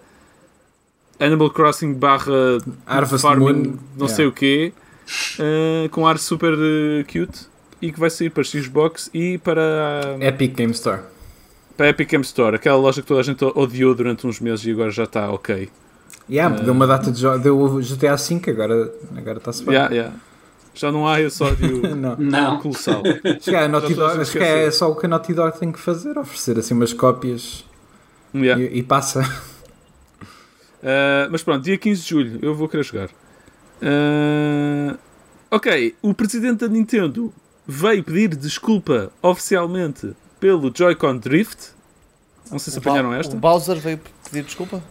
[1.20, 4.16] Animal Crossing barra Harvest Farming, Moon, não yeah.
[4.16, 4.74] sei o quê,
[5.40, 7.48] ah, com ar super eh, cute
[7.82, 11.02] e que vai sair para Xbox e para, Epic Game Store.
[11.76, 14.66] para a Epic Game Store, aquela loja que toda a gente odiou durante uns meses
[14.66, 15.70] e agora já está ok.
[16.30, 17.42] Yeah, deu uma data de jogos.
[17.42, 19.74] Deu o GTA V, agora agora está-se bem.
[19.74, 20.16] Yeah, yeah.
[20.74, 22.16] Já não há esse ódio Não.
[22.18, 22.60] Não.
[22.60, 23.04] colossal.
[23.26, 24.72] Acho que, é a Naughty Dog, acho que é esqueceu.
[24.72, 27.66] só o que a Naughty Dog tem que fazer, oferecer assim umas cópias
[28.34, 28.64] Yeah.
[28.64, 29.22] e, e passa.
[30.82, 33.10] Uh, mas pronto, dia 15 de julho eu vou querer jogar.
[33.84, 34.98] Uh,
[35.52, 37.34] ok, o presidente da Nintendo
[37.68, 41.72] veio pedir desculpa oficialmente pelo Joy-Con Drift.
[42.50, 43.36] Não sei se O Ba- apanharam esta.
[43.36, 44.82] O Bowser veio pedir desculpa?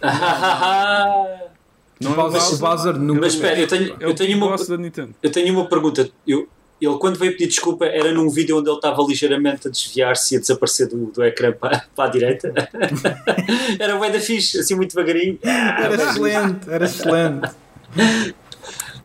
[2.00, 3.20] Não o, Bowser, o Bowser nunca.
[3.20, 5.14] Mas espera, eu tenho, é o eu, tenho uma, da Nintendo.
[5.22, 6.10] eu tenho uma pergunta.
[6.26, 6.48] Eu,
[6.80, 10.36] ele, quando veio pedir desculpa, era num vídeo onde ele estava ligeiramente a desviar-se e
[10.36, 12.52] a desaparecer do, do ecrã para, para a direita.
[13.78, 15.38] era bem da fixe, assim muito devagarinho.
[15.42, 17.50] Era excelente, era excelente.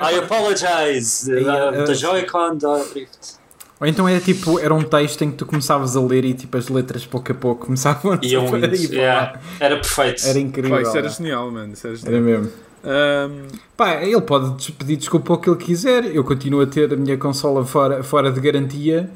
[0.01, 1.29] I apologize.
[1.29, 3.39] Uh, uh, the Joy-Con da Drift.
[3.81, 6.57] Ou então era tipo, era um texto em que tu começavas a ler e tipo
[6.57, 8.75] as letras pouco a pouco começavam a Iam indo.
[8.75, 8.95] e.
[8.95, 10.25] Yeah, Era perfeito.
[10.25, 10.71] Era incrível.
[10.71, 11.09] Pá, isso era é.
[11.09, 11.73] genial, mano.
[11.73, 12.23] Isso era Era genial.
[12.41, 12.51] mesmo.
[12.83, 16.05] Um, Pá, ele pode pedir desculpa ao que ele quiser.
[16.13, 19.09] Eu continuo a ter a minha consola fora, fora de garantia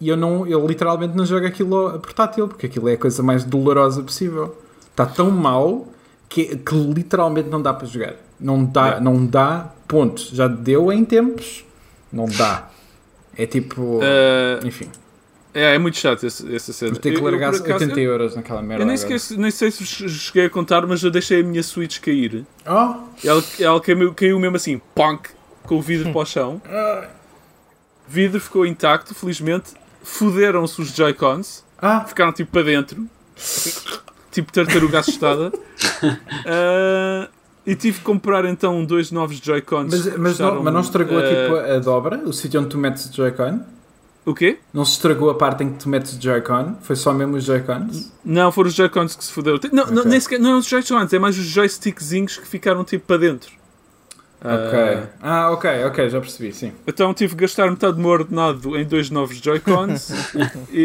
[0.00, 3.22] e eu não, eu literalmente não jogo aquilo a portátil porque aquilo é a coisa
[3.22, 4.56] mais dolorosa possível.
[4.90, 5.86] Está tão mal
[6.28, 8.14] que, que literalmente não dá para jogar.
[8.40, 9.00] Não dá, Yeah.
[9.04, 10.22] não dá, ponto.
[10.34, 11.64] Já deu em tempos,
[12.12, 12.68] não dá.
[13.36, 14.00] É tipo, uh,
[14.66, 14.88] enfim.
[15.52, 16.92] É, é muito chato esse, essa cena.
[16.92, 18.82] Vou ter que Eu- eu, largar por acaso, 80 euros naquela merda.
[18.84, 21.98] Eu nem, esqueci, nem sei se cheguei a contar, mas eu deixei a minha Switch
[22.00, 22.44] cair.
[22.64, 22.94] Oh,
[23.24, 25.28] Ela, ela caiu, caiu mesmo assim, punk,
[25.64, 26.62] com o vidro para o chão.
[28.08, 29.72] O vidro ficou intacto, felizmente.
[30.04, 33.06] Fuderam-se os Joy-Cons, ah, ficaram tipo para dentro,
[34.30, 35.52] tipo tartaruga assustada.
[36.46, 37.28] Ah,
[37.66, 39.90] e tive que comprar então dois novos Joy-Cons.
[39.90, 42.16] mas, mas, não, custaram, mas não estragou ah, tipo, a dobra?
[42.24, 43.60] O sítio onde tu metes o Joy-Con?
[44.24, 44.58] O quê?
[44.72, 46.76] Não se estragou a parte em que tu metes o Joy-Con?
[46.82, 48.12] Foi só mesmo os Joy-Cons?
[48.24, 49.58] Não, foram os Joy-Cons que se fuderam.
[49.72, 50.10] Não, não, Ok.
[50.10, 53.50] nem sequer, não é os Joy-Cons, é mais os joystickzinhos que ficaram tipo para dentro.
[54.42, 55.08] Ok.
[55.20, 56.72] Ah, ok, ok, já percebi, sim.
[56.86, 60.10] Então tive que gastar metade do meu ordenado em dois novos Joy-Cons
[60.72, 60.84] e,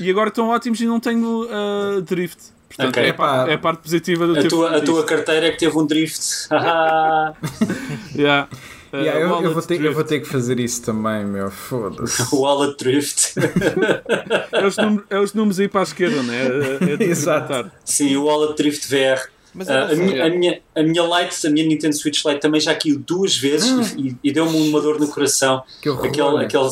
[0.00, 2.52] e agora estão ótimos e não tenho ah, drift.
[2.76, 3.02] Portanto, Ok.
[3.04, 5.58] é, a parte- é a parte positiva do A tua, a tua carteira é que
[5.58, 6.48] teve um drift.
[8.14, 8.48] Yeah.
[8.50, 8.56] Ah,
[8.96, 11.50] Yeah, eu, eu vou ter, eu vou ter que fazer isso também, meu.
[11.50, 12.22] Foda-se.
[12.32, 13.34] Wallet drift.
[14.52, 16.42] É os, números, é os números aí para a esquerda, não é?
[16.90, 17.70] É, é de Exato.
[17.84, 19.20] Sim, o Wallet drift VR.
[19.52, 22.40] Mas Ah, eu a, minha, a, minha, a minha Lite, a minha Nintendo Switch Lite
[22.40, 25.62] também já caiu duas vezes e, e deu-me uma dor no coração.
[25.82, 26.06] Que horror.
[26.06, 26.44] Aquele, né?
[26.44, 26.68] aquele,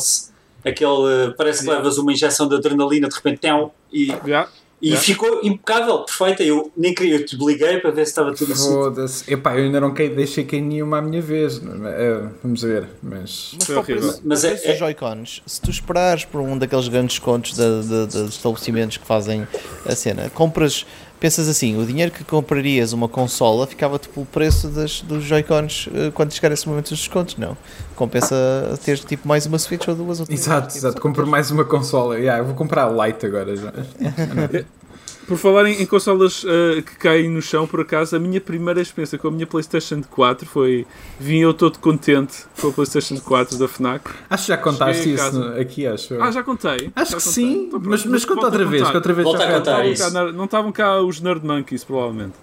[0.65, 0.91] aquele,
[1.29, 4.49] uh, parece que levas uma injeção de adrenalina de repente tão, e, Yeah.
[4.83, 5.01] E Yeah.
[5.01, 6.43] ficou impecável, perfeita.
[6.43, 8.69] Eu nem queria, eu te liguei para ver se estava tudo assim.
[8.69, 9.33] Foda-se.
[9.33, 11.61] Epá, eu ainda não deixei cair nenhuma à minha vez.
[11.63, 12.03] é?
[12.05, 13.55] É, vamos ver, mas.
[13.57, 13.83] Mas para
[14.25, 18.05] Mas é- dos é- Joy-Cons, se tu esperares por um daqueles grandes descontos da- da-
[18.05, 19.47] dos estabelecimentos que fazem
[19.85, 20.85] a cena, compras,
[21.23, 26.11] pensas assim, o dinheiro que comprarias uma consola ficava-te pelo preço das, dos Joy-Cons eh,
[26.13, 27.55] quando chegar esse momento dos descontos, não.
[27.95, 28.35] Compensa
[28.83, 30.41] ter tipo mais uma Switch ou duas ou três.
[30.41, 30.99] Exato, exato.
[30.99, 32.19] Compro mais uma consola.
[32.19, 33.71] Yeah, eu vou comprar a Lite agora já.
[35.27, 38.81] Por falar em, em consolas ah, que caem no chão, por acaso, a minha primeira
[38.81, 40.85] experiência com a minha PlayStation 4 foi.
[41.19, 44.09] Vim eu todo contente com a PlayStation 4 da Fnac.
[44.29, 46.13] Acho que já contaste isso no- aqui, acho.
[46.13, 46.23] eu.
[46.23, 46.91] Ah, já contei.
[46.95, 47.43] acho Já que contei.
[47.43, 48.91] sim, Então mas, mas conta outra vez, contar.
[48.91, 50.11] que outra vez Volta já a contar isso.
[50.33, 52.33] não estavam cá os Nerd Monkeys, provavelmente.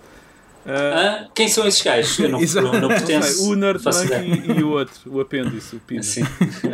[0.67, 1.29] Ah, Hã?
[1.35, 2.19] Quem são esses gajos?
[2.19, 3.51] Eu não, não, não não sei, pertenço.
[3.51, 3.83] o Nerd.
[3.85, 6.03] Monkey e o outro, o apêndice, o Pina.
[6.03, 6.23] Sim.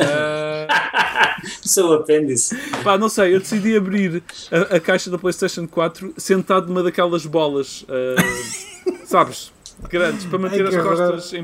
[0.00, 2.56] Ah, Sou o apêndice.
[2.82, 7.24] pá, não sei, eu decidi abrir a, a caixa da PlayStation 4 sentado numa daquelas
[7.26, 9.52] bolas, ah, sabes,
[9.88, 11.42] grandes, para manter Ai, as costas em,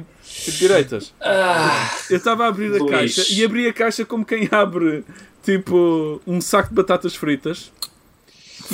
[0.49, 1.13] em direitas.
[1.21, 2.91] Ah, Eu estava a abrir a Luís.
[2.91, 5.05] caixa e abri a caixa como quem abre
[5.45, 7.71] tipo um saco de batatas fritas.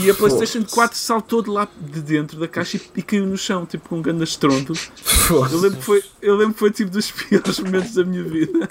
[0.00, 3.36] E a PlayStation 4 saltou de lá de dentro da caixa e, e caiu no
[3.36, 4.72] chão, tipo com um grande estrondo.
[4.72, 5.56] Eu Foda-se.
[5.56, 8.68] lembro, que foi, eu lembro que foi tipo dos piores momentos da minha vida.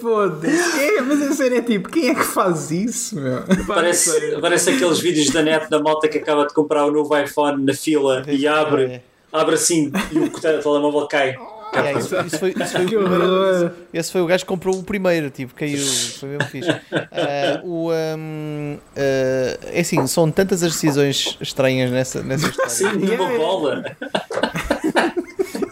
[0.00, 0.80] Foda-se.
[0.80, 3.42] É, mas a sério é tipo, quem é que faz isso, meu?
[3.66, 7.64] Parece, parece aqueles vídeos da net da malta que acaba de comprar o novo iPhone
[7.64, 9.02] na fila e abre, É.
[9.32, 11.34] abre assim e o telemóvel cai.
[11.74, 13.72] Yeah, isso, isso foi, isso foi o primeiro-.
[13.92, 15.78] Esse foi o gajo que comprou o primeiro, tipo, caiu,
[16.18, 16.70] foi mesmo fixe.
[16.92, 22.70] Ah, o, ahm, ah, é assim, são tantas as decisões estranhas nessa, nessa história.
[22.70, 23.36] Sim, Yeah, yeah.
[23.38, 23.84] bola.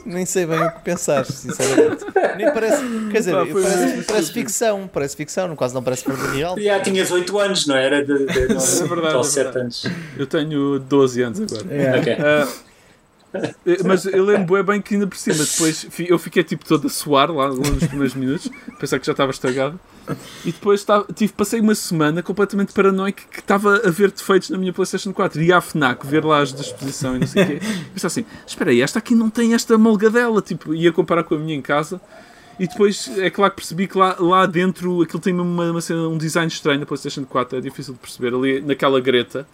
[0.05, 2.05] Nem sei bem o que pensar, sinceramente.
[2.37, 6.31] Nem parece, quer dizer, Pá, parece, parece ficção, parece ficção, no caso não parece vida
[6.31, 6.57] real.
[6.61, 8.05] Já tinhas 8 anos, não era?
[8.05, 9.59] De, de, de, É verdade, é 7 verdade.
[9.59, 9.87] anos.
[10.17, 11.75] Eu tenho 12 anos agora.
[11.75, 11.99] É.
[11.99, 12.13] Ok.
[12.21, 12.66] Ah, eh,
[13.85, 17.31] mas eu lembro bem que ainda por cima, depois eu fiquei tipo todo a suar
[17.31, 19.79] lá, nos primeiros minutos, pensar que já estava estragado.
[20.45, 24.73] E depois tive, passei uma semana completamente paranoico que estava a ver defeitos na minha
[24.73, 25.43] PlayStation 4.
[25.43, 27.61] Ia à FNAC ver lá as da exposição e não sei o quê.
[27.61, 30.41] E pensava assim: espera aí, esta aqui não tem esta molgadela.
[30.41, 32.01] Tipo, ia comparar com a minha em casa.
[32.59, 36.17] E depois é claro que percebi que lá, lá dentro aquilo tem uma, uma um
[36.17, 38.33] design estranho na PlayStation 4, é difícil de perceber.
[38.33, 39.47] Ali naquela greta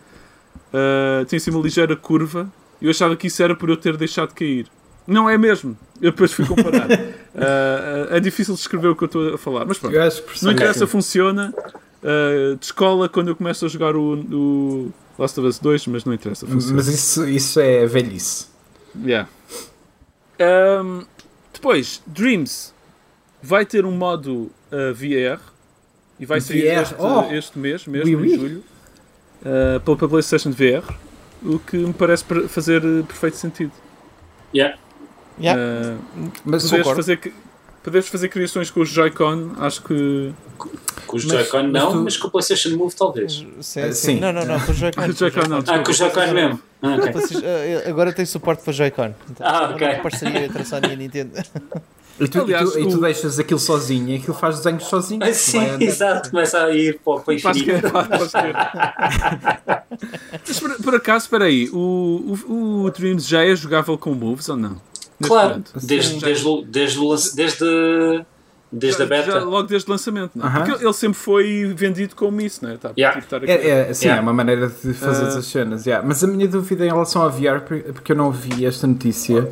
[0.73, 2.51] ah, tem assim uma ligeira curva.
[2.83, 4.67] Eu achava que isso era por eu ter deixado cair.
[5.07, 5.77] Não é mesmo.
[6.01, 6.89] Eu depois fui comparar.
[7.35, 9.97] Ah, é difícil de descrever o que eu estou a falar, mas pronto.
[10.43, 11.55] Não interessa, funciona.
[12.03, 16.13] Uh, descola quando eu começo a jogar o, o Last of Us 2, mas não
[16.13, 16.47] interessa.
[16.47, 16.77] Funciona.
[16.77, 18.49] Mas isso, isso é velhice.
[19.03, 19.31] Yeah.
[20.39, 21.07] Um,
[21.53, 22.75] depois, Dreams
[23.43, 25.41] vai ter um modo uh, VR
[26.19, 27.33] e vai sair VR, este, oh!
[27.33, 28.35] este mês, mesmo Oui, oui.
[28.35, 28.65] em julho,
[29.41, 30.85] uh, pela PlayStation VR,
[31.45, 33.73] o que me parece fazer uh, perfeito sentido.
[34.55, 34.77] Yeah.
[35.41, 35.61] Yeah.
[35.61, 37.35] Uh, Mas poderes, fazer,
[37.83, 40.33] poderes fazer criações com os Joy-Con, acho que.
[41.07, 43.33] Com os Joy-Con não, tu- mas com o PlayStation Move talvez.
[43.35, 43.81] Sim, sim.
[43.83, 44.21] Ah, sim.
[44.21, 45.11] Não, não, não, com o Joy-Con.
[45.13, 46.61] Joy-Con não, Ah, com o Joy-Con mesmo.
[46.83, 47.13] Ah, ok.
[47.13, 49.15] Vocês, ah, Agora tem suporte para Joy-Con.
[49.31, 49.95] Então, Ah, ok.
[50.03, 51.33] parceria entre a Sony e a Nintendo.
[52.21, 54.85] E tu, Aliás, e tu, e tu o- deixas aquilo sozinho e aquilo faz desenhos
[54.85, 55.25] sozinho.
[55.25, 56.31] Ah, sim, exato.
[56.31, 57.89] Começa a ir para o o infinito.
[60.47, 64.49] Mas por, por acaso, espera aí, o, o, o Dreams já é jogável com moves
[64.49, 64.71] ou não?
[65.21, 68.25] Neste Claro, desde, desde, o- desde, o desde
[68.75, 69.33] Desde a beta.
[69.33, 70.49] já logo desde o lançamento, não é?
[70.49, 70.65] Aham.
[70.65, 72.77] Porque ele sempre foi vendido como isso, não é?
[72.79, 73.21] Tá, Yeah.
[73.21, 74.19] tipo, É, é, sim, Yeah.
[74.19, 75.39] é uma maneira de fazer Ah.
[75.39, 75.85] as cenas.
[75.87, 76.07] yeah.
[76.07, 79.47] Mas a minha dúvida em relação ao VR, por- porque eu não vi esta notícia,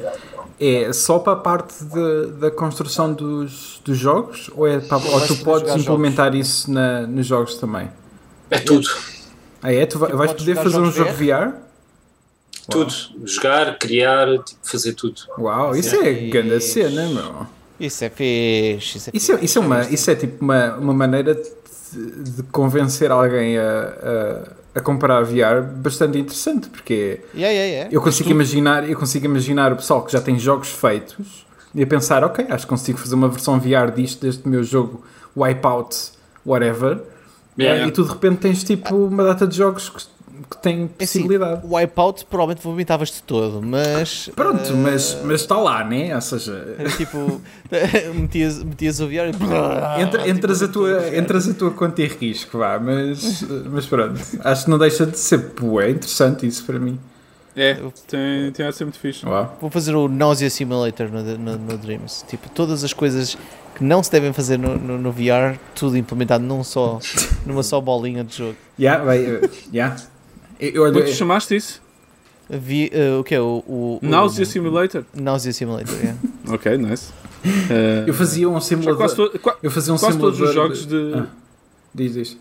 [0.61, 4.51] é só para a parte de- da construção dos, dos jogos?
[4.55, 7.89] Ou, é para, ou tu podes implementar isso na, nos jogos também?
[8.51, 8.87] É tudo.
[9.63, 9.87] Ah, é?
[9.87, 11.55] Tu vai- vais poder fazer um jogos jogo VR?
[12.69, 12.93] Tudo.
[13.25, 15.21] Jogar, criar, tipo, fazer tudo.
[15.39, 16.05] Uau, isso Sim.
[16.07, 17.47] é grande cena, meu.
[17.81, 18.99] Isso é fixe.
[18.99, 22.43] Isso é, Isso é, isso é, uma, isso é tipo uma, uma maneira de, de
[22.45, 27.89] convencer alguém a, a, a comprar VR bastante interessante, porque Yeah, yeah, yeah.
[27.93, 31.45] eu consigo, imaginar, eu consigo imaginar o pessoal que já tem jogos feitos
[31.75, 35.05] e a pensar, ok, acho que consigo fazer uma versão VR disto, deste meu jogo
[35.37, 35.97] Wipeout,
[36.47, 37.01] whatever,
[37.59, 37.87] Yeah.
[37.87, 40.03] e tu de repente tens tipo uma data de jogos que,
[40.49, 41.67] que têm É assim, possibilidade.
[41.67, 44.31] o Wipeout provavelmente vomitavas-te todo, mas.
[44.35, 46.15] Pronto, eh, mas, mas está lá, né?
[46.15, 47.41] Ou seja, Era tipo,
[48.15, 50.01] metias, metias o VR e.
[50.03, 53.87] Entra- tipo, entras, a tudo, tua, entras a tua conta e risco, vá, mas, mas
[53.87, 56.99] pronto, acho que não deixa de ser bué, interessante isso para mim.
[57.57, 57.75] É,
[58.07, 59.27] tem, tem a ser muito fixe.
[59.27, 59.59] Uau.
[59.61, 62.25] Vou fazer o Nausea Simulator no, no, no Dreams.
[62.29, 63.37] Tipo, todas as coisas
[63.75, 67.01] que não se devem fazer no, no, no VR, tudo implementado num só,
[67.45, 68.57] numa só bolinha de jogo.
[68.79, 69.95] Yeah, vai, uh, yeah.
[70.61, 71.83] Eu, Como tu chamaste isso?
[72.49, 73.41] Vi, eh, o que é?
[73.41, 75.05] O, o, o Nausea Simulator?
[75.15, 76.19] Nausea Simulator, yeah.
[76.53, 77.13] Ok, nice.
[77.45, 78.97] Eh, eu fazia um simulador.
[78.97, 80.71] quase, eu fazia um quase todos simulador.
[80.71, 81.19] os jogos de.
[81.19, 81.27] Ah,
[81.95, 82.33] diz, diz.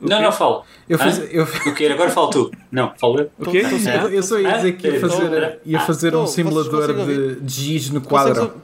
[0.00, 0.22] o Não, quê?
[0.24, 0.64] não falo.
[0.88, 2.50] Eu, fazia, eu, O que Agora falo tu.
[2.72, 3.30] Não, falo eu.
[3.38, 3.58] O quê?
[3.62, 7.52] eu, eu só ia dizer que ia Ah, fazer, ia fazer um simulador de, de
[7.54, 8.54] giz no Consegues, quadro.
[8.54, 8.60] ou-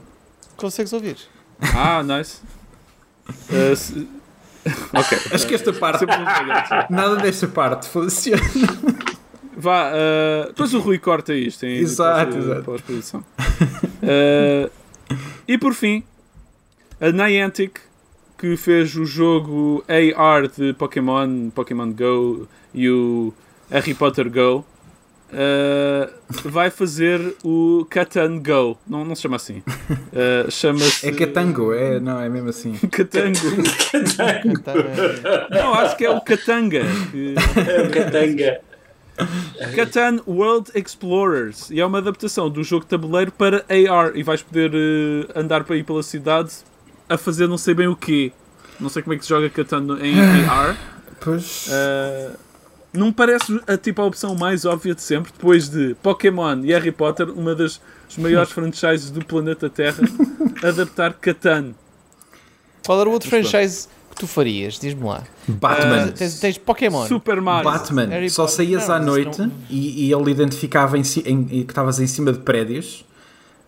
[0.56, 1.16] consegues ouvir?
[1.60, 2.40] Ah, nice.
[3.76, 4.08] Se-
[4.92, 5.18] ok.
[5.32, 6.04] Acho que esta parte,
[6.90, 8.42] nada desta parte funciona.
[9.56, 13.24] Vá, eh, depois o Rui corta isto Exato, pós- exato.
[14.02, 14.70] Eh,
[15.48, 16.02] e por fim,
[17.00, 17.80] a Niantic,
[18.36, 23.32] que fez o jogo AR de Pokémon, Pokémon Go e o
[23.70, 24.62] Harry Potter Go,
[25.38, 26.08] eh,
[26.44, 28.78] vai fazer o Catan Go.
[28.88, 29.62] Não, não se chama assim.
[30.14, 31.06] Eh, Chama-se.
[31.06, 32.72] É catango, é, não, é mesmo assim.
[32.90, 33.38] Catango.
[34.18, 35.54] É.
[35.62, 36.80] Não, acho que é o Katanga.
[37.12, 37.34] que-
[37.92, 38.60] Catanga.
[39.74, 44.42] Catan World Explorers e é uma adaptação do jogo de tabuleiro para AR e vais
[44.42, 46.50] poder eh, andar para ir pela cidade
[47.08, 48.32] a fazer não sei bem o quê.
[48.80, 50.76] Não sei como é que se joga Catan em AR.
[51.20, 51.66] Pois.
[51.70, 52.30] Eh,
[52.96, 56.72] não me parece a, tipo, a opção mais óbvia de sempre, depois de Pokémon e
[56.72, 57.80] Harry Potter, uma das
[58.18, 60.02] maiores franchises do planeta Terra,
[60.62, 61.72] adaptar Catan.
[62.84, 64.78] Qual era o outro Mas franchise que tu farias?
[64.78, 65.24] Diz-me lá.
[65.48, 66.08] Batman.
[66.12, 67.06] Tens, tens Pokémon.
[67.06, 67.70] Super Mario.
[67.70, 68.56] Batman, Harry só Potter.
[68.56, 72.06] saías Não, à noite não- e, e ele identificava em si, em- que estavas em
[72.06, 73.04] cima de prédios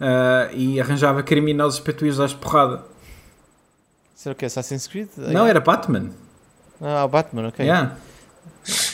[0.00, 2.84] ah, e arranjava criminosos para tu ires às porrada.
[4.14, 5.08] Será que é Assassin's Creed?
[5.16, 6.10] Não, era Batman.
[6.80, 7.64] Ah, Batman, ok.
[7.64, 7.96] Yeah.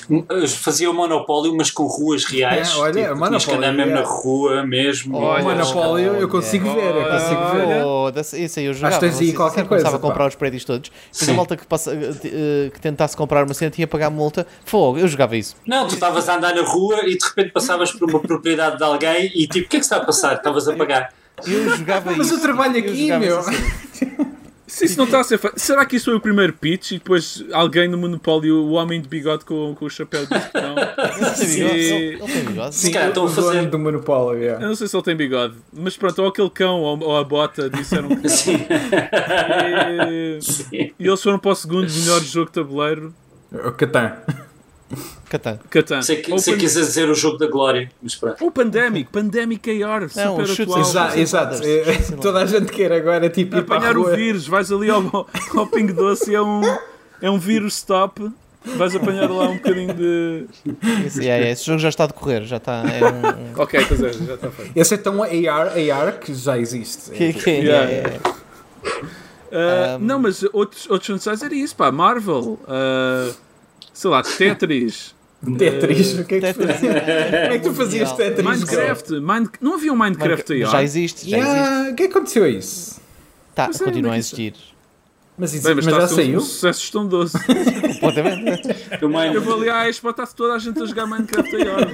[0.09, 2.73] Eu Fazia o Monopólio, mas com ruas reais.
[2.73, 3.95] É, olha, tipo, tinhas que Monopólio, andar mesmo é.
[3.95, 5.17] na rua mesmo.
[5.17, 7.85] Olha, o Monopólio eu consigo ver, eu consigo ver.
[7.85, 8.97] Oh, esse aí eu jogava.
[8.97, 10.91] Acho que tens aí qualquer começava coisa, a comprar os prédios todos.
[11.13, 14.47] Depois a malta que, passa, eh, que tentasse comprar uma cena tinha que pagar multa.
[14.65, 15.57] Fogo, eu jogava isso.
[15.67, 18.85] Não, tu estavas a andar na rua e de repente passavas por uma propriedade de
[18.85, 20.35] alguém e tipo, o que é que está a passar?
[20.35, 21.13] Estavas a pagar.
[21.47, 22.37] Eu jogava Mas isso.
[22.37, 24.25] eu trabalho Eu aqui, jogava meu.
[24.67, 26.95] Se isso não está a ser feito, será que isso foi o primeiro pitch e
[26.99, 30.75] depois alguém no Monopólio, o homem de bigode com, com o chapéu disse que não?
[31.05, 31.57] Ele tem Sim.
[31.59, 32.75] bigode, ele- ele tem bigode.
[32.75, 32.87] Sim.
[32.89, 34.67] estão a o dono fazer- do Monopólio, Eu yeah.
[34.67, 37.69] não sei se ele tem bigode, mas pronto, ou aquele cão ou, ou a bota
[37.69, 38.29] disseram que não.
[38.31, 38.67] Sim.
[40.73, 43.15] E, e eles foram para o segundo melhor jogo de tabuleiro,
[43.53, 44.13] O Catan.
[45.29, 45.59] Catan.
[45.71, 46.03] Catan.
[46.03, 47.91] Sei que Ou, sei que dizer o jogo da glória.
[48.03, 48.43] Mas pronto.
[48.45, 50.81] ou Pandemic, Pandemic AR, Não, super atual.
[50.81, 51.19] exato.
[51.19, 51.63] Exato.
[51.67, 52.17] É, lá.
[52.21, 55.03] Toda a gente quer agora tipo, a Apanhar o vírus, vais ali ao,
[55.57, 56.63] ao Ping Doce e é um,
[57.21, 58.31] é um vírus stop.
[58.67, 60.47] Vais apanhar lá um bocadinho de.
[61.05, 62.83] Esse, yeah, esse jogo já está a decorrer, já está.
[62.87, 64.73] É um, Ok, pois é, já está feito.
[64.75, 67.11] Esse é tão AR, AR que já existe.
[67.11, 68.31] que- que- Yeah, yeah, yeah.
[68.31, 71.93] Uh, Um, Não, mas outros, outros franchises era isso, pá.
[71.93, 73.35] Marvel, uh,
[73.93, 75.15] sei lá, Tetris,
[75.59, 76.81] Tetris, o que é que tu fazias?
[76.81, 78.13] Como é que tu fazias.
[78.13, 78.45] Tetris?
[78.47, 79.11] Minecraft.
[79.21, 79.49] Mind...
[79.61, 80.83] Não havia um Minecraft Já AR?
[80.85, 81.53] existe, já existe.
[81.57, 83.01] Yeah, o que é que aconteceu a isso?
[83.55, 84.55] Tá, Mas é, continua a é existir.
[85.37, 86.41] Mas, isso, Bem, mas, mas, está já a ser um saiu?
[86.41, 87.39] sucesso estrondoso.
[88.01, 88.69] Completamente.
[89.01, 91.89] Eu, vou ali à Expo, está toda a gente a jogar Minecraft AR.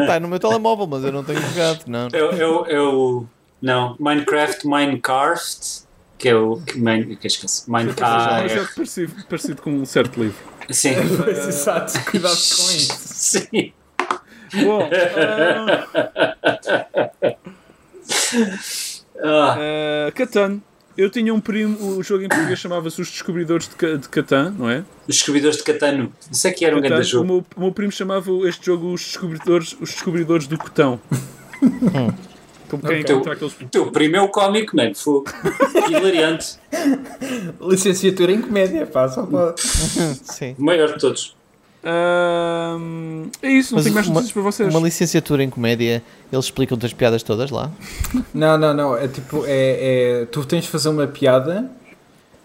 [0.00, 1.84] Está no meu telemóvel, mas eu não tenho jogado.
[1.86, 2.08] Não.
[2.12, 3.28] eu, eu, eu-
[3.60, 5.85] Não, Minecraft Minecraft,
[6.18, 6.60] que é o.
[6.60, 7.62] Que, main, que esqueci.
[7.66, 8.48] É um Minecraft.
[8.48, 10.38] projeto parecido, parecido com um certo livro.
[10.70, 10.94] Sim.
[11.22, 12.98] Pois, exato, cuidado com isso.
[12.98, 13.72] Sim.
[14.64, 14.88] Bom,
[19.16, 20.60] uh, Catan.
[20.96, 24.70] Eu tinha um primo, o jogo em português chamava-se Os Descobridores de, de Catan, não
[24.70, 24.82] é?
[25.06, 26.10] Os descobridores de Catano.
[26.32, 27.24] Isso é que era um Catan, grande o, jogo.
[27.26, 30.98] meu, o meu primo chamava este jogo Os Descobridores, os descobridores do Cotão.
[32.80, 33.14] Como quem Ok.
[33.14, 33.54] encontra aqueles.
[33.60, 34.94] O teu primo é o cómico, mano.
[34.94, 35.22] Foi
[35.90, 36.58] hilariante.
[37.60, 39.60] Licenciatura em comédia, pá, só pode.
[40.24, 40.54] Sim.
[40.58, 41.36] O maior de todos.
[43.42, 44.74] É isso, não Mas tenho mais notícias para vocês.
[44.74, 47.70] Uma licenciatura em comédia, eles explicam-te as piadas todas lá.
[48.34, 48.96] Não, não, não.
[48.96, 51.70] É tipo, é, é- tu tens de fazer uma piada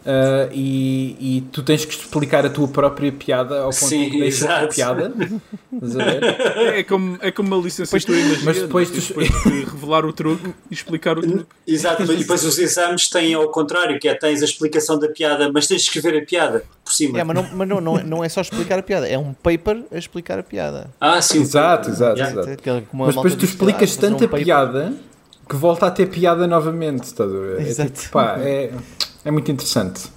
[0.05, 4.19] ah, e, e tu tens que explicar a tua própria piada ao ponto Sim, de
[4.19, 5.13] deixar a piada.
[5.15, 6.77] Ver?
[6.79, 8.93] É como, é como uma licenciatura em magia, mas depois é?
[8.93, 11.45] tu- depois de revelar o truque e explicar o truque.
[11.67, 15.51] Exato, e depois os exames têm ao contrário, que é tens a explicação da piada,
[15.51, 17.19] mas tens de escrever a piada por cima.
[17.19, 19.33] É, mas não, mas não, não, é- não é só explicar a piada, é um
[19.33, 20.89] paper a explicar a piada.
[20.99, 21.41] Ah, sim.
[21.41, 22.41] Exato, exato, Yeah.
[22.41, 22.87] exato.
[22.93, 24.43] Mas depois tu explicas um tanta paper.
[24.45, 24.93] piada
[25.49, 27.03] que volta a ter piada novamente.
[27.03, 27.59] Estás a ver?
[27.61, 27.91] É, Exato.
[27.91, 28.71] tipo, pá, é,
[29.25, 30.09] é muito interessante.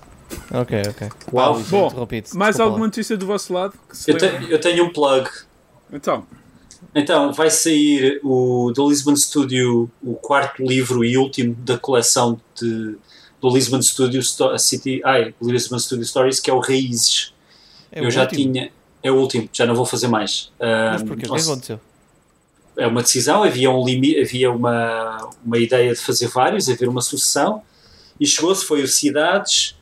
[0.53, 1.09] Ok, ok.
[1.33, 1.55] Uau.
[1.69, 1.91] Bom,
[2.35, 2.87] mais desculpa alguma lá.
[2.87, 3.75] notícia do vosso lado?
[4.07, 5.29] Eu, te- eu tenho um plug.
[5.93, 6.27] Então,
[6.95, 12.97] Então, vai sair o do Lisbon Studio, o quarto livro e último da coleção de,
[13.41, 17.33] do Lisbon Studio Sto- City, ai, Lisbon Studio Stories, que é o Raízes.
[17.93, 18.53] É eu o já último.
[18.53, 18.71] tinha,
[19.03, 20.51] é o último, já não vou fazer mais.
[20.59, 21.23] Mas Ah, porquê?
[21.23, 21.81] O que nossa, aconteceu?
[22.77, 27.01] é uma decisão, havia um limite, havia uma, uma ideia de fazer vários, haver uma
[27.01, 27.63] sucessão,
[28.21, 29.77] e chegou-se, foi o Cidades,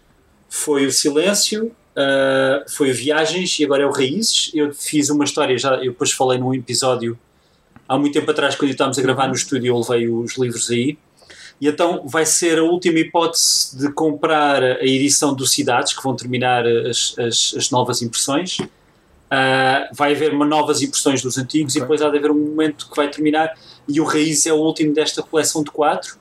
[0.49, 4.51] foi o Silêncio, ah, foi o Viagens e agora é o Raízes.
[4.55, 7.19] Eu fiz uma história, já, eu depois falei num episódio
[7.89, 10.99] há muito tempo atrás, quando estávamos a gravar no estúdio, eu levei os livros aí.
[11.61, 16.17] E então vai ser a última hipótese de comprar a edição do Cidades, que vão
[16.17, 18.59] terminar as, as, as novas impressões.
[19.31, 21.83] Ah, vai haver uma novas impressões dos antigos e Ok.
[21.83, 23.55] depois há de haver um momento que vai terminar.
[23.89, 26.17] E o Raiz é o último desta coleção de quatro.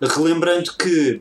[0.00, 1.20] Relembrando que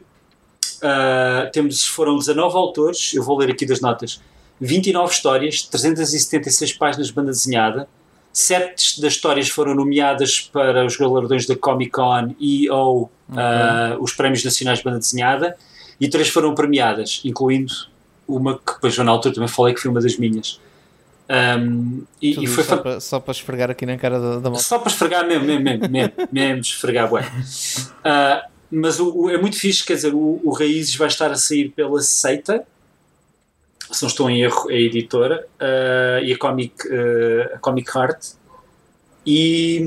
[0.82, 4.22] ah, temos, foram 19 autores, eu vou ler aqui das notas,
[4.60, 7.88] 29 histórias, 376 páginas de banda desenhada,
[8.34, 14.14] sete das histórias foram nomeadas para os galardões da Comic Con e ou ah, os
[14.14, 15.58] prémios nacionais de banda desenhada
[16.00, 17.74] e três foram premiadas, incluindo
[18.28, 20.60] uma que depois na altura também falei que foi uma das minhas.
[21.30, 24.64] Um, e, e foi só, para, só para esfregar aqui na cara da, da malta.
[24.64, 27.26] só para esfregar mesmo, mesmo, mesmo, mesmo, mesmo esfregar, bué.
[28.04, 31.36] Ah, mas o, o- é muito fixe, quer dizer, o, o Raízes vai estar a
[31.36, 32.66] sair pela Seita,
[33.92, 37.90] se não estou em erro, é a editora, ah, e a Comic, ah, a Comic
[37.96, 38.26] Heart.
[39.26, 39.86] E,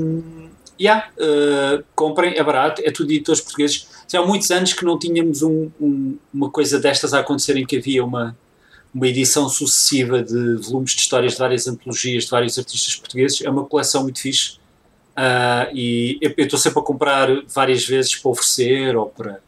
[0.81, 3.87] yeah, ah, comprem, é barato, é tudo editores portugueses.
[4.09, 7.65] Já há muitos anos que não tínhamos um- um- uma coisa destas a acontecer em
[7.67, 8.37] que havia uma,
[8.93, 13.41] uma edição sucessiva de volumes de histórias de várias antologias de vários artistas portugueses.
[13.43, 14.59] É uma coleção muito fixe.
[15.17, 19.41] Ah, e eu estou sempre a comprar várias vezes para oferecer ou para,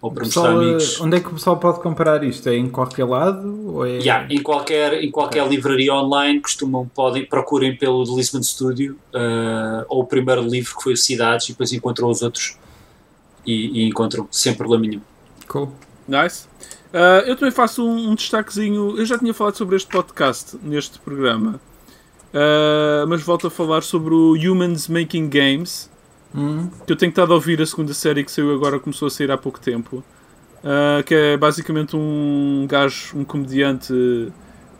[0.00, 1.00] ou para mostrar Pessoal, amigos.
[1.00, 2.48] onde é que o pessoal pode comprar isto?
[2.48, 3.74] É em qualquer lado?
[3.74, 3.98] Ou é...
[3.98, 9.84] Yeah, em qualquer, em qualquer livraria online costumam, podem, procurem pelo The Lisbon Studio ah,
[9.88, 12.56] ou o primeiro livro que foi Cidades e depois encontram os outros
[13.46, 15.02] e, e encontram sem problema nenhum.
[15.48, 15.72] Cool.
[16.06, 16.48] nice.
[16.92, 18.98] Ah, eu também faço um, um destaquezinho.
[18.98, 21.60] Eu já tinha falado sobre este podcast neste programa,
[22.34, 25.90] Ah, mas volto a falar sobre o Humans Making Games.
[26.34, 29.10] Hum, que eu tenho estado a ouvir a segunda série que saiu agora, começou a
[29.10, 30.04] sair há pouco tempo,
[30.64, 33.92] ah, que é basicamente um gajo, um comediante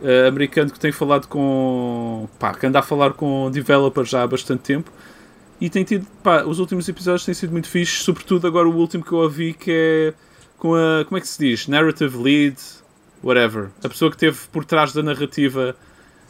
[0.01, 2.27] ah, americano que tem falado com.
[2.39, 4.91] pá, que anda a falar com developers já há bastante tempo
[5.59, 6.07] e tem tido.
[6.23, 9.53] pá, os últimos episódios têm sido muito fixes, sobretudo agora o último que eu ouvi
[9.53, 10.13] que é
[10.57, 11.05] com a.
[11.05, 11.67] como é que se diz?
[11.67, 12.57] Narrative lead,
[13.23, 13.69] whatever.
[13.83, 15.75] A pessoa que esteve por trás da narrativa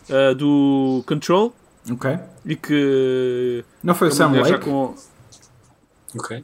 [0.10, 1.53] ah, do Control
[1.91, 2.18] ok.
[2.45, 3.64] e que.
[3.84, 4.65] Não foi o é Sam já Lake?
[4.65, 4.95] com.
[6.18, 6.44] Ok.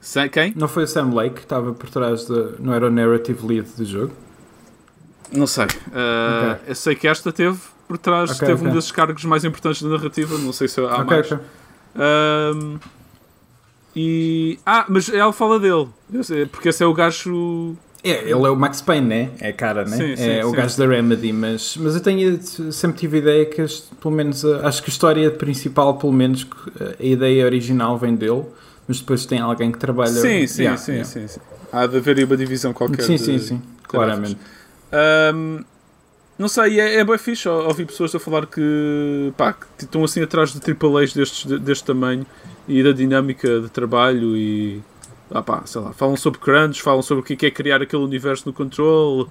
[0.00, 0.52] Sa- Quem?
[0.56, 2.54] Não foi o Sam Lake que estava por trás de.
[2.60, 4.12] Não era o narrative lead do jogo?
[5.32, 5.64] Não sei.
[5.66, 6.60] Uh, Ok.
[6.68, 8.74] Eu sei que esta teve por trás, Ok, teve um ok.
[8.74, 10.36] desses cargos mais importantes da narrativa.
[10.38, 11.30] Não sei se há mais.
[11.32, 11.44] ok.
[11.96, 12.78] Um,
[13.96, 14.58] e.
[14.64, 15.88] Ah, mas ela fala dele.
[16.52, 17.76] Porque esse é o gajo.
[18.04, 19.30] É, ele é o Max Payne, né?
[19.40, 19.96] É cara, né?
[19.96, 20.56] Sim, sim, é o sim.
[20.56, 22.40] gajo da Remedy, mas, mas eu tenho,
[22.72, 26.12] sempre tive a ideia que, este, pelo menos, a- acho que a história principal, pelo
[26.12, 26.56] menos, que
[27.00, 28.44] a ideia original vem dele,
[28.86, 30.10] mas depois tem alguém que trabalha.
[30.12, 31.08] Sim, sim, Yeah, sim, yeah.
[31.10, 31.40] sim, sim.
[31.72, 33.02] Há de haver uma divisão qualquer.
[33.02, 34.38] Sim, de- sim, sim, claramente.
[35.34, 35.64] Um,
[36.38, 40.04] não sei, é, é bem fixe ou- ouvir pessoas a falar que, pá, que estão
[40.04, 42.24] assim atrás de AAAs destes, de- deste tamanho
[42.68, 44.80] e da dinâmica de trabalho e
[45.30, 48.02] ah, pá, sei lá, falam sobre crunch, falam sobre o que é é criar aquele
[48.02, 49.28] universo no control,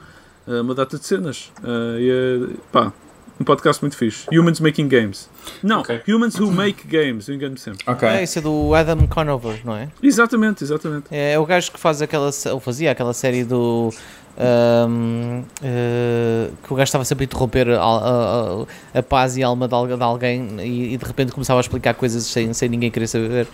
[0.48, 1.52] eh, uma data de cenas.
[1.64, 2.10] Eh, e,
[2.52, 2.92] é, pá,
[3.40, 4.26] Um podcast muito fixe.
[4.36, 5.30] Humans Making Games.
[5.62, 6.02] Não, Ok.
[6.08, 7.28] Humans Who Make Games.
[7.30, 7.84] Eu engano-me sempre.
[7.86, 8.08] Ok.
[8.10, 9.90] É, isso é do Adam Conover, não é?
[10.02, 11.06] Exatamente, exatamente.
[11.12, 13.94] É o gajo que faz aquela, ou fazia aquela série do.
[14.40, 18.64] ahm, eh, que o gajo estava sempre a interromper a, a-
[18.94, 21.62] a- a paz e a alma de, de alguém e, e de repente começava a
[21.62, 23.48] explicar coisas sem, sem ninguém querer saber.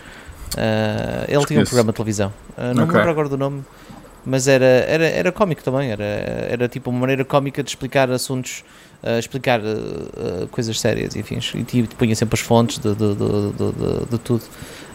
[0.57, 2.87] Ah, ele tinha um programa de televisão, Ah, não Ok.
[2.87, 3.63] me lembro agora do nome,
[4.25, 5.91] mas era, era, era cómico também.
[5.91, 8.63] Era, era tipo uma maneira cómica de explicar assuntos,
[9.03, 9.61] ah, explicar
[10.51, 14.17] coisas sérias, enfim, e tipo, punha sempre as fontes de, de, de, de, de- de
[14.19, 14.43] tudo.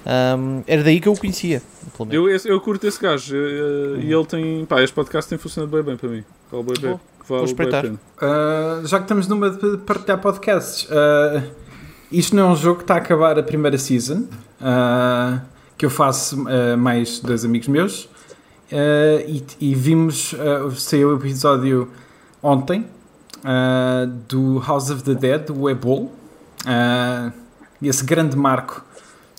[0.07, 1.61] Ahm, era daí que eu o conhecia,
[1.97, 2.45] pelo menos.
[2.47, 4.65] Eu, eu curto esse gajo eh, e ele tem.
[4.65, 6.25] Pá, este podcast tem funcionado bem bem para mim.
[6.51, 6.91] Vale bem, bem.
[6.93, 7.85] Vou- Vale vou bem espreitar.
[7.85, 11.43] Uh, já que estamos numa de partilhar podcasts, uh,
[12.11, 14.27] isto não é um jogo que está a acabar a primeira season,
[14.61, 15.41] uh,
[15.77, 18.09] que eu faço uh, mais dois amigos meus, uh,
[19.27, 21.89] e, e vimos, uh, saiu o episódio
[22.43, 22.87] ontem
[23.39, 26.13] uh, do House of the Dead, do Ebol,
[26.65, 27.33] uh,
[27.83, 28.85] esse grande marco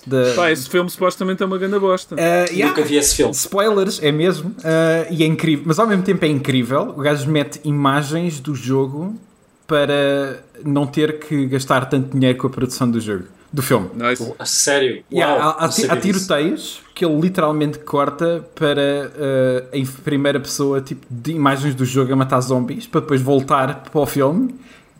[0.06, 0.34] da.
[0.34, 2.14] Pá, esse filme supostamente é uma grande bosta.
[2.14, 2.18] Uh,
[2.50, 2.68] yeah.
[2.68, 3.32] Nunca vi esse filme.
[3.32, 4.50] Spoilers, é mesmo.
[4.50, 5.64] uh, e é incrível.
[5.66, 6.94] Mas ao mesmo tempo é incrível.
[6.96, 9.14] O gajo mete imagens do jogo
[9.66, 13.24] para não ter que gastar tanto dinheiro com a produção do jogo.
[13.52, 13.90] Do filme.
[13.94, 14.34] Nice.
[14.38, 15.02] A sério?
[15.12, 21.04] Yeah, Uau, há, há tiroteios que ele literalmente corta para uh, em primeira pessoa tipo
[21.10, 24.54] de imagens do jogo a matar zombies para depois voltar para o filme.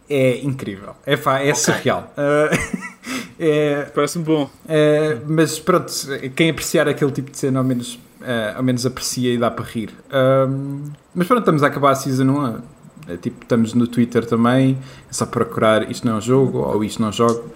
[0.09, 0.97] É incrível.
[1.07, 2.13] É, é surreal.
[2.19, 2.81] Uh,
[3.39, 4.45] é, Parece-me bom.
[4.45, 5.93] Uh, mas pronto,
[6.35, 9.65] quem apreciar aquele tipo de cena ao menos, uh, ao menos aprecia e dá para
[9.65, 9.91] rir.
[10.13, 12.35] Um, mas pronto, estamos a acabar a Season 1.
[12.35, 12.63] uh,
[13.09, 14.77] é tipo, estamos no Twitter também.
[15.09, 17.51] É só procurar isto não é um jogo ou isto não jogo.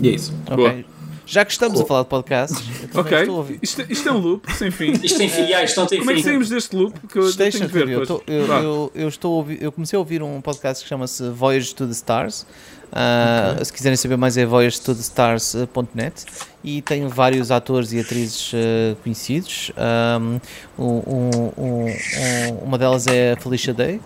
[0.00, 0.32] E é isso.
[0.50, 0.56] Ok.
[0.56, 0.84] Boa.
[1.26, 2.58] Já que estamos a falar de podcasts,
[2.92, 3.16] Ok.
[3.18, 3.58] estou a ouvir.
[3.62, 4.90] Isto, isto é um loop, sem fim.
[5.00, 6.98] Isto tem fim, ah, isto não tem Como é que saímos deste loop?
[7.06, 7.88] Que eu, tenho Deixa que ver.
[7.88, 10.88] eu, tô- eu, eu, eu estou a ouvir- eu comecei a ouvir um podcast que
[10.88, 12.44] chama-se Voyage to the Stars.
[12.92, 16.24] Ah, Se quiserem saber mais é voyagetothestars.net
[16.64, 19.70] e tem vários atores e atrizes ah, conhecidos.
[20.18, 20.40] Um,
[20.76, 24.00] um- um- um- uma delas é a Felicia Day.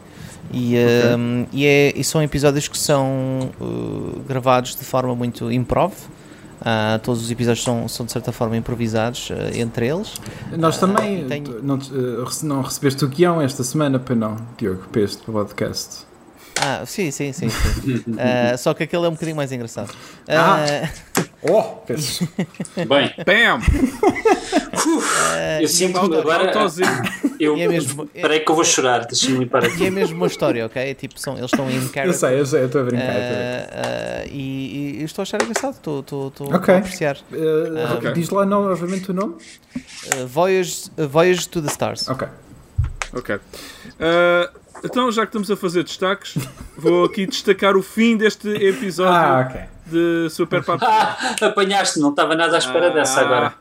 [0.53, 0.77] E,
[1.16, 5.93] um, e, é- e são episódios que são uh, gravados de forma muito improv.
[6.66, 10.15] Ah, todos os episódios são, são de certa forma improvisados ah, entre eles.
[10.57, 11.21] Nós também.
[11.21, 15.03] e tenho- tu- não, uh, não recebeste o guião esta semana, para não, Diogo, para
[15.03, 16.07] este podcast.
[16.59, 17.49] Ah, sim, sim, sim.
[17.51, 18.05] sim.
[18.19, 19.93] Ah, só que aquele é um bocadinho mais engraçado.
[20.29, 20.89] Ah,
[21.47, 21.62] Oh!
[21.87, 22.27] peço-
[22.77, 23.61] Bem, Bam!
[25.61, 26.47] eu sinto Auto- agora.
[26.49, 26.89] autozinho.
[27.39, 29.87] Eu, E é mesmo- Espera aí que eu vou chorar, deixa-me limpar e aqui.
[29.87, 30.81] é mesmo uma história, ok?
[30.83, 32.15] É Tipo, são, eles estão em Eu character.
[32.15, 33.05] sei, eu sei, eu estou a brincar.
[33.11, 36.75] Ah, ah, e, e eu estou a achar engraçado, estou, estou, estou Ok.
[36.75, 37.16] a apreciar.
[37.33, 38.12] Uh, ok.
[38.12, 39.35] Diz lá novamente o nome?
[40.29, 42.09] Voyage, Voyage to the Stars.
[42.09, 42.27] Ok.
[43.12, 43.39] Ok.
[44.01, 44.51] Ah,
[44.85, 46.36] então, já que estamos a fazer destaques,
[46.77, 49.61] vou aqui destacar o fim deste episódio Ah, ok.
[49.86, 50.85] de Super Papo.
[50.85, 53.55] Ah, apanhaste, não estava nada à espera dessa agora.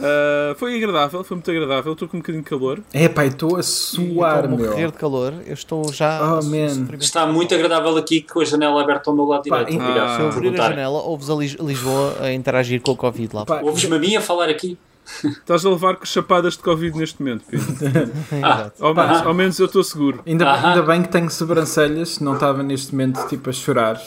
[0.00, 1.92] Ah, foi agradável, foi muito agradável.
[1.92, 2.80] Estou com um bocadinho de calor.
[2.92, 4.70] É eu estou a suar, estou a meu.
[4.70, 6.20] morrer de calor, eu estou já.
[6.38, 6.86] Oh, man.
[7.00, 9.82] Está muito agradável aqui com a janela aberta ao meu lado Pá, direito.
[9.82, 10.16] Ah.
[10.16, 13.44] Se eu abrir a janela, ouves a Lis- Lisboa a interagir com o Covid lá.
[13.62, 14.78] Ouves-me a mim a falar aqui?
[15.24, 17.62] Estás a levar com chapadas de Covid neste momento, Pino.
[18.32, 18.84] Exato.
[18.84, 20.22] Ao menos, ao menos eu estou seguro.
[20.26, 24.00] Ainda, ainda bem que tenho sobrancelhas, não estava neste momento tipo a chorar.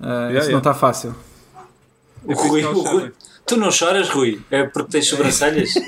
[0.00, 0.50] Ah, isso yeah.
[0.52, 1.14] não está fácil.
[2.24, 3.12] O É Rui, o Rui-.
[3.46, 4.40] Tu não choras, Rui?
[4.50, 5.74] É porque tens sobrancelhas?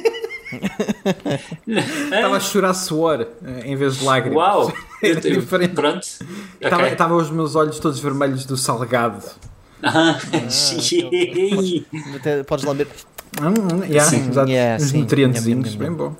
[1.66, 4.36] Estava a chorar suor eh, em vez de lágrimas.
[4.38, 4.72] Uau!
[5.02, 5.74] Eu, diferente.
[5.74, 6.06] pronto.
[6.60, 6.92] Estava Ok.
[6.92, 9.22] estava os meus olhos todos vermelhos do salgado.
[9.82, 10.18] Ah,
[12.16, 12.86] Até podes lamber.
[13.40, 14.50] Hum, hum, yeah, Sim, exato.
[14.50, 15.00] yeah, sim.
[15.00, 16.16] nutrientezinhos, nham, bem bom.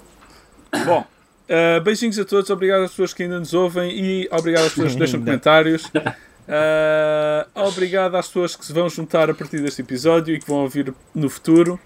[0.85, 4.73] Bom, uh, beijinhos a todos, obrigado às pessoas que ainda nos ouvem e obrigado às
[4.73, 5.87] pessoas que deixam comentários.
[5.87, 10.59] Uh, obrigado às pessoas que se vão juntar a partir deste episódio e que vão
[10.59, 11.81] ouvir no futuro.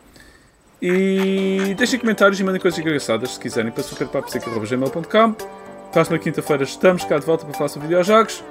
[0.83, 5.35] E deixem comentários e mandem coisas engraçadas se quiserem para superpapsica.gmail.com
[5.93, 8.43] Próxima quinta-feira estamos cá de volta para falar sobre videojogos.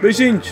[0.00, 0.48] Beijinhos!